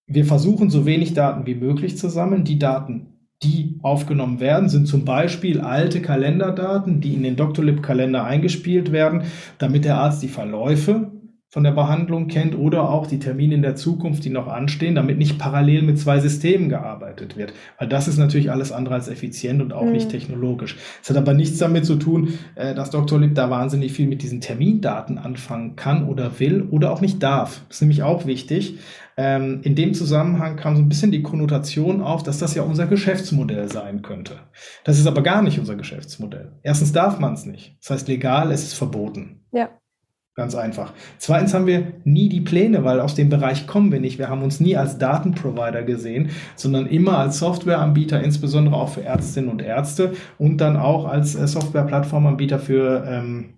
wir 0.07 0.25
versuchen 0.25 0.71
so 0.71 0.87
wenig 0.87 1.13
Daten 1.13 1.45
wie 1.45 1.53
möglich 1.53 1.95
zu 1.95 2.09
sammeln. 2.09 2.43
Die 2.43 2.57
Daten, 2.57 3.19
die 3.43 3.77
aufgenommen 3.83 4.39
werden, 4.39 4.67
sind 4.67 4.87
zum 4.87 5.05
Beispiel 5.05 5.61
alte 5.61 6.01
Kalenderdaten, 6.01 7.01
die 7.01 7.13
in 7.13 7.21
den 7.21 7.35
Doctolib-Kalender 7.35 8.23
eingespielt 8.23 8.91
werden, 8.91 9.25
damit 9.59 9.85
der 9.85 9.97
Arzt 9.97 10.23
die 10.23 10.27
Verläufe 10.27 11.11
von 11.55 11.63
der 11.63 11.71
Behandlung 11.71 12.27
kennt 12.27 12.53
oder 12.57 12.89
auch 12.89 13.07
die 13.07 13.17
Termine 13.17 13.55
in 13.55 13.61
der 13.61 13.77
Zukunft, 13.77 14.25
die 14.25 14.29
noch 14.29 14.49
anstehen, 14.49 14.93
damit 14.93 15.17
nicht 15.17 15.39
parallel 15.39 15.83
mit 15.83 15.97
zwei 15.97 16.19
Systemen 16.19 16.67
gearbeitet 16.67 17.37
wird. 17.37 17.53
Weil 17.79 17.87
das 17.87 18.09
ist 18.09 18.17
natürlich 18.17 18.51
alles 18.51 18.73
andere 18.73 18.95
als 18.95 19.07
effizient 19.07 19.61
und 19.61 19.71
auch 19.71 19.85
mhm. 19.85 19.93
nicht 19.93 20.09
technologisch. 20.09 20.75
Es 21.01 21.09
hat 21.09 21.15
aber 21.15 21.33
nichts 21.33 21.57
damit 21.57 21.85
zu 21.85 21.95
tun, 21.95 22.33
äh, 22.55 22.75
dass 22.75 22.89
Dr. 22.89 23.21
Lip 23.21 23.35
da 23.35 23.49
wahnsinnig 23.49 23.93
viel 23.93 24.05
mit 24.05 24.21
diesen 24.21 24.41
Termindaten 24.41 25.17
anfangen 25.17 25.77
kann 25.77 26.09
oder 26.09 26.41
will 26.41 26.61
oder 26.71 26.91
auch 26.91 26.99
nicht 26.99 27.23
darf. 27.23 27.61
Das 27.69 27.77
ist 27.77 27.81
nämlich 27.81 28.03
auch 28.03 28.25
wichtig. 28.25 28.77
Ähm, 29.15 29.61
in 29.63 29.75
dem 29.75 29.93
Zusammenhang 29.93 30.57
kam 30.57 30.75
so 30.75 30.81
ein 30.81 30.89
bisschen 30.89 31.13
die 31.13 31.23
Konnotation 31.23 32.01
auf, 32.01 32.21
dass 32.21 32.37
das 32.37 32.53
ja 32.53 32.63
unser 32.63 32.85
Geschäftsmodell 32.85 33.71
sein 33.71 34.01
könnte. 34.01 34.39
Das 34.83 34.99
ist 34.99 35.07
aber 35.07 35.23
gar 35.23 35.41
nicht 35.41 35.57
unser 35.57 35.77
Geschäftsmodell. 35.77 36.51
Erstens 36.63 36.91
darf 36.91 37.17
man 37.17 37.33
es 37.33 37.45
nicht. 37.45 37.77
Das 37.79 37.91
heißt, 37.91 38.09
legal, 38.09 38.51
es 38.51 38.63
ist 38.63 38.73
verboten. 38.73 39.45
Ja. 39.53 39.69
Ganz 40.35 40.53
einfach. 40.53 40.91
Zweitens 41.17 41.53
haben 41.53 41.65
wir 41.65 41.93
nie 42.03 42.27
die 42.27 42.41
Pläne, 42.41 42.83
weil 42.83 42.99
aus 42.99 43.15
dem 43.15 43.29
Bereich 43.29 43.67
kommen 43.67 43.93
wir 43.93 44.01
nicht. 44.01 44.19
Wir 44.19 44.27
haben 44.27 44.43
uns 44.43 44.59
nie 44.59 44.75
als 44.75 44.97
Datenprovider 44.97 45.83
gesehen, 45.83 46.31
sondern 46.57 46.87
immer 46.87 47.17
als 47.19 47.39
Softwareanbieter, 47.39 48.21
insbesondere 48.21 48.75
auch 48.75 48.89
für 48.89 49.01
Ärztinnen 49.01 49.49
und 49.49 49.61
Ärzte 49.61 50.11
und 50.37 50.57
dann 50.57 50.75
auch 50.75 51.05
als 51.05 51.35
äh, 51.35 51.47
Softwareplattformanbieter 51.47 52.59
für 52.59 53.05
ähm, 53.07 53.53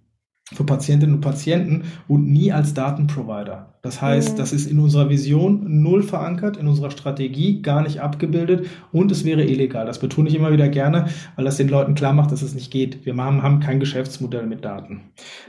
für 0.54 0.64
Patientinnen 0.64 1.16
und 1.16 1.22
Patienten 1.22 1.84
und 2.08 2.28
nie 2.28 2.54
als 2.54 2.74
Datenprovider. 2.74 3.74
Das 3.82 4.02
heißt, 4.02 4.34
mhm. 4.34 4.38
das 4.38 4.54
ist 4.54 4.66
in 4.66 4.80
unserer 4.80 5.10
Vision 5.10 5.82
null 5.82 6.04
verankert, 6.04 6.58
in 6.58 6.68
unserer 6.68 6.92
Strategie 6.92 7.62
gar 7.62 7.82
nicht 7.82 8.00
abgebildet 8.00 8.68
und 8.92 9.12
es 9.12 9.26
wäre 9.26 9.44
illegal. 9.44 9.86
Das 9.86 10.00
betone 10.00 10.30
ich 10.30 10.36
immer 10.36 10.52
wieder 10.52 10.70
gerne, 10.70 11.08
weil 11.36 11.46
das 11.46 11.58
den 11.58 11.68
Leuten 11.68 11.96
klar 11.96 12.14
macht, 12.14 12.32
dass 12.32 12.42
es 12.42 12.56
nicht 12.56 12.72
geht. 12.72 13.06
Wir 13.06 13.16
haben, 13.18 13.44
haben 13.44 13.60
kein 13.60 13.80
Geschäftsmodell 13.80 14.48
mit 14.48 14.64
Daten. 14.64 15.02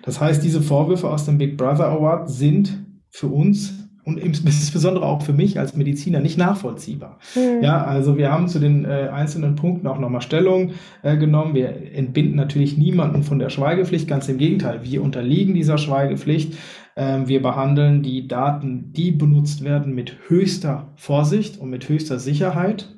Das 0.02 0.20
heißt, 0.20 0.42
diese 0.42 0.62
Vorwürfe 0.62 1.08
aus 1.08 1.24
dem 1.24 1.38
Big 1.38 1.56
Brother 1.56 1.88
Award 1.88 2.28
sind 2.28 2.84
für 3.10 3.28
uns 3.28 3.87
und 4.08 4.18
insbesondere 4.18 5.04
auch 5.04 5.22
für 5.22 5.34
mich 5.34 5.58
als 5.58 5.76
Mediziner 5.76 6.20
nicht 6.20 6.38
nachvollziehbar. 6.38 7.18
Mhm. 7.34 7.62
Ja, 7.62 7.84
also 7.84 8.16
wir 8.16 8.32
haben 8.32 8.48
zu 8.48 8.58
den 8.58 8.84
äh, 8.84 9.10
einzelnen 9.12 9.54
Punkten 9.54 9.86
auch 9.86 9.98
nochmal 9.98 10.22
Stellung 10.22 10.72
äh, 11.02 11.16
genommen. 11.16 11.54
Wir 11.54 11.94
entbinden 11.94 12.36
natürlich 12.36 12.78
niemanden 12.78 13.22
von 13.22 13.38
der 13.38 13.50
Schweigepflicht, 13.50 14.08
ganz 14.08 14.28
im 14.28 14.38
Gegenteil, 14.38 14.80
wir 14.82 15.02
unterliegen 15.02 15.54
dieser 15.54 15.76
Schweigepflicht. 15.76 16.54
Ähm, 16.96 17.28
wir 17.28 17.42
behandeln 17.42 18.02
die 18.02 18.26
Daten, 18.26 18.92
die 18.92 19.12
benutzt 19.12 19.62
werden, 19.62 19.94
mit 19.94 20.16
höchster 20.28 20.88
Vorsicht 20.96 21.60
und 21.60 21.70
mit 21.70 21.88
höchster 21.88 22.18
Sicherheit. 22.18 22.97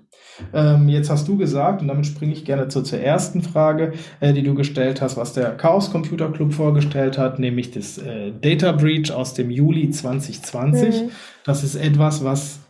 Ähm, 0.53 0.89
jetzt 0.89 1.11
hast 1.11 1.29
du 1.29 1.37
gesagt, 1.37 1.83
und 1.83 1.89
damit 1.89 2.07
springe 2.07 2.33
ich 2.33 2.45
gerne 2.45 2.69
zur, 2.69 2.85
zur 2.85 3.01
ersten 3.01 3.43
Frage, 3.43 3.93
äh, 4.21 4.33
die 4.33 4.43
du 4.43 4.55
gestellt 4.55 5.01
hast, 5.01 5.17
was 5.17 5.33
der 5.33 5.57
Chaos 5.57 5.91
Computer 5.91 6.31
Club 6.31 6.53
vorgestellt 6.53 7.19
hat, 7.19 7.39
nämlich 7.39 7.71
das 7.71 7.99
äh, 7.99 8.33
Data 8.41 8.73
Breach 8.73 9.13
aus 9.13 9.35
dem 9.35 9.51
Juli 9.51 9.91
2020. 9.91 11.03
Mhm. 11.03 11.11
Das 11.45 11.65
ist 11.65 11.77
etwas, 11.77 12.25
was 12.25 12.61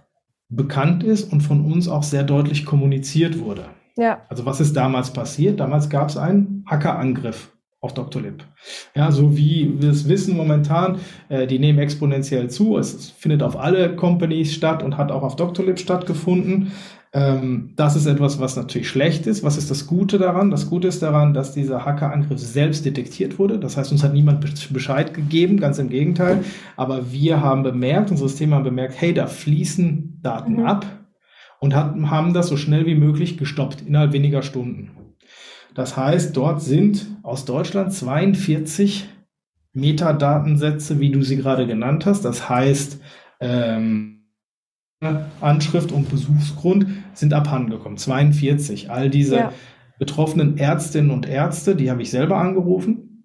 bekannt 0.48 1.04
ist 1.04 1.32
und 1.32 1.42
von 1.42 1.64
uns 1.64 1.88
auch 1.88 2.02
sehr 2.02 2.24
deutlich 2.24 2.64
kommuniziert 2.64 3.38
wurde. 3.38 3.66
Ja. 3.96 4.22
Also 4.28 4.46
was 4.46 4.60
ist 4.60 4.76
damals 4.76 5.12
passiert? 5.12 5.60
Damals 5.60 5.88
gab 5.90 6.08
es 6.08 6.16
einen 6.16 6.64
Hackerangriff 6.68 7.50
auf 7.80 7.94
Dr. 7.94 8.20
Lib. 8.20 8.44
Ja, 8.94 9.10
so 9.10 9.36
wie 9.36 9.80
wir 9.80 9.90
es 9.90 10.08
wissen 10.08 10.36
momentan, 10.36 10.98
äh, 11.28 11.46
die 11.46 11.58
nehmen 11.58 11.78
exponentiell 11.78 12.50
zu. 12.50 12.76
Es 12.76 13.10
findet 13.10 13.42
auf 13.42 13.58
alle 13.58 13.96
Companies 13.96 14.52
statt 14.52 14.82
und 14.82 14.98
hat 14.98 15.10
auch 15.10 15.22
auf 15.22 15.36
Dr. 15.36 15.64
Lib 15.64 15.78
stattgefunden. 15.78 16.72
Ähm, 17.12 17.72
das 17.74 17.96
ist 17.96 18.06
etwas, 18.06 18.38
was 18.38 18.56
natürlich 18.56 18.88
schlecht 18.88 19.26
ist. 19.26 19.42
Was 19.42 19.56
ist 19.56 19.70
das 19.70 19.86
Gute 19.86 20.18
daran? 20.18 20.50
Das 20.50 20.70
Gute 20.70 20.86
ist 20.86 21.02
daran, 21.02 21.34
dass 21.34 21.52
dieser 21.52 21.84
Hackerangriff 21.84 22.38
selbst 22.38 22.84
detektiert 22.84 23.38
wurde. 23.38 23.58
Das 23.58 23.76
heißt, 23.76 23.90
uns 23.90 24.04
hat 24.04 24.12
niemand 24.12 24.40
Bescheid 24.72 25.12
gegeben, 25.12 25.58
ganz 25.58 25.78
im 25.78 25.88
Gegenteil. 25.88 26.44
Aber 26.76 27.10
wir 27.10 27.40
haben 27.40 27.64
bemerkt, 27.64 28.10
unsere 28.10 28.28
Systeme 28.28 28.54
haben 28.54 28.64
bemerkt, 28.64 29.00
hey, 29.00 29.12
da 29.12 29.26
fließen 29.26 30.20
Daten 30.22 30.54
mhm. 30.54 30.66
ab 30.66 30.86
und 31.58 31.74
hat, 31.74 31.94
haben 32.02 32.32
das 32.32 32.46
so 32.46 32.56
schnell 32.56 32.86
wie 32.86 32.94
möglich 32.94 33.36
gestoppt, 33.38 33.82
innerhalb 33.86 34.12
weniger 34.12 34.42
Stunden. 34.42 34.90
Das 35.74 35.96
heißt, 35.96 36.36
dort 36.36 36.62
sind 36.62 37.06
aus 37.22 37.44
Deutschland 37.44 37.92
42 37.92 39.08
Metadatensätze, 39.72 41.00
wie 41.00 41.10
du 41.10 41.22
sie 41.22 41.36
gerade 41.36 41.66
genannt 41.66 42.06
hast. 42.06 42.24
Das 42.24 42.48
heißt, 42.48 43.00
ähm, 43.40 44.19
Anschrift 45.40 45.92
und 45.92 46.10
Besuchsgrund 46.10 46.86
sind 47.14 47.32
abhandengekommen. 47.32 47.96
42. 47.96 48.90
All 48.90 49.08
diese 49.08 49.36
ja. 49.36 49.52
betroffenen 49.98 50.58
Ärztinnen 50.58 51.10
und 51.10 51.26
Ärzte, 51.26 51.74
die 51.74 51.90
habe 51.90 52.02
ich 52.02 52.10
selber 52.10 52.36
angerufen 52.36 53.24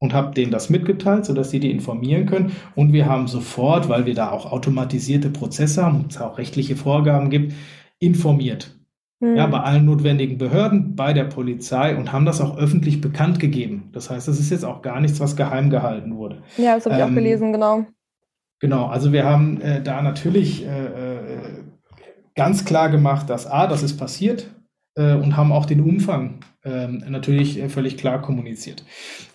und 0.00 0.12
habe 0.12 0.34
denen 0.34 0.50
das 0.50 0.70
mitgeteilt, 0.70 1.24
sodass 1.24 1.50
sie 1.50 1.60
die 1.60 1.70
informieren 1.70 2.26
können. 2.26 2.52
Und 2.74 2.92
wir 2.92 3.06
haben 3.06 3.28
sofort, 3.28 3.88
weil 3.88 4.06
wir 4.06 4.14
da 4.14 4.32
auch 4.32 4.50
automatisierte 4.50 5.30
Prozesse 5.30 5.84
haben 5.84 6.00
und 6.00 6.12
es 6.12 6.20
auch 6.20 6.36
rechtliche 6.36 6.74
Vorgaben 6.74 7.30
gibt, 7.30 7.54
informiert. 8.00 8.76
Mhm. 9.20 9.36
Ja, 9.36 9.46
bei 9.46 9.60
allen 9.60 9.84
notwendigen 9.84 10.36
Behörden, 10.36 10.96
bei 10.96 11.12
der 11.12 11.24
Polizei 11.24 11.96
und 11.96 12.12
haben 12.12 12.26
das 12.26 12.40
auch 12.40 12.58
öffentlich 12.58 13.00
bekannt 13.00 13.38
gegeben. 13.38 13.90
Das 13.92 14.10
heißt, 14.10 14.26
das 14.26 14.40
ist 14.40 14.50
jetzt 14.50 14.64
auch 14.64 14.82
gar 14.82 15.00
nichts, 15.00 15.20
was 15.20 15.36
geheim 15.36 15.70
gehalten 15.70 16.16
wurde. 16.16 16.42
Ja, 16.56 16.74
das 16.74 16.86
habe 16.86 16.96
ich 16.96 17.00
ähm, 17.02 17.10
auch 17.10 17.14
gelesen, 17.14 17.52
genau. 17.52 17.86
Genau, 18.64 18.86
also 18.86 19.12
wir 19.12 19.26
haben 19.26 19.60
äh, 19.60 19.82
da 19.82 20.00
natürlich 20.00 20.64
äh, 20.64 20.86
äh, 20.86 21.64
ganz 22.34 22.64
klar 22.64 22.88
gemacht, 22.88 23.28
dass 23.28 23.46
A, 23.46 23.66
das 23.66 23.82
ist 23.82 23.98
passiert 23.98 24.46
äh, 24.94 25.12
und 25.16 25.36
haben 25.36 25.52
auch 25.52 25.66
den 25.66 25.82
Umfang 25.82 26.40
ähm, 26.64 27.04
natürlich 27.06 27.62
völlig 27.68 27.98
klar 27.98 28.22
kommuniziert. 28.22 28.82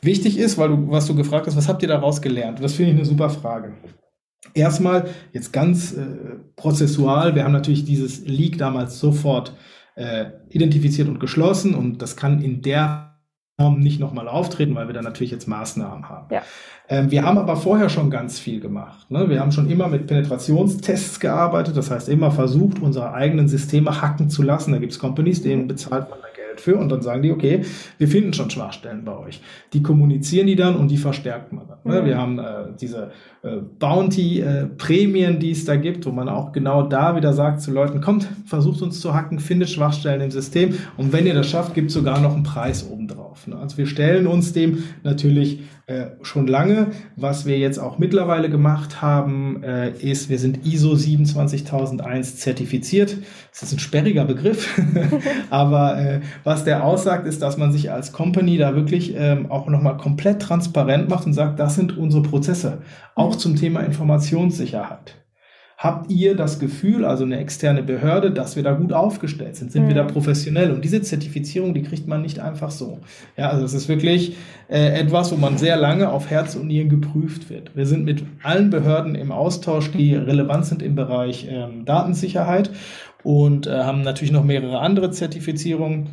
Wichtig 0.02 0.40
ist, 0.40 0.58
weil 0.58 0.70
du, 0.70 0.90
was 0.90 1.06
du 1.06 1.14
gefragt 1.14 1.46
hast, 1.46 1.56
was 1.56 1.70
habt 1.70 1.84
ihr 1.84 1.88
daraus 1.88 2.24
gelernt? 2.24 2.58
Das 2.60 2.74
finde 2.74 2.90
ich 2.90 2.98
eine 2.98 3.06
super 3.06 3.30
Frage. 3.30 3.76
Erstmal, 4.56 5.06
jetzt 5.32 5.54
ganz 5.54 5.96
prozessual, 6.56 7.36
wir 7.36 7.44
haben 7.44 7.52
natürlich 7.52 7.86
dieses 7.86 8.26
Leak 8.26 8.58
damals 8.58 9.00
sofort 9.00 9.56
identifiziert 10.50 11.08
und 11.08 11.20
geschlossen 11.20 11.76
und 11.76 12.02
das 12.02 12.16
kann 12.16 12.42
in 12.42 12.64
der 12.64 13.09
nicht 13.68 14.00
nochmal 14.00 14.28
auftreten, 14.28 14.76
weil 14.76 14.88
wir 14.88 14.94
da 14.94 15.02
natürlich 15.02 15.32
jetzt 15.32 15.48
Maßnahmen 15.48 16.08
haben. 16.08 16.28
Ja. 16.32 16.42
Ähm, 16.90 17.12
wir 17.12 17.24
haben 17.24 17.38
aber 17.38 17.56
vorher 17.56 17.90
schon 17.90 18.10
ganz 18.10 18.40
viel 18.40 18.60
gemacht. 18.60 19.10
Ne? 19.12 19.30
Wir 19.30 19.40
haben 19.40 19.52
schon 19.52 19.70
immer 19.70 19.88
mit 19.88 20.08
Penetrationstests 20.08 21.20
gearbeitet, 21.20 21.78
das 21.78 21.92
heißt 21.92 22.10
immer 22.10 22.32
versucht, 22.32 22.82
unsere 22.82 23.14
eigenen 23.14 23.48
Systeme 23.48 24.02
hacken 24.02 24.30
zu 24.30 24.42
lassen. 24.42 24.72
Da 24.72 24.80
gibt 24.80 24.94
es 24.94 25.00
Companies, 25.00 25.44
denen 25.44 25.68
bezahlt 25.68 26.10
man 26.10 26.20
da 26.20 26.28
Geld 26.36 26.60
für 26.62 26.78
und 26.78 26.90
dann 26.90 27.04
sagen 27.04 27.22
die, 27.22 27.32
okay, 27.32 27.64
wir 28.00 28.08
finden 28.08 28.34
schon 28.34 28.50
Schwachstellen 28.50 29.06
bei 29.06 29.16
euch. 29.16 29.42
Die 29.74 29.84
kommunizieren 29.84 30.48
die 30.48 30.56
dann 30.56 30.76
und 30.76 30.90
die 30.90 30.98
verstärkt 30.98 31.54
man 31.54 31.68
dann. 31.68 31.78
Ne? 31.84 32.02
Mhm. 32.02 32.06
Wir 32.06 32.18
haben 32.18 32.40
äh, 32.40 32.44
diese 32.82 33.12
äh, 33.44 33.58
Bounty-Prämien, 33.80 35.36
äh, 35.36 35.40
die 35.40 35.52
es 35.52 35.66
da 35.66 35.76
gibt, 35.76 36.08
wo 36.08 36.12
man 36.12 36.28
auch 36.28 36.52
genau 36.52 36.84
da 36.84 37.16
wieder 37.16 37.34
sagt 37.34 37.62
zu 37.62 37.72
Leuten, 37.72 38.02
kommt, 38.02 38.28
versucht 38.46 38.82
uns 38.82 39.00
zu 39.00 39.14
hacken, 39.14 39.40
findet 39.40 39.70
Schwachstellen 39.70 40.22
im 40.22 40.32
System 40.32 40.76
und 40.98 41.14
wenn 41.14 41.28
ihr 41.28 41.36
das 41.36 41.48
schafft, 41.48 41.76
gibt 41.76 41.90
es 41.90 41.94
sogar 41.94 42.20
noch 42.20 42.34
einen 42.34 42.44
Preis 42.44 42.90
obendrauf. 42.90 43.19
Ne? 43.48 43.58
Also 43.58 43.78
wir 43.78 43.88
stellen 43.88 44.28
uns 44.28 44.54
dem 44.54 44.84
natürlich 45.04 45.62
äh, 45.88 46.12
schon 46.22 46.48
lange. 46.48 46.88
Was 47.16 47.46
wir 47.46 47.58
jetzt 47.58 47.80
auch 47.80 47.98
mittlerweile 47.98 48.50
gemacht 48.50 49.02
haben, 49.02 49.64
äh, 49.64 49.92
ist, 49.92 50.30
wir 50.30 50.38
sind 50.38 50.66
ISO 50.66 50.96
27001 50.96 52.38
zertifiziert. 52.38 53.18
Das 53.52 53.64
ist 53.64 53.74
ein 53.74 53.80
sperriger 53.80 54.26
Begriff, 54.26 54.80
aber 55.50 55.98
äh, 56.00 56.22
was 56.44 56.64
der 56.64 56.84
aussagt, 56.84 57.26
ist, 57.26 57.42
dass 57.42 57.58
man 57.58 57.72
sich 57.72 57.92
als 57.92 58.14
Company 58.14 58.58
da 58.58 58.76
wirklich 58.76 59.16
ähm, 59.16 59.52
auch 59.52 59.68
nochmal 59.68 59.98
komplett 59.98 60.42
transparent 60.42 61.10
macht 61.10 61.26
und 61.26 61.34
sagt, 61.34 61.60
das 61.60 61.76
sind 61.76 61.98
unsere 61.98 62.24
Prozesse, 62.24 62.80
auch 63.16 63.36
zum 63.36 63.56
Thema 63.56 63.82
Informationssicherheit. 63.82 65.16
Habt 65.82 66.12
ihr 66.12 66.36
das 66.36 66.60
Gefühl, 66.60 67.06
also 67.06 67.24
eine 67.24 67.38
externe 67.38 67.82
Behörde, 67.84 68.32
dass 68.32 68.58
wir 68.58 68.64
da 68.64 68.74
gut 68.74 68.92
aufgestellt 68.92 69.56
sind? 69.56 69.72
Sind 69.72 69.84
mhm. 69.84 69.88
wir 69.88 69.96
da 69.96 70.04
mhm. 70.04 70.10
professionell? 70.10 70.74
Und 70.74 70.84
diese 70.84 71.02
Zertifizierung, 71.02 71.74
die 71.74 71.84
kriegt 71.84 72.06
man 72.06 72.22
nicht 72.22 72.40
einfach 72.40 72.70
so. 72.70 73.00
Ja, 73.38 73.50
also 73.50 73.64
es 73.64 73.74
ist 73.74 73.88
wirklich 73.88 74.36
äh, 74.68 75.00
etwas, 75.00 75.32
wo 75.32 75.38
man 75.38 75.58
sehr 75.58 75.78
lange 75.78 76.10
auf 76.10 76.30
Herz 76.30 76.58
und 76.58 76.68
Nieren 76.68 76.90
geprüft 76.90 77.50
wird. 77.50 77.78
Wir 77.78 77.86
sind 77.86 78.04
mit 78.04 78.26
allen 78.44 78.72
Behörden 78.72 79.16
im 79.16 79.32
Austausch, 79.32 79.90
die 79.92 80.16
relevant 80.16 80.66
sind 80.66 80.82
im 80.82 80.96
Bereich 80.96 81.48
ähm, 81.50 81.86
Datensicherheit 81.86 82.72
und 83.24 83.66
äh, 83.66 83.70
haben 83.72 84.02
natürlich 84.02 84.34
noch 84.34 84.44
mehrere 84.44 84.80
andere 84.80 85.12
Zertifizierungen 85.12 86.10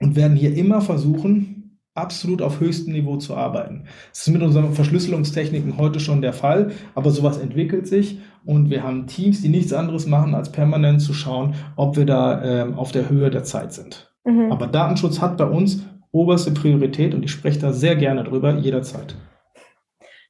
und 0.00 0.16
werden 0.16 0.38
hier 0.38 0.56
immer 0.56 0.80
versuchen, 0.80 1.51
absolut 1.94 2.40
auf 2.40 2.60
höchstem 2.60 2.92
Niveau 2.92 3.16
zu 3.16 3.36
arbeiten. 3.36 3.84
Das 4.10 4.26
ist 4.26 4.32
mit 4.32 4.42
unseren 4.42 4.72
Verschlüsselungstechniken 4.72 5.76
heute 5.76 6.00
schon 6.00 6.22
der 6.22 6.32
Fall, 6.32 6.72
aber 6.94 7.10
sowas 7.10 7.38
entwickelt 7.38 7.86
sich 7.86 8.18
und 8.44 8.70
wir 8.70 8.82
haben 8.82 9.06
Teams, 9.06 9.42
die 9.42 9.48
nichts 9.48 9.72
anderes 9.72 10.06
machen, 10.06 10.34
als 10.34 10.50
permanent 10.50 11.02
zu 11.02 11.12
schauen, 11.12 11.54
ob 11.76 11.96
wir 11.96 12.06
da 12.06 12.42
ähm, 12.42 12.74
auf 12.74 12.92
der 12.92 13.10
Höhe 13.10 13.30
der 13.30 13.44
Zeit 13.44 13.72
sind. 13.72 14.12
Mhm. 14.24 14.50
Aber 14.50 14.66
Datenschutz 14.66 15.20
hat 15.20 15.36
bei 15.36 15.44
uns 15.44 15.82
oberste 16.12 16.50
Priorität 16.50 17.14
und 17.14 17.24
ich 17.24 17.30
spreche 17.30 17.58
da 17.58 17.72
sehr 17.72 17.96
gerne 17.96 18.24
drüber, 18.24 18.54
jederzeit. 18.56 19.16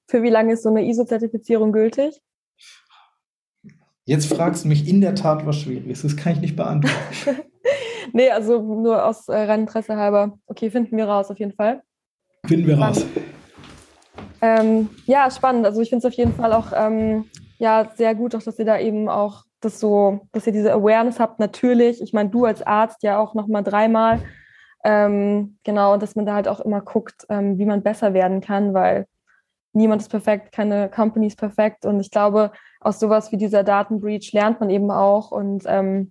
Für 0.09 0.23
wie 0.23 0.31
lange 0.31 0.55
ist 0.55 0.63
so 0.63 0.69
eine 0.69 0.87
ISO-Zertifizierung 0.87 1.73
gültig? 1.73 2.21
Jetzt 4.05 4.27
fragst 4.27 4.65
du 4.65 4.69
mich 4.69 4.89
in 4.89 5.01
der 5.01 5.15
Tat 5.15 5.47
was 5.47 5.61
Schwieriges. 5.61 6.03
Das 6.03 6.17
kann 6.17 6.33
ich 6.33 6.41
nicht 6.41 6.57
beantworten. 6.57 6.97
nee, 8.13 8.31
also 8.31 8.61
nur 8.61 9.05
aus 9.05 9.29
äh, 9.29 9.37
reinem 9.37 9.63
Interesse 9.63 9.97
halber. 9.97 10.39
Okay, 10.47 10.71
finden 10.71 10.97
wir 10.97 11.07
raus 11.07 11.31
auf 11.31 11.39
jeden 11.39 11.53
Fall. 11.53 11.83
Finden 12.47 12.67
wir 12.67 12.79
raus. 12.79 13.05
Ähm, 14.41 14.91
ja, 15.07 15.31
spannend. 15.31 15.67
Also 15.67 15.81
ich 15.81 15.91
finde 15.91 16.07
es 16.07 16.13
auf 16.13 16.17
jeden 16.17 16.35
Fall 16.35 16.53
auch 16.53 16.73
ähm, 16.75 17.27
ja, 17.59 17.89
sehr 17.95 18.17
gut, 18.17 18.35
auch 18.35 18.43
dass 18.43 18.59
ihr 18.59 18.65
da 18.65 18.79
eben 18.79 19.09
auch 19.09 19.45
das 19.61 19.79
so, 19.79 20.23
dass 20.33 20.49
ihr 20.49 20.53
diese 20.53 20.73
Awareness 20.73 21.21
habt, 21.21 21.39
natürlich. 21.39 22.03
Ich 22.03 22.13
meine, 22.13 22.29
du 22.29 22.45
als 22.45 22.61
Arzt 22.61 23.05
ja 23.05 23.21
auch 23.21 23.35
nochmal 23.35 23.63
dreimal. 23.63 24.21
Ähm, 24.83 25.59
genau, 25.63 25.93
und 25.93 26.03
dass 26.03 26.17
man 26.17 26.27
da 26.27 26.35
halt 26.35 26.49
auch 26.49 26.59
immer 26.59 26.81
guckt, 26.81 27.25
ähm, 27.29 27.59
wie 27.59 27.67
man 27.67 27.85
besser 27.85 28.15
werden 28.15 28.41
kann, 28.41 28.75
weil 28.75 29.07
niemand 29.73 30.03
ist 30.03 30.09
perfekt, 30.09 30.51
keine 30.51 30.91
Company 30.91 31.29
ist 31.29 31.39
perfekt. 31.39 31.87
Und 31.87 32.01
ich 32.01 32.11
glaube, 32.11 32.51
aus 32.81 32.99
sowas 32.99 33.31
wie 33.31 33.37
dieser 33.37 33.63
Datenbreach 33.63 34.33
lernt 34.33 34.59
man 34.59 34.69
eben 34.69 34.91
auch. 34.91 35.31
Und 35.31 35.63
ähm, 35.69 36.11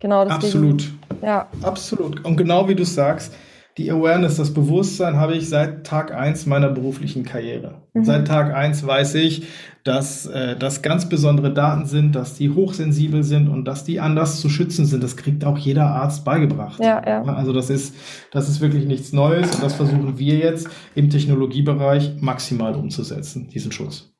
Genau, 0.00 0.24
deswegen, 0.24 0.44
Absolut. 0.44 0.92
Ja. 1.22 1.48
Absolut. 1.62 2.24
Und 2.24 2.36
genau 2.36 2.68
wie 2.68 2.74
du 2.74 2.84
sagst, 2.84 3.34
die 3.76 3.90
Awareness, 3.90 4.36
das 4.36 4.54
Bewusstsein 4.54 5.16
habe 5.16 5.34
ich 5.34 5.48
seit 5.48 5.84
Tag 5.84 6.14
eins 6.14 6.46
meiner 6.46 6.68
beruflichen 6.68 7.24
Karriere. 7.24 7.82
Mhm. 7.92 8.04
Seit 8.04 8.28
Tag 8.28 8.54
eins 8.54 8.86
weiß 8.86 9.16
ich, 9.16 9.48
dass 9.82 10.26
äh, 10.26 10.56
das 10.56 10.80
ganz 10.80 11.08
besondere 11.08 11.52
Daten 11.52 11.86
sind, 11.86 12.14
dass 12.14 12.34
die 12.34 12.50
hochsensibel 12.50 13.24
sind 13.24 13.48
und 13.48 13.64
dass 13.64 13.82
die 13.82 13.98
anders 13.98 14.40
zu 14.40 14.48
schützen 14.48 14.86
sind. 14.86 15.02
Das 15.02 15.16
kriegt 15.16 15.44
auch 15.44 15.58
jeder 15.58 15.86
Arzt 15.86 16.24
beigebracht. 16.24 16.78
Ja, 16.80 17.02
ja. 17.04 17.22
Also 17.24 17.52
das 17.52 17.68
ist, 17.68 17.96
das 18.30 18.48
ist 18.48 18.60
wirklich 18.60 18.86
nichts 18.86 19.12
Neues 19.12 19.52
und 19.56 19.62
das 19.62 19.74
versuchen 19.74 20.18
wir 20.18 20.36
jetzt 20.36 20.68
im 20.94 21.10
Technologiebereich 21.10 22.20
maximal 22.20 22.76
umzusetzen, 22.76 23.48
diesen 23.48 23.72
Schutz. 23.72 24.12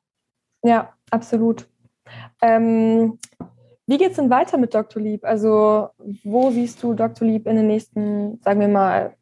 Ja, 0.63 0.93
absolut. 1.11 1.65
Ähm, 2.41 3.19
wie 3.87 3.97
geht 3.97 4.11
es 4.11 4.15
denn 4.17 4.29
weiter 4.29 4.57
mit 4.57 4.73
Dr. 4.73 5.01
Lieb? 5.01 5.23
Also, 5.23 5.89
wo 6.23 6.51
siehst 6.51 6.81
du 6.81 6.93
Dr. 6.93 7.27
Lieb 7.27 7.47
in 7.47 7.55
den 7.55 7.67
nächsten, 7.67 8.41
sagen 8.41 8.59
wir 8.59 8.67
mal, 8.67 9.15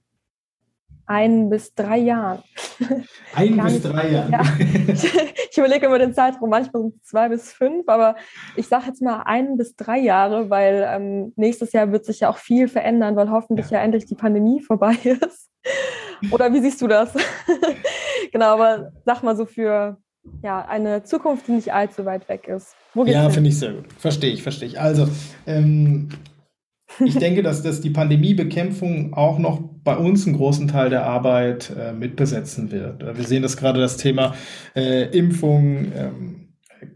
ein 1.05 1.49
bis 1.49 1.73
drei 1.73 1.97
Jahren? 1.97 2.43
Ein 3.35 3.57
bis 3.57 3.81
drei 3.81 4.09
Jahre. 4.09 4.31
Ja. 4.31 4.43
Ich 5.53 5.59
überlege 5.59 5.85
immer 5.85 5.99
den 5.99 6.15
Zeitraum, 6.15 6.49
manchmal 6.49 6.81
sind 6.81 6.95
es 6.95 7.03
zwei 7.03 7.29
bis 7.29 7.53
fünf, 7.53 7.87
aber 7.87 8.15
ich 8.55 8.67
sage 8.67 8.85
jetzt 8.87 9.03
mal 9.03 9.21
ein 9.27 9.55
bis 9.55 9.75
drei 9.75 9.99
Jahre, 9.99 10.49
weil 10.49 10.83
ähm, 10.89 11.31
nächstes 11.35 11.73
Jahr 11.73 11.91
wird 11.91 12.05
sich 12.05 12.21
ja 12.21 12.29
auch 12.31 12.37
viel 12.37 12.67
verändern, 12.67 13.15
weil 13.15 13.29
hoffentlich 13.29 13.69
ja. 13.69 13.77
ja 13.77 13.83
endlich 13.83 14.07
die 14.07 14.15
Pandemie 14.15 14.61
vorbei 14.61 14.95
ist. 15.03 15.51
Oder 16.31 16.51
wie 16.53 16.59
siehst 16.59 16.81
du 16.81 16.87
das? 16.87 17.13
genau, 18.31 18.47
aber 18.47 18.93
sag 19.05 19.21
mal 19.21 19.35
so 19.35 19.45
für 19.45 19.97
ja, 20.41 20.65
eine 20.65 21.03
Zukunft, 21.03 21.47
die 21.47 21.53
nicht 21.53 21.73
allzu 21.73 22.05
weit 22.05 22.29
weg 22.29 22.47
ist. 22.47 22.75
ja, 23.05 23.29
finde 23.29 23.49
ich 23.49 23.59
sehr 23.59 23.73
gut. 23.73 23.85
Verstehe 23.97 24.31
ich, 24.31 24.43
verstehe 24.43 24.67
ich. 24.67 24.79
Also, 24.79 25.07
ähm, 25.45 26.09
ich 26.99 27.17
denke, 27.17 27.43
dass, 27.43 27.63
dass 27.63 27.81
die 27.81 27.89
Pandemiebekämpfung 27.89 29.13
auch 29.13 29.39
noch 29.39 29.61
bei 29.83 29.97
uns 29.97 30.25
einen 30.25 30.37
großen 30.37 30.67
Teil 30.67 30.89
der 30.89 31.05
Arbeit 31.05 31.73
äh, 31.77 31.91
mitbesetzen 31.91 32.71
wird. 32.71 33.17
Wir 33.17 33.25
sehen 33.25 33.41
das 33.41 33.57
gerade 33.57 33.79
das 33.79 33.97
Thema 33.97 34.35
äh, 34.75 35.05
Impfung 35.17 35.91
ähm, 35.95 36.53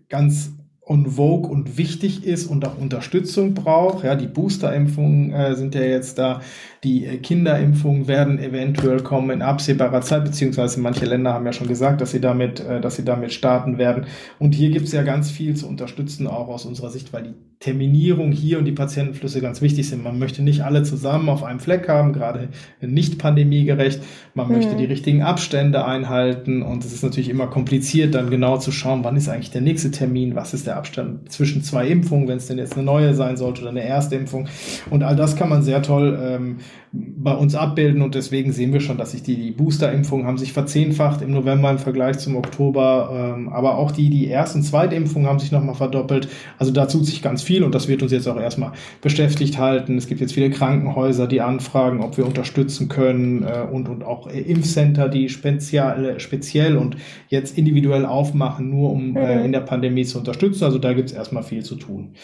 ganz 0.09 0.51
on 0.87 1.05
vogue 1.05 1.49
und 1.49 1.77
wichtig 1.77 2.23
ist 2.23 2.47
und 2.47 2.65
auch 2.65 2.77
Unterstützung 2.77 3.53
braucht. 3.53 4.05
Ja, 4.05 4.15
die 4.15 4.27
Boosterimpfungen 4.27 5.33
äh, 5.33 5.55
sind 5.55 5.75
ja 5.75 5.81
jetzt 5.81 6.17
da. 6.17 6.41
Die 6.83 7.05
äh, 7.05 7.17
Kinderimpfungen 7.17 8.07
werden 8.07 8.39
eventuell 8.39 9.01
kommen 9.01 9.31
in 9.31 9.41
absehbarer 9.41 10.01
Zeit, 10.01 10.23
beziehungsweise 10.23 10.79
manche 10.79 11.05
Länder 11.05 11.33
haben 11.33 11.45
ja 11.45 11.51
schon 11.51 11.67
gesagt, 11.67 11.99
dass 11.99 12.11
sie 12.11 12.21
damit, 12.21 12.61
äh, 12.61 12.79
dass 12.79 12.95
sie 12.95 13.03
damit 13.03 13.33
starten 13.33 13.77
werden. 13.77 14.05
Und 14.39 14.55
hier 14.55 14.69
gibt 14.69 14.85
es 14.85 14.93
ja 14.93 15.03
ganz 15.03 15.29
viel 15.29 15.55
zu 15.55 15.67
unterstützen, 15.67 16.25
auch 16.25 16.47
aus 16.47 16.65
unserer 16.65 16.89
Sicht, 16.89 17.11
weil 17.11 17.23
die 17.23 17.33
Terminierung 17.59 18.31
hier 18.31 18.59
und 18.59 18.65
die 18.65 18.71
Patientenflüsse 18.71 19.41
ganz 19.41 19.61
wichtig 19.61 19.89
sind. 19.89 20.03
Man 20.03 20.19
möchte 20.19 20.43
nicht 20.43 20.61
alle 20.61 20.83
zusammen 20.83 21.27
auf 21.27 21.43
einem 21.43 21.59
Fleck 21.59 21.89
haben, 21.89 22.13
gerade 22.13 22.49
nicht 22.79 23.17
pandemiegerecht. 23.17 24.01
Man 24.37 24.51
möchte 24.51 24.75
die 24.75 24.85
richtigen 24.85 25.23
Abstände 25.23 25.83
einhalten 25.83 26.61
und 26.61 26.85
es 26.85 26.93
ist 26.93 27.01
natürlich 27.01 27.29
immer 27.29 27.47
kompliziert, 27.47 28.13
dann 28.13 28.29
genau 28.29 28.57
zu 28.57 28.71
schauen, 28.71 29.03
wann 29.03 29.15
ist 29.15 29.29
eigentlich 29.29 29.49
der 29.49 29.61
nächste 29.61 29.89
Termin, 29.89 30.35
was 30.35 30.53
ist 30.53 30.67
der 30.67 30.77
Abstand 30.77 31.31
zwischen 31.31 31.63
zwei 31.63 31.87
Impfungen, 31.87 32.27
wenn 32.27 32.37
es 32.37 32.45
denn 32.45 32.59
jetzt 32.59 32.75
eine 32.75 32.83
neue 32.83 33.15
sein 33.15 33.35
sollte 33.35 33.61
oder 33.61 33.71
eine 33.71 33.83
erste 33.83 34.15
Impfung. 34.15 34.47
Und 34.91 35.01
all 35.01 35.15
das 35.15 35.37
kann 35.37 35.49
man 35.49 35.63
sehr 35.63 35.81
toll 35.81 36.19
ähm, 36.21 36.57
bei 36.93 37.33
uns 37.33 37.55
abbilden 37.55 38.01
und 38.01 38.15
deswegen 38.15 38.51
sehen 38.51 38.71
wir 38.73 38.79
schon, 38.79 38.97
dass 38.97 39.11
sich 39.11 39.23
die, 39.23 39.35
die 39.35 39.51
Booster-Impfungen 39.51 40.25
haben 40.25 40.37
sich 40.37 40.53
verzehnfacht 40.53 41.21
im 41.21 41.31
November 41.31 41.69
im 41.69 41.79
Vergleich 41.79 42.19
zum 42.19 42.35
Oktober, 42.35 43.35
ähm, 43.35 43.49
aber 43.49 43.77
auch 43.77 43.91
die, 43.91 44.09
die 44.09 44.29
ersten 44.29 44.63
Zweitimpfungen 44.63 45.27
haben 45.27 45.39
sich 45.39 45.51
nochmal 45.51 45.75
verdoppelt. 45.75 46.29
Also 46.57 46.71
da 46.71 46.85
tut 46.85 47.05
sich 47.05 47.21
ganz 47.21 47.43
viel 47.43 47.63
und 47.63 47.75
das 47.75 47.87
wird 47.87 48.03
uns 48.03 48.11
jetzt 48.11 48.27
auch 48.27 48.39
erstmal 48.39 48.71
beschäftigt 49.01 49.57
halten. 49.57 49.97
Es 49.97 50.07
gibt 50.07 50.21
jetzt 50.21 50.33
viele 50.33 50.49
Krankenhäuser, 50.49 51.27
die 51.27 51.41
anfragen, 51.41 52.01
ob 52.01 52.17
wir 52.17 52.25
unterstützen 52.25 52.87
können 52.87 53.43
äh, 53.43 53.65
und, 53.69 53.89
und 53.89 54.03
auch 54.03 54.26
Impfcenter, 54.29 55.09
die 55.09 55.29
speziell, 55.29 56.19
speziell 56.19 56.77
und 56.77 56.97
jetzt 57.29 57.57
individuell 57.57 58.05
aufmachen, 58.05 58.69
nur 58.69 58.91
um 58.91 59.15
äh, 59.15 59.37
mhm. 59.37 59.45
in 59.45 59.51
der 59.51 59.61
Pandemie 59.61 60.05
zu 60.05 60.19
unterstützen. 60.19 60.63
Also 60.63 60.77
da 60.77 60.93
gibt 60.93 61.09
es 61.09 61.15
erstmal 61.15 61.43
viel 61.43 61.63
zu 61.63 61.75
tun. 61.75 62.15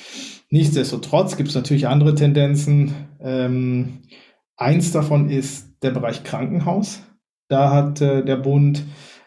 Nichtsdestotrotz 0.49 1.37
gibt 1.37 1.49
es 1.49 1.55
natürlich 1.55 1.87
andere 1.87 2.15
Tendenzen. 2.15 2.93
Ähm, 3.21 3.99
Eins 4.55 4.91
davon 4.91 5.29
ist 5.29 5.77
der 5.81 5.91
Bereich 5.91 6.23
Krankenhaus. 6.23 7.01
Da 7.47 7.71
hat 7.71 8.01
äh, 8.01 8.23
der 8.23 8.37
Bund 8.37 8.83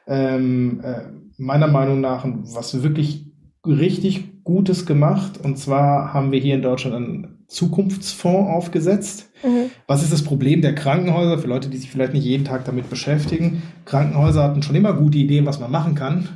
ähm, 0.07 0.81
äh, 0.83 1.03
meiner 1.37 1.67
Meinung 1.67 2.01
nach 2.01 2.25
was 2.27 2.83
wirklich 2.83 3.27
richtig 3.65 4.45
Gutes 4.45 4.87
gemacht. 4.87 5.41
Und 5.43 5.59
zwar 5.59 6.15
haben 6.15 6.31
wir 6.31 6.39
hier 6.39 6.55
in 6.55 6.63
Deutschland 6.63 6.97
einen 6.97 7.45
Zukunftsfonds 7.49 8.51
aufgesetzt. 8.51 9.31
Mhm. 9.43 9.71
Was 9.87 10.03
ist 10.03 10.13
das 10.13 10.25
Problem 10.25 10.63
der 10.63 10.75
Krankenhäuser? 10.75 11.39
Für 11.39 11.47
Leute, 11.47 11.69
die 11.69 11.77
sich 11.77 11.91
vielleicht 11.91 12.13
nicht 12.13 12.25
jeden 12.25 12.45
Tag 12.45 12.65
damit 12.65 12.91
beschäftigen. 12.91 13.63
Krankenhäuser 13.85 14.43
hatten 14.43 14.63
schon 14.63 14.77
immer 14.77 14.93
gute 14.93 15.19
Ideen, 15.19 15.47
was 15.47 15.61
man 15.61 15.71
machen 15.71 15.95
kann 15.95 16.29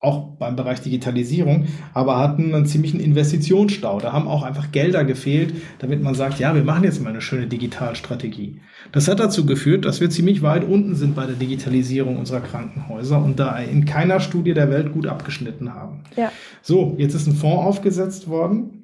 auch 0.00 0.38
beim 0.38 0.56
Bereich 0.56 0.80
Digitalisierung, 0.80 1.66
aber 1.92 2.18
hatten 2.18 2.54
einen 2.54 2.64
ziemlichen 2.64 3.00
Investitionsstau. 3.00 4.00
Da 4.00 4.12
haben 4.12 4.28
auch 4.28 4.42
einfach 4.42 4.72
Gelder 4.72 5.04
gefehlt, 5.04 5.52
damit 5.78 6.02
man 6.02 6.14
sagt, 6.14 6.38
ja, 6.38 6.54
wir 6.54 6.64
machen 6.64 6.84
jetzt 6.84 7.02
mal 7.02 7.10
eine 7.10 7.20
schöne 7.20 7.46
Digitalstrategie. 7.46 8.62
Das 8.92 9.08
hat 9.08 9.20
dazu 9.20 9.44
geführt, 9.44 9.84
dass 9.84 10.00
wir 10.00 10.08
ziemlich 10.08 10.40
weit 10.40 10.64
unten 10.64 10.94
sind 10.94 11.14
bei 11.14 11.26
der 11.26 11.36
Digitalisierung 11.36 12.16
unserer 12.16 12.40
Krankenhäuser 12.40 13.22
und 13.22 13.38
da 13.38 13.58
in 13.58 13.84
keiner 13.84 14.20
Studie 14.20 14.54
der 14.54 14.70
Welt 14.70 14.94
gut 14.94 15.06
abgeschnitten 15.06 15.74
haben. 15.74 16.04
Ja. 16.16 16.32
So, 16.62 16.94
jetzt 16.96 17.14
ist 17.14 17.26
ein 17.26 17.34
Fonds 17.34 17.66
aufgesetzt 17.66 18.26
worden. 18.26 18.79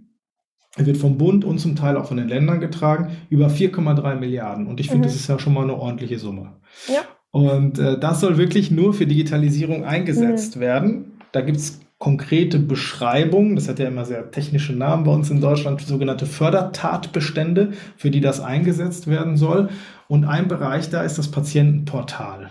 Er 0.77 0.87
wird 0.87 0.99
vom 0.99 1.16
Bund 1.16 1.45
und 1.45 1.59
zum 1.59 1.74
Teil 1.74 1.97
auch 1.97 2.07
von 2.07 2.18
den 2.18 2.29
Ländern 2.29 2.61
getragen, 2.61 3.16
über 3.31 3.49
4,3 3.49 4.16
Milliarden. 4.16 4.66
Und 4.66 4.79
ich 4.79 4.89
finde, 4.89 5.09
mhm. 5.09 5.11
das 5.11 5.16
ist 5.16 5.29
ja 5.29 5.39
schon 5.39 5.55
mal 5.55 5.64
eine 5.64 5.77
ordentliche 5.77 6.18
Summe. 6.18 6.53
Ja. 6.89 7.01
Und 7.31 7.79
äh, 7.79 7.99
das 7.99 8.20
soll 8.20 8.39
wirklich 8.39 8.70
nur 8.70 8.95
für 8.95 9.07
Digitalisierung 9.07 9.85
eingesetzt 9.85 10.57
mhm. 10.57 10.61
werden. 10.61 11.12
Da 11.33 11.41
gibt 11.41 11.59
es 11.59 11.81
konkrete 11.99 12.59
Beschreibungen, 12.59 13.57
das 13.57 13.68
hat 13.68 13.79
ja 13.79 13.89
immer 13.89 14.05
sehr 14.05 14.31
technische 14.31 14.74
Namen 14.74 15.05
bei 15.05 15.12
uns 15.12 15.31
in 15.31 15.41
Deutschland, 15.41 15.81
sogenannte 15.81 16.27
Fördertatbestände, 16.27 17.72
für 17.97 18.11
die 18.11 18.20
das 18.20 18.41
eingesetzt 18.41 19.07
werden 19.07 19.37
soll. 19.37 19.70
Und 20.09 20.24
ein 20.24 20.47
Bereich 20.47 20.91
da 20.91 21.03
ist 21.03 21.16
das 21.16 21.31
Patientenportal. 21.31 22.51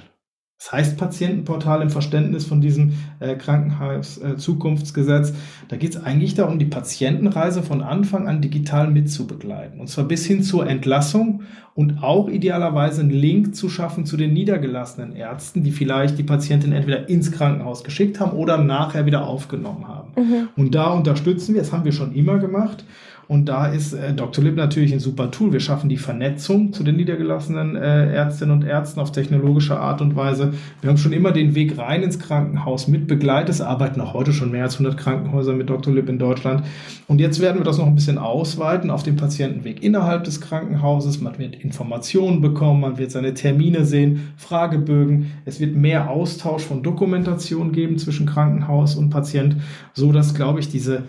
Das 0.65 0.71
heißt 0.71 0.97
Patientenportal 0.97 1.83
im 1.83 1.91
Verständnis 1.91 2.43
von 2.45 2.59
diesem 2.59 2.93
äh, 3.19 3.35
Krankenhaus-Zukunftsgesetz. 3.35 5.29
Äh, 5.29 5.33
da 5.67 5.75
geht 5.75 5.91
es 5.95 6.03
eigentlich 6.03 6.33
darum, 6.33 6.57
die 6.57 6.65
Patientenreise 6.65 7.61
von 7.61 7.83
Anfang 7.83 8.27
an 8.27 8.41
digital 8.41 8.89
mitzubegleiten. 8.89 9.79
Und 9.79 9.89
zwar 9.89 10.05
bis 10.05 10.25
hin 10.25 10.41
zur 10.41 10.67
Entlassung 10.67 11.43
und 11.75 12.01
auch 12.01 12.29
idealerweise 12.29 13.01
einen 13.01 13.11
Link 13.11 13.55
zu 13.55 13.69
schaffen 13.69 14.07
zu 14.07 14.17
den 14.17 14.33
niedergelassenen 14.33 15.15
Ärzten, 15.15 15.63
die 15.63 15.71
vielleicht 15.71 16.17
die 16.17 16.23
Patientin 16.23 16.71
entweder 16.71 17.09
ins 17.09 17.31
Krankenhaus 17.31 17.83
geschickt 17.83 18.19
haben 18.19 18.31
oder 18.31 18.57
nachher 18.57 19.05
wieder 19.05 19.27
aufgenommen 19.27 19.87
haben. 19.87 20.13
Mhm. 20.15 20.47
Und 20.55 20.73
da 20.73 20.87
unterstützen 20.87 21.53
wir, 21.53 21.61
das 21.61 21.73
haben 21.73 21.85
wir 21.85 21.91
schon 21.91 22.15
immer 22.15 22.39
gemacht. 22.39 22.85
Und 23.27 23.45
da 23.45 23.67
ist 23.67 23.93
äh, 23.93 24.13
Dr. 24.13 24.43
Lib 24.43 24.55
natürlich 24.55 24.93
ein 24.93 24.99
super 24.99 25.31
Tool. 25.31 25.51
Wir 25.51 25.59
schaffen 25.59 25.89
die 25.89 25.97
Vernetzung 25.97 26.73
zu 26.73 26.83
den 26.83 26.95
niedergelassenen 26.95 27.75
äh, 27.75 28.13
Ärztinnen 28.13 28.55
und 28.55 28.63
Ärzten 28.63 28.99
auf 28.99 29.11
technologische 29.11 29.79
Art 29.79 30.01
und 30.01 30.15
Weise. 30.15 30.53
Wir 30.81 30.89
haben 30.89 30.97
schon 30.97 31.13
immer 31.13 31.31
den 31.31 31.55
Weg 31.55 31.77
rein 31.77 32.03
ins 32.03 32.19
Krankenhaus 32.19 32.87
mit 32.87 33.07
begleitet. 33.07 33.49
Es 33.49 33.61
arbeiten 33.61 33.99
auch 34.01 34.13
heute 34.13 34.31
schon 34.31 34.51
mehr 34.51 34.63
als 34.63 34.75
100 34.75 34.97
Krankenhäuser 34.97 35.53
mit 35.53 35.69
Dr. 35.69 35.93
Lib 35.93 36.07
in 36.09 36.19
Deutschland. 36.19 36.63
Und 37.07 37.19
jetzt 37.19 37.39
werden 37.39 37.57
wir 37.59 37.65
das 37.65 37.77
noch 37.77 37.87
ein 37.87 37.95
bisschen 37.95 38.17
ausweiten 38.17 38.91
auf 38.91 39.03
den 39.03 39.15
Patientenweg 39.15 39.83
innerhalb 39.83 40.23
des 40.23 40.41
Krankenhauses. 40.41 41.19
Man 41.19 41.37
wird 41.39 41.55
Informationen 41.55 42.41
bekommen, 42.41 42.81
man 42.81 42.97
wird 42.97 43.11
seine 43.11 43.33
Termine 43.33 43.85
sehen, 43.85 44.33
Fragebögen. 44.37 45.31
Es 45.45 45.59
wird 45.59 45.75
mehr 45.75 46.09
Austausch 46.09 46.63
von 46.63 46.83
Dokumentation 46.83 47.71
geben 47.71 47.97
zwischen 47.97 48.27
Krankenhaus 48.27 48.95
und 48.95 49.09
Patient, 49.09 49.57
so 49.93 50.11
dass, 50.11 50.35
glaube 50.35 50.59
ich, 50.59 50.69
diese 50.69 51.03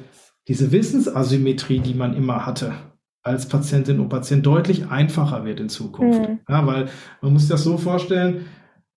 diese 0.49 0.73
Wissensasymmetrie, 0.73 1.81
die 1.81 1.95
man 1.95 2.15
immer 2.15 2.47
hatte 2.47 2.75
als 3.23 3.49
Patientin 3.49 3.99
und 3.99 4.09
Patient, 4.09 4.47
deutlich 4.47 4.89
einfacher 4.89 5.45
wird 5.45 5.59
in 5.59 5.69
Zukunft. 5.69 6.21
Mhm. 6.21 6.39
Ja, 6.49 6.67
weil 6.67 6.89
man 7.21 7.33
muss 7.33 7.43
sich 7.43 7.51
das 7.51 7.65
so 7.65 7.77
vorstellen, 7.77 8.47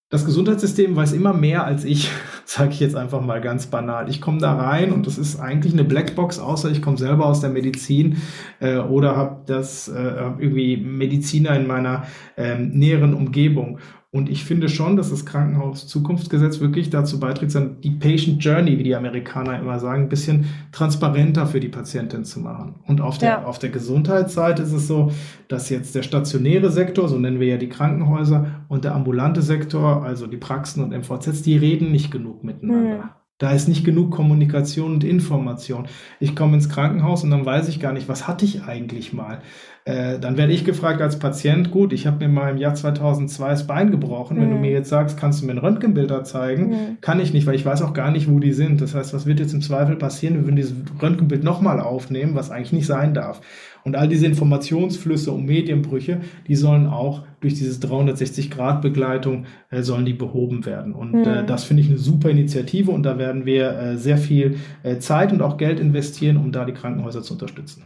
das 0.10 0.26
Gesundheitssystem 0.26 0.96
weiß 0.96 1.14
immer 1.14 1.34
mehr 1.34 1.66
als 1.66 1.84
ich, 1.84 2.10
sage 2.50 2.72
ich 2.72 2.80
jetzt 2.80 2.96
einfach 2.96 3.22
mal 3.22 3.42
ganz 3.42 3.68
banal. 3.68 4.10
Ich 4.10 4.22
komme 4.22 4.40
da 4.40 4.56
rein 4.56 4.92
und 4.92 5.06
das 5.06 5.20
ist 5.20 5.40
eigentlich 5.40 5.74
eine 5.74 5.84
Blackbox, 5.84 6.40
außer 6.40 6.72
ich 6.72 6.82
komme 6.82 6.98
selber 6.98 7.28
aus 7.28 7.42
der 7.42 7.52
Medizin 7.52 8.18
äh, 8.60 8.78
oder 8.78 9.16
habe 9.16 9.42
das 9.46 9.88
äh, 9.88 10.02
irgendwie 10.40 10.78
Mediziner 10.78 11.56
in 11.56 11.68
meiner 11.68 12.06
ähm, 12.38 12.72
näheren 12.72 13.14
Umgebung. 13.14 13.78
Und 14.12 14.28
ich 14.28 14.44
finde 14.44 14.70
schon, 14.70 14.98
dass 14.98 15.12
das 15.12 15.28
Krankenhaus-Zukunftsgesetz 15.28 16.60
wirklich 16.60 16.90
dazu 16.90 17.20
beiträgt, 17.20 17.56
die 17.84 17.92
Patient 17.92 18.44
Journey, 18.44 18.80
wie 18.80 18.84
die 18.84 18.96
Amerikaner 18.96 19.60
immer 19.60 19.78
sagen, 19.78 20.04
ein 20.04 20.10
bisschen 20.10 20.48
transparenter 20.72 21.46
für 21.46 21.60
die 21.60 21.68
Patientin 21.68 22.26
zu 22.26 22.40
machen. 22.40 22.80
Und 22.88 23.02
auf 23.02 23.20
der, 23.20 23.30
ja. 23.30 23.44
auf 23.44 23.60
der 23.60 23.70
Gesundheitsseite 23.70 24.64
ist 24.64 24.74
es 24.74 24.88
so, 24.88 25.12
dass 25.48 25.70
jetzt 25.70 25.94
der 25.94 26.02
stationäre 26.02 26.72
Sektor, 26.72 27.08
so 27.08 27.20
nennen 27.20 27.40
wir 27.40 27.50
ja 27.50 27.58
die 27.58 27.70
Krankenhäuser, 27.70 28.48
und 28.68 28.84
der 28.84 28.96
ambulante 28.96 29.44
Sektor, 29.44 30.04
also 30.04 30.26
die 30.26 30.38
Praxen 30.38 30.84
und 30.84 30.90
MVZs, 30.90 31.44
die 31.44 31.58
reden 31.58 31.92
nicht 31.92 32.10
genug 32.10 32.39
miteinander. 32.44 32.98
Mhm. 32.98 33.10
Da 33.40 33.52
ist 33.54 33.70
nicht 33.70 33.86
genug 33.86 34.12
Kommunikation 34.12 34.96
und 34.96 35.04
Information. 35.06 35.88
Ich 36.20 36.36
komme 36.36 36.56
ins 36.56 36.68
Krankenhaus 36.68 37.24
und 37.24 37.32
dann 37.32 37.46
weiß 37.46 37.70
ich 37.70 37.80
gar 37.80 37.94
nicht, 37.94 38.10
was 38.10 38.28
hatte 38.28 38.44
ich 38.44 38.64
eigentlich 38.64 39.14
mal. 39.14 39.42
Äh, 39.86 40.20
dann 40.20 40.38
werde 40.38 40.54
ich 40.54 40.66
gefragt 40.66 41.02
als 41.02 41.20
Patient, 41.20 41.72
gut, 41.72 41.94
ich 41.94 42.06
habe 42.06 42.28
mir 42.28 42.32
mal 42.32 42.52
im 42.52 42.58
Jahr 42.58 42.76
2002 42.76 43.50
das 43.50 43.68
Bein 43.68 43.92
gebrochen. 43.92 44.38
Mhm. 44.38 44.42
Wenn 44.42 44.50
du 44.50 44.56
mhm. 44.56 44.62
mir 44.62 44.72
jetzt 44.72 44.90
sagst, 44.90 45.18
kannst 45.18 45.42
du 45.42 45.46
mir 45.46 45.54
ein 45.54 45.58
Röntgenbilder 45.58 46.24
zeigen, 46.24 46.70
mhm. 46.70 46.98
kann 47.02 47.20
ich 47.20 47.34
nicht, 47.34 47.48
weil 47.48 47.56
ich 47.56 47.66
weiß 47.66 47.82
auch 47.82 47.94
gar 47.94 48.12
nicht, 48.12 48.30
wo 48.30 48.40
die 48.40 48.54
sind. 48.54 48.82
Das 48.82 48.94
heißt, 48.94 49.14
was 49.14 49.26
wird 49.26 49.40
jetzt 49.40 49.54
im 49.54 49.62
Zweifel 49.62 49.96
passieren? 49.96 50.36
Wir 50.36 50.44
würden 50.46 50.58
dieses 50.58 50.76
Röntgenbild 51.02 51.44
nochmal 51.44 51.80
aufnehmen, 51.80 52.36
was 52.36 52.52
eigentlich 52.52 52.74
nicht 52.74 52.88
sein 52.88 53.14
darf. 53.14 53.42
Und 53.84 53.96
all 53.96 54.08
diese 54.08 54.26
Informationsflüsse 54.26 55.32
und 55.32 55.46
Medienbrüche, 55.46 56.22
die 56.48 56.56
sollen 56.56 56.86
auch 56.86 57.24
durch 57.40 57.54
diese 57.54 57.80
360-Grad-Begleitung 57.88 59.46
äh, 59.70 59.82
sollen 59.82 60.06
die 60.06 60.14
behoben 60.14 60.66
werden. 60.66 60.94
Und 60.94 61.14
mhm. 61.14 61.24
äh, 61.24 61.46
das 61.46 61.64
finde 61.64 61.84
ich 61.84 61.90
eine 61.90 61.98
super 61.98 62.30
Initiative 62.30 62.92
und 62.92 63.04
da 63.04 63.18
werden 63.18 63.46
wir 63.46 63.72
äh, 63.72 63.98
sehr 63.98 64.18
viel 64.18 64.58
äh, 64.84 64.98
Zeit 64.98 65.32
und 65.32 65.42
auch 65.42 65.58
Geld 65.58 65.80
investieren, 65.80 66.38
um 66.38 66.52
da 66.52 66.66
die 66.66 66.74
Krankenhäuser 66.74 67.22
zu 67.22 67.34
unterstützen. 67.34 67.86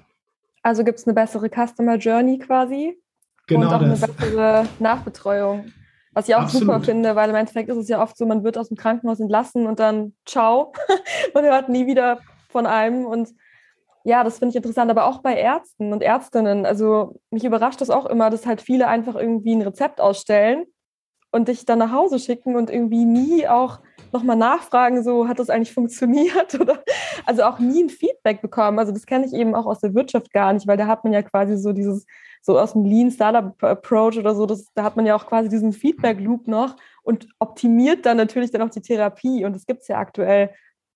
Also 0.64 0.84
gibt 0.84 0.98
es 0.98 1.06
eine 1.06 1.14
bessere 1.14 1.50
Customer 1.50 1.98
Journey 1.98 2.40
quasi 2.40 2.98
genau 3.48 3.68
und 3.68 3.74
auch 3.74 3.80
das. 3.80 4.04
eine 4.04 4.14
bessere 4.14 4.68
Nachbetreuung. 4.80 5.72
Was 6.14 6.30
ich 6.30 6.36
auch 6.36 6.42
Absolut. 6.42 6.68
super 6.68 6.80
finde, 6.82 7.16
weil 7.16 7.30
im 7.30 7.36
Endeffekt 7.36 7.70
ist 7.70 7.78
es 7.78 7.90
ja 7.90 8.02
oft 8.02 8.18
so, 8.18 8.26
man 8.26 8.44
wird 8.44 8.58
aus 8.58 8.68
dem 8.70 8.78
Krankenhaus 8.78 9.20
entlassen 9.20 9.66
und 9.66 9.80
dann 9.80 10.14
ciao. 10.26 10.72
man 11.34 11.44
hört 11.44 11.70
nie 11.70 11.88
wieder 11.88 12.20
von 12.50 12.68
einem. 12.68 13.06
Und 13.06 13.30
ja, 14.04 14.24
das 14.24 14.38
finde 14.38 14.52
ich 14.52 14.56
interessant, 14.56 14.92
aber 14.92 15.06
auch 15.06 15.20
bei 15.20 15.36
Ärzten 15.36 15.92
und 15.92 16.04
Ärztinnen. 16.04 16.66
Also 16.68 17.20
mich 17.32 17.44
überrascht 17.44 17.82
das 17.82 17.90
auch 17.90 18.06
immer, 18.06 18.30
dass 18.30 18.46
halt 18.46 18.62
viele 18.62 18.88
einfach 18.88 19.16
irgendwie 19.16 19.56
ein 19.56 19.64
Rezept 19.64 20.00
ausstellen 20.00 20.66
und 21.32 21.48
dich 21.48 21.66
dann 21.66 21.80
nach 21.80 21.92
Hause 21.92 22.20
schicken 22.20 22.56
und 22.56 22.70
irgendwie 22.70 23.06
nie 23.06 23.48
auch 23.48 23.80
nochmal 24.12 24.36
nachfragen, 24.36 25.04
so 25.04 25.28
hat 25.28 25.40
das 25.40 25.50
eigentlich 25.50 25.74
funktioniert? 25.74 26.54
Oder 26.60 26.84
also 27.26 27.44
auch 27.44 27.60
nie 27.60 27.84
ein 27.84 27.90
Feedback 27.90 28.42
bekommen. 28.42 28.80
Also 28.80 28.92
das 28.92 29.06
kenne 29.06 29.26
ich 29.26 29.34
eben 29.34 29.56
auch 29.56 29.66
aus 29.66 29.80
der 29.80 29.94
Wirtschaft 29.94 30.32
gar 30.32 30.54
nicht, 30.54 30.68
weil 30.68 30.78
da 30.78 30.88
hat 30.88 31.04
man 31.04 31.14
ja 31.14 31.22
quasi 31.22 31.58
so 31.58 31.74
dieses, 31.74 32.06
so 32.42 32.60
aus 32.60 32.74
dem 32.74 32.86
Lean 32.86 33.12
Startup 33.12 33.62
Approach 33.64 34.18
oder 34.18 34.36
so, 34.36 34.46
das, 34.46 34.68
da 34.76 34.84
hat 34.84 34.96
man 34.96 35.06
ja 35.06 35.16
auch 35.16 35.26
quasi 35.26 35.50
diesen 35.50 35.74
Feedback 35.74 36.20
Loop 36.20 36.48
noch 36.48 36.76
und 37.04 37.28
optimiert 37.40 38.06
dann 38.06 38.18
natürlich 38.18 38.52
dann 38.52 38.62
auch 38.62 38.70
die 38.70 38.82
Therapie. 38.82 39.46
Und 39.46 39.56
das 39.56 39.66
gibt 39.66 39.82
es 39.82 39.88
ja 39.88 39.98
aktuell 39.98 40.50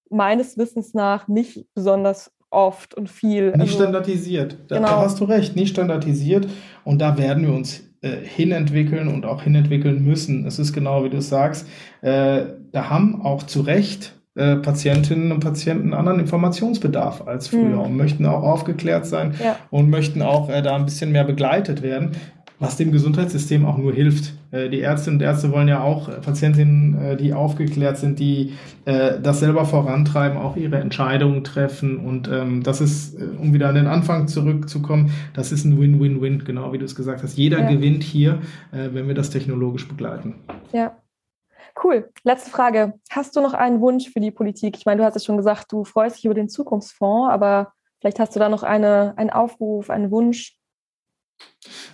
meines 0.10 0.58
Wissens 0.58 0.94
nach 0.94 1.28
nicht 1.28 1.66
besonders 1.74 2.32
oft 2.50 2.96
und 2.96 3.10
viel. 3.10 3.52
Nicht 3.52 3.62
also, 3.62 3.76
standardisiert. 3.76 4.58
Da, 4.68 4.78
genau. 4.78 4.88
da 4.88 5.02
hast 5.02 5.20
du 5.20 5.26
recht, 5.26 5.56
nicht 5.56 5.72
standardisiert. 5.72 6.48
Und 6.84 7.00
da 7.00 7.18
werden 7.18 7.46
wir 7.46 7.54
uns 7.54 7.84
äh, 8.02 8.18
hinentwickeln 8.24 9.08
und 9.08 9.26
auch 9.26 9.42
hinentwickeln 9.42 10.04
müssen. 10.04 10.46
Es 10.46 10.60
ist 10.60 10.74
genau 10.74 11.04
wie 11.04 11.10
du 11.10 11.22
sagst, 11.22 11.68
äh, 12.02 12.46
da 12.72 12.90
haben 12.90 13.22
auch 13.22 13.44
zu 13.44 13.62
Recht 13.62 14.17
äh, 14.38 14.56
Patientinnen 14.58 15.32
und 15.32 15.40
Patienten 15.40 15.94
anderen 15.94 16.20
Informationsbedarf 16.20 17.28
als 17.28 17.48
früher 17.48 17.78
mhm. 17.78 17.80
und 17.80 17.98
möchten 17.98 18.26
auch 18.26 18.44
aufgeklärt 18.44 19.08
sein 19.08 19.34
ja. 19.44 19.56
und 19.72 19.90
möchten 19.90 20.22
auch 20.22 20.50
äh, 20.50 20.62
da 20.62 20.76
ein 20.76 20.86
bisschen 20.86 21.12
mehr 21.12 21.24
begleitet 21.24 21.82
werden 21.82 22.12
was 22.60 22.76
dem 22.76 22.92
Gesundheitssystem 22.92 23.66
auch 23.66 23.78
nur 23.78 23.94
hilft. 23.94 24.34
Äh, 24.50 24.70
die 24.70 24.82
Ärztinnen 24.82 25.20
und 25.20 25.24
Ärzte 25.24 25.52
wollen 25.52 25.68
ja 25.68 25.84
auch 25.84 26.10
Patientinnen, 26.22 26.98
äh, 27.00 27.16
die 27.16 27.34
aufgeklärt 27.34 27.98
sind, 27.98 28.20
die 28.20 28.54
das 28.86 29.42
selber 29.42 29.66
vorantreiben, 29.66 30.38
auch 30.38 30.56
ihre 30.56 30.78
Entscheidungen 30.78 31.44
treffen. 31.44 31.98
Und 31.98 32.30
ähm, 32.32 32.64
das 32.64 32.80
ist, 32.80 33.18
um 33.38 33.54
wieder 33.54 33.68
an 33.68 33.76
den 33.76 33.86
Anfang 33.86 34.30
zurückzukommen, 34.30 35.12
das 35.34 35.52
ist 35.52 35.66
ein 35.66 35.78
Win-Win-Win, 35.78 36.46
genau 36.46 36.72
wie 36.72 36.78
du 36.78 36.86
es 36.86 36.96
gesagt 36.96 37.22
hast. 37.22 37.38
Jeder 37.38 37.60
ja. 37.60 37.70
gewinnt 37.70 38.02
hier, 38.02 38.40
wenn 38.72 39.10
wir 39.10 39.14
das 39.14 39.30
technologisch 39.30 39.90
begleiten. 39.90 40.36
Ja. 40.72 40.96
Cool. 41.84 42.10
Letzte 42.24 42.50
Frage. 42.50 42.94
Hast 43.10 43.36
du 43.36 43.42
noch 43.42 43.54
einen 43.54 43.82
Wunsch 43.82 44.10
für 44.10 44.20
die 44.20 44.32
Politik? 44.32 44.78
Ich 44.78 44.86
meine, 44.86 45.00
du 45.00 45.06
hast 45.06 45.16
ja 45.16 45.22
schon 45.22 45.38
gesagt, 45.38 45.72
du 45.72 45.84
freust 45.84 46.18
dich 46.18 46.26
über 46.26 46.34
den 46.34 46.50
Zukunftsfonds, 46.50 47.32
aber 47.32 47.74
vielleicht 48.00 48.20
hast 48.20 48.36
du 48.36 48.40
da 48.40 48.50
noch 48.50 48.64
eine, 48.64 49.14
einen 49.18 49.30
Aufruf, 49.30 49.90
einen 49.90 50.12
Wunsch, 50.12 50.58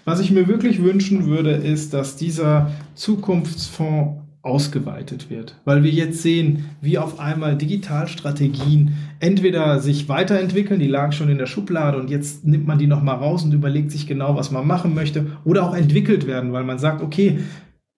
was 0.06 0.20
ich 0.20 0.32
mir 0.32 0.48
wirklich 0.48 0.84
wünschen 0.84 1.26
würde, 1.26 1.52
ist, 1.52 1.94
dass 1.94 2.16
dieser 2.16 2.72
Zukunftsfonds 2.96 4.20
ausgeweitet 4.42 5.30
wird, 5.30 5.56
weil 5.64 5.84
wir 5.84 5.92
jetzt 5.92 6.22
sehen, 6.22 6.66
wie 6.82 6.98
auf 6.98 7.18
einmal 7.18 7.56
Digitalstrategien 7.56 8.94
entweder 9.22 9.80
sich 9.80 10.10
weiterentwickeln, 10.10 10.82
die 10.82 10.90
lagen 10.90 11.14
schon 11.14 11.30
in 11.30 11.38
der 11.38 11.46
Schublade 11.46 11.98
und 11.98 12.10
jetzt 12.10 12.44
nimmt 12.44 12.68
man 12.68 12.78
die 12.78 12.88
nochmal 12.88 13.16
raus 13.16 13.46
und 13.46 13.54
überlegt 13.54 13.92
sich 13.92 14.06
genau, 14.06 14.36
was 14.36 14.52
man 14.52 14.68
machen 14.68 14.94
möchte, 14.94 15.28
oder 15.46 15.64
auch 15.64 15.74
entwickelt 15.74 16.28
werden, 16.28 16.52
weil 16.52 16.66
man 16.66 16.78
sagt, 16.78 17.02
okay, 17.02 17.40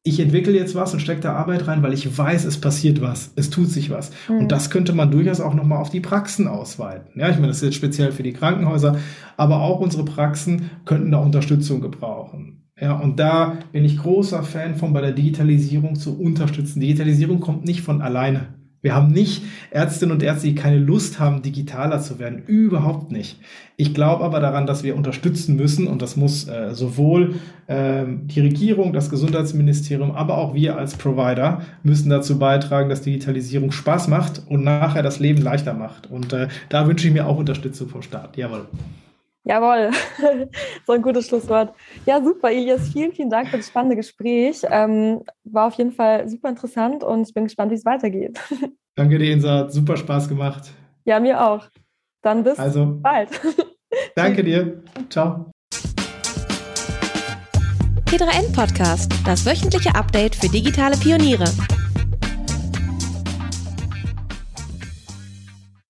ich 0.08 0.20
entwickle 0.20 0.54
jetzt 0.54 0.76
was 0.76 0.94
und 0.94 1.00
stecke 1.00 1.22
da 1.22 1.34
Arbeit 1.34 1.68
rein, 1.68 1.82
weil 1.82 1.92
ich 1.92 2.16
weiß, 2.16 2.46
es 2.46 2.62
passiert 2.62 3.02
was, 3.02 3.34
es 3.36 3.50
tut 3.50 3.70
sich 3.70 3.90
was. 3.90 4.12
Mhm. 4.30 4.38
Und 4.38 4.52
das 4.52 4.70
könnte 4.70 4.94
man 4.94 5.10
durchaus 5.10 5.42
auch 5.42 5.56
nochmal 5.56 5.80
auf 5.80 5.90
die 5.90 6.00
Praxen 6.00 6.48
ausweiten. 6.48 7.20
Ja, 7.20 7.30
ich 7.30 7.38
meine, 7.38 7.48
das 7.48 7.58
ist 7.58 7.64
jetzt 7.64 7.76
speziell 7.76 8.12
für 8.12 8.22
die 8.22 8.34
Krankenhäuser, 8.34 9.00
aber 9.36 9.62
auch 9.62 9.80
unsere 9.80 10.06
Praxen 10.06 10.70
könnten 10.86 11.12
da 11.12 11.18
Unterstützung 11.18 11.82
gebrauchen. 11.82 12.62
Ja, 12.80 12.94
und 12.94 13.20
da 13.20 13.58
bin 13.72 13.84
ich 13.84 13.98
großer 13.98 14.44
Fan 14.44 14.76
von, 14.76 14.94
bei 14.94 15.02
der 15.02 15.14
Digitalisierung 15.14 15.96
zu 15.96 16.20
unterstützen. 16.20 16.82
Digitalisierung 16.82 17.40
kommt 17.40 17.66
nicht 17.66 17.82
von 17.82 18.04
alleine. 18.04 18.54
Wir 18.86 18.94
haben 18.94 19.12
nicht 19.12 19.42
Ärztinnen 19.72 20.14
und 20.14 20.22
Ärzte, 20.22 20.46
die 20.46 20.54
keine 20.54 20.78
Lust 20.78 21.20
haben, 21.20 21.42
digitaler 21.42 22.02
zu 22.02 22.20
werden. 22.20 22.44
Überhaupt 22.46 23.12
nicht. 23.12 23.40
Ich 23.78 23.96
glaube 23.96 24.24
aber 24.24 24.40
daran, 24.40 24.68
dass 24.68 24.84
wir 24.84 24.96
unterstützen 24.96 25.56
müssen 25.56 25.88
und 25.88 26.04
das 26.04 26.16
muss 26.16 26.48
äh, 26.48 26.76
sowohl 26.76 27.34
ähm, 27.68 28.28
die 28.28 28.42
Regierung, 28.42 28.94
das 28.94 29.10
Gesundheitsministerium, 29.10 30.12
aber 30.12 30.38
auch 30.38 30.54
wir 30.54 30.78
als 30.78 30.98
Provider 30.98 31.64
müssen 31.82 32.12
dazu 32.12 32.38
beitragen, 32.38 32.88
dass 32.88 33.02
Digitalisierung 33.02 33.72
Spaß 33.72 34.08
macht 34.08 34.44
und 34.50 34.64
nachher 34.64 35.02
das 35.02 35.18
Leben 35.18 35.42
leichter 35.42 35.74
macht. 35.74 36.12
Und 36.12 36.32
äh, 36.34 36.48
da 36.70 36.88
wünsche 36.88 37.08
ich 37.08 37.14
mir 37.16 37.26
auch 37.26 37.40
Unterstützung 37.40 37.90
vom 37.90 38.04
Staat. 38.04 38.38
Jawohl. 38.38 38.68
Jawohl, 39.48 39.92
so 40.88 40.94
ein 40.94 41.04
gutes 41.04 41.28
Schlusswort. 41.28 41.74
Ja, 42.08 42.22
super, 42.22 42.52
Elias, 42.52 42.90
vielen, 42.90 43.14
vielen 43.14 43.30
Dank 43.30 43.50
für 43.50 43.58
das 43.58 43.68
spannende 43.68 43.96
Gespräch. 43.96 44.62
Ähm, 44.70 45.22
war 45.44 45.68
auf 45.68 45.76
jeden 45.76 45.92
Fall 45.92 46.28
super 46.28 46.50
interessant 46.50 47.04
und 47.04 47.28
ich 47.28 47.34
bin 47.34 47.44
gespannt, 47.44 47.72
wie 47.72 47.76
es 47.76 47.86
weitergeht. 47.86 48.40
Danke 48.96 49.20
dir, 49.20 49.32
Insa, 49.32 49.60
hat 49.60 49.72
super 49.72 49.98
Spaß 49.98 50.30
gemacht. 50.30 50.72
Ja, 51.06 51.20
mir 51.20 51.40
auch. 51.46 51.68
Dann 52.24 52.44
bis 52.44 52.58
also, 52.58 52.98
bald. 53.02 53.30
Danke 54.16 54.44
dir. 54.44 54.82
Ciao. 55.10 55.52
T3N 58.06 58.56
Podcast, 58.56 59.14
das 59.26 59.46
wöchentliche 59.46 59.94
Update 59.94 60.36
für 60.36 60.48
digitale 60.48 60.98
Pioniere. 60.98 61.46